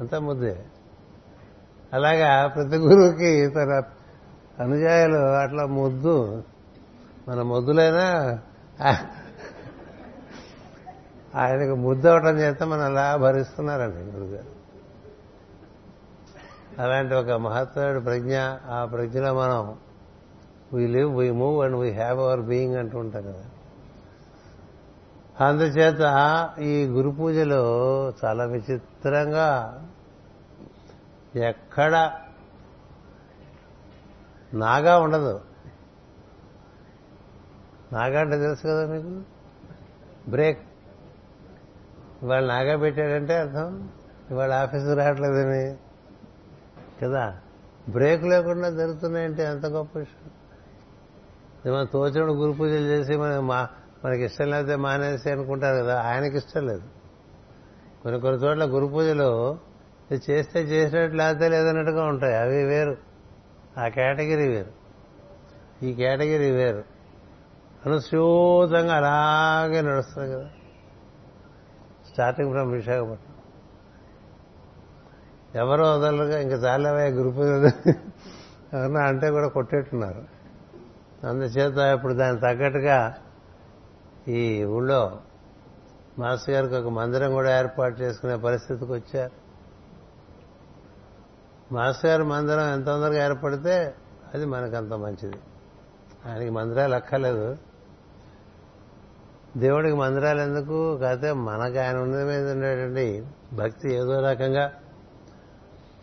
[0.00, 0.64] అంతా ముద్దే.
[1.92, 3.82] అలాగా ప్రతి గురువుకి తన
[4.60, 6.42] అనుజాయాలు అట్లా ముద్దు.
[7.28, 8.38] మన ముద్దులైనా
[11.34, 14.58] ఆయనకు ముద్దు అవటం చేత మనం అలా భరిస్తున్నారండి గురుగారు.
[16.82, 19.76] అలాంటి ఒక మహత్తరుడు ప్రజ్ఞ ఆ ప్రజ్ఞలో మనం
[20.72, 23.44] we live we move and we have our being అంటూ ఉంటాం కదా.
[25.46, 26.02] అందుచేత
[26.60, 27.64] ఈ గురు పూజలో
[28.24, 29.80] చాలా విచిత్రంగా
[31.36, 32.12] ఎక్కడ
[34.54, 35.40] నాగా ఉండదు.
[37.92, 39.22] నాగా అంటే తెలుసు కదా మీకు?
[40.30, 40.58] బ్రేక్.
[42.22, 43.88] ఇవాళ నాగా పెట్టాడంటే అర్థం?
[44.30, 45.76] ఇవాళ ఆఫీసు రావట్లేదని
[47.02, 47.38] కదా?
[47.88, 50.30] బ్రేక్ లేకుండా జరుగుతున్నాయంటే ఎంత గొప్ప విషయం.
[51.74, 53.68] మనం తోచడం గురు పూజలు చేసి మనం మా
[54.04, 56.02] మనకి ఇష్టం లేకపోతే మానేసి అనుకుంటారు కదా?
[56.02, 56.82] ఆయనకి ఇష్టం లేదు.
[58.02, 59.58] కొన్ని కొన్ని చోట్ల గురు పూజలు
[60.14, 62.36] చేస్తే చేసినట్టు లేకపోతే లేదన్నట్టుగా ఉంటాయి.
[62.36, 62.96] అవి వేరు.
[63.78, 64.70] ఆ కేటగిరీ వేరు.
[65.84, 66.84] ఈ కేటగిరీ వేరు.
[67.86, 70.48] అనుస్యూతంగా అలాగే నడుస్తుంది కదా.
[72.12, 73.34] Starting from Visakhapatnam.
[75.54, 77.42] ఎవరో వదలరుగా ఇంకా చాలావే గురు
[78.76, 80.24] ఎవరన్నా అంటే కూడా కొట్టేట్టున్నారు.
[81.26, 83.14] అందుచేత ఇప్పుడు దానికి తగ్గట్టుగా
[84.28, 85.18] ఈ ఊళ్ళో
[86.18, 89.37] మాస్టర్ గారికి ఒక మందిరం కూడా ఏర్పాటు చేసుకునే పరిస్థితికి వచ్చారు.
[91.72, 93.94] మాస్టర్ గారి మందిరం ఎంత తొందరగా ఏర్పడితే
[94.34, 95.36] అది మనకంత మంచిది.
[96.26, 97.56] ఆయనకి మందిరాలు అక్కర్లేదు.
[99.56, 100.96] దేవుడికి మందిరాలు ఎందుకు?
[100.96, 104.72] కాకపోతే మనకు ఆయన ఉన్న మీద ఉండేటువంటి భక్తి ఏదో రకంగా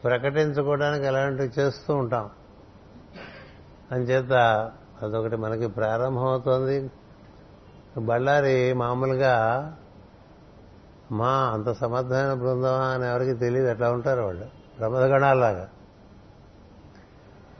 [0.04, 2.30] ప్రకటించుకోవడానికి అలాంటివి చేస్తూ ఉంటాం.
[3.92, 4.34] అంచేత
[5.02, 6.92] అదొకటి మనకి ప్రారంభమవుతోంది.
[7.98, 9.74] బళ్ళారి మామూలుగా
[11.12, 13.68] మా అంత సమర్థమైన బృందమా అని ఎవరికి తెలియదు.
[13.68, 14.55] ఎట్లా ఉంటారు వాళ్ళు?
[14.80, 15.70] ప్రమదగణాలాగా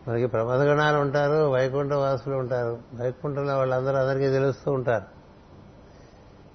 [0.08, 2.80] మనకి ప్రమదగణాలు ఉంటారు వైకుంఠ వాసులు ఉంటారు.
[3.02, 5.06] వైకుంఠంలో వాళ్ళందరూ అందరికీ తెలుస్తూ ఉంటారు.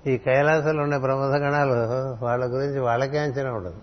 [0.09, 1.73] ఈ కైలాసంలో ఉండే ప్రమదగణాలు
[2.25, 3.81] వాళ్ళ గురించి వాళ్ళకే అంచనా ఉండదు.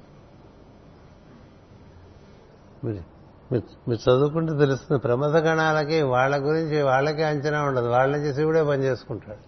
[2.85, 7.89] మీరు చదువుకుంటే తెలుస్తుంది ప్రమద గణాలకి వాళ్ళ గురించి వాళ్ళకే అంచనా ఉండదు.
[7.89, 9.43] వాళ్ళ నుంచి శివుడే పనిచేసుకుంటాడు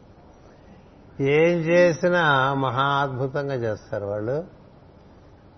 [1.24, 4.59] ఏం చేసినా మహా అద్భుతంగా చేస్తారు వాళ్ళు.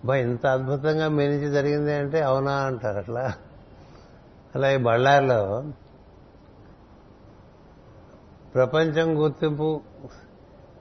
[0.04, 3.34] బా ఇంత అద్భుతంగా మీ నుంచి జరిగింది అంటే అవునా అంటారు అట్లా?
[4.54, 5.64] అలా ఈ బళ్ళారిలో
[8.54, 9.80] ప్రపంచం గుర్తింపు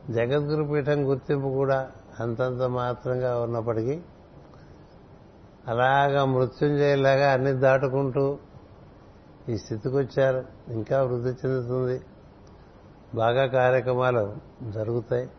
[0.09, 4.01] జగద్గురు పీఠం గుర్తింపు కూడా అంతంత మాత్రంగా ఉన్నప్పటికీ
[5.67, 8.37] అలాగా మృత్యుంజయలాగా అన్ని దాటుకుంటూ
[9.49, 12.01] ఈ స్థితికి వచ్చారు ఇంకా వృద్ధి చెందుతుంది.
[13.15, 14.35] బాగా కార్యక్రమాలు
[14.69, 15.29] జరుగుతాయి.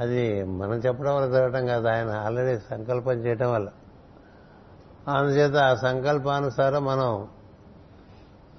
[0.00, 1.88] అది మనం చెప్పడం వల్ల జరగటం కాదు.
[1.88, 3.68] ఆయన ఆల్రెడీ సంకల్పం చేయటం వల్ల.
[5.08, 7.28] అందుచేత ఆ సంకల్పానుసారం మనం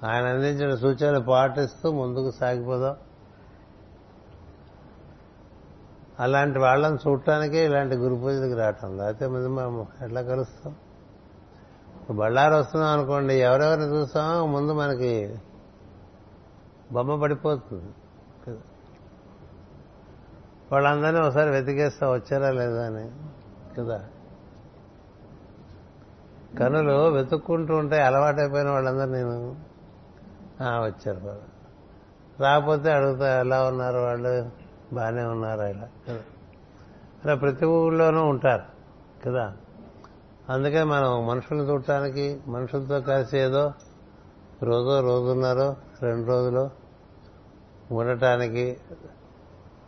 [0.04, 2.96] ఆయన అందించిన సూచనలు పాటిస్తూ ముందుకు సాగిపోదాం.
[6.20, 8.96] అలాంటి వాళ్ళని చూడటానికే ఇలాంటి గురు పూజలకు రావటం.
[8.96, 10.74] లేకపోతే ముందు మనం ఎట్లా కలుస్తాం?
[12.16, 15.34] బళ్ళారు వస్తున్నాం అనుకోండి ఎవరెవరిని చూస్తామో ముందు మనకి
[16.92, 17.92] బొమ్మ పడిపోతుంది.
[20.72, 23.10] వాళ్ళందరినీ ఒకసారి వెతికేస్తా వచ్చారా లేదా అని.
[23.80, 24.04] కదా?
[26.58, 29.56] కనులు వెతుక్కుంటూ ఉంటే అలవాటైపోయిన వాళ్ళందరూ నేను.
[30.62, 31.60] వచ్చారు బాబు.
[32.42, 34.50] రాకపోతే అడుగుతా ఎలా ఉన్నారు వాళ్ళు?
[34.92, 35.88] బాగానే ఉన్నారు ఇలా?
[36.08, 36.20] కదా?
[37.24, 38.62] అలా ప్రతి ఊళ్ళోనూ ఉంటారు.
[39.26, 39.56] కదా?
[40.48, 43.72] అందుకే మనం మనుషులను చూడటానికి మనుషులతో కలిసి ఏదో
[44.62, 46.70] రోజో రోజున్నారో రెండు రోజులు
[47.94, 48.76] ఉండటానికి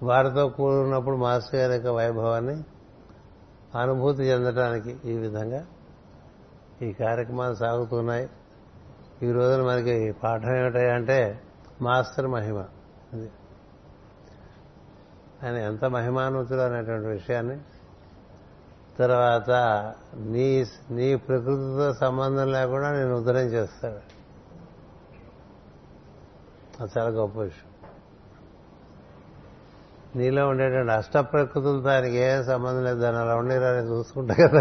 [0.03, 2.65] వారితో కూడినప్పుడు మాస్టర్ గారి యొక్క వైభవాన్ని
[3.79, 5.67] అనుభూతి చెందటానికి ఈ విధంగా
[6.83, 8.31] ఈ కార్యక్రమాలు సాగుతున్నాయి.
[9.23, 11.41] ఈ రోజున మనకి పాఠం ఏమిటంటే
[11.83, 12.59] మాస్టర్ మహిమ.
[13.13, 13.31] అది.
[15.45, 17.61] ఆయన ఎంత మహిమానుతుడు అనేటువంటి విషయాన్ని.
[18.99, 19.51] తర్వాత
[20.15, 23.99] నీ నీ ప్రకృతితో సంబంధం లేకుండా నేను ఉద్ధరం చేస్తాడు
[26.83, 27.72] అది చాలా గొప్ప విషయం.
[30.17, 32.99] నీలో ఉండేటువంటి అష్ట ప్రకృతులతో ఆయనకి ఏం సంబంధం లేదు.
[32.99, 34.61] దాన్ని అలా ఉండేరాని చూసుకుంటా కదా.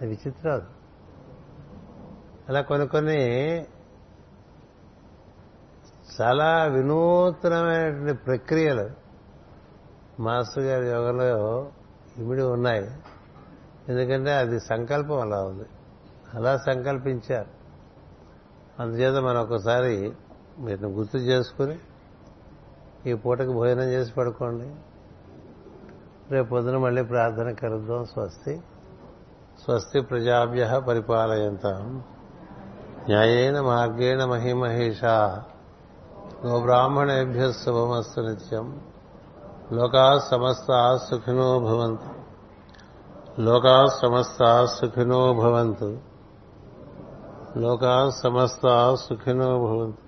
[0.00, 0.64] అది విచిత్రం అది.
[2.48, 3.60] అలా కొన్ని కొన్ని
[6.20, 8.90] చాలా వినూత్నమైనటువంటి ప్రక్రియలు
[10.22, 11.68] మాస్టర్ గారి యోగంలో
[12.18, 12.90] ఇమిడి ఉన్నాయి.
[13.88, 15.64] ఎందుకంటే అది సంకల్పం అలా ఉంది.
[16.34, 17.58] అలా సంకల్పించారు.
[18.82, 20.12] అందుచేత మనం ఒకసారి
[20.58, 21.78] వీటిని గుర్తు చేసుకుని
[23.08, 24.74] ఈ పూటకు భోజనం చేసి పడుకోండి.
[26.34, 28.04] రేపు పొద్దున మళ్ళీ ప్రార్థన కలుద్దాం.
[28.04, 28.60] స్వస్తి.
[29.64, 32.02] స్వస్తి ప్రజాభ్య పరిపాలయంతాం.
[33.08, 35.44] న్యాయేన మార్గేణ మహిమహేషా.
[36.46, 38.80] గోబ్రాహ్మణేభ్య శుభమస్తు నిత్యం.
[39.72, 42.18] లోకా సమస్త సుఖినో భవంతు.
[43.40, 45.98] లోకా సమస్త సుఖినో భవంతు.
[47.56, 50.07] లోకా సమస్త సుఖినో భవంతు.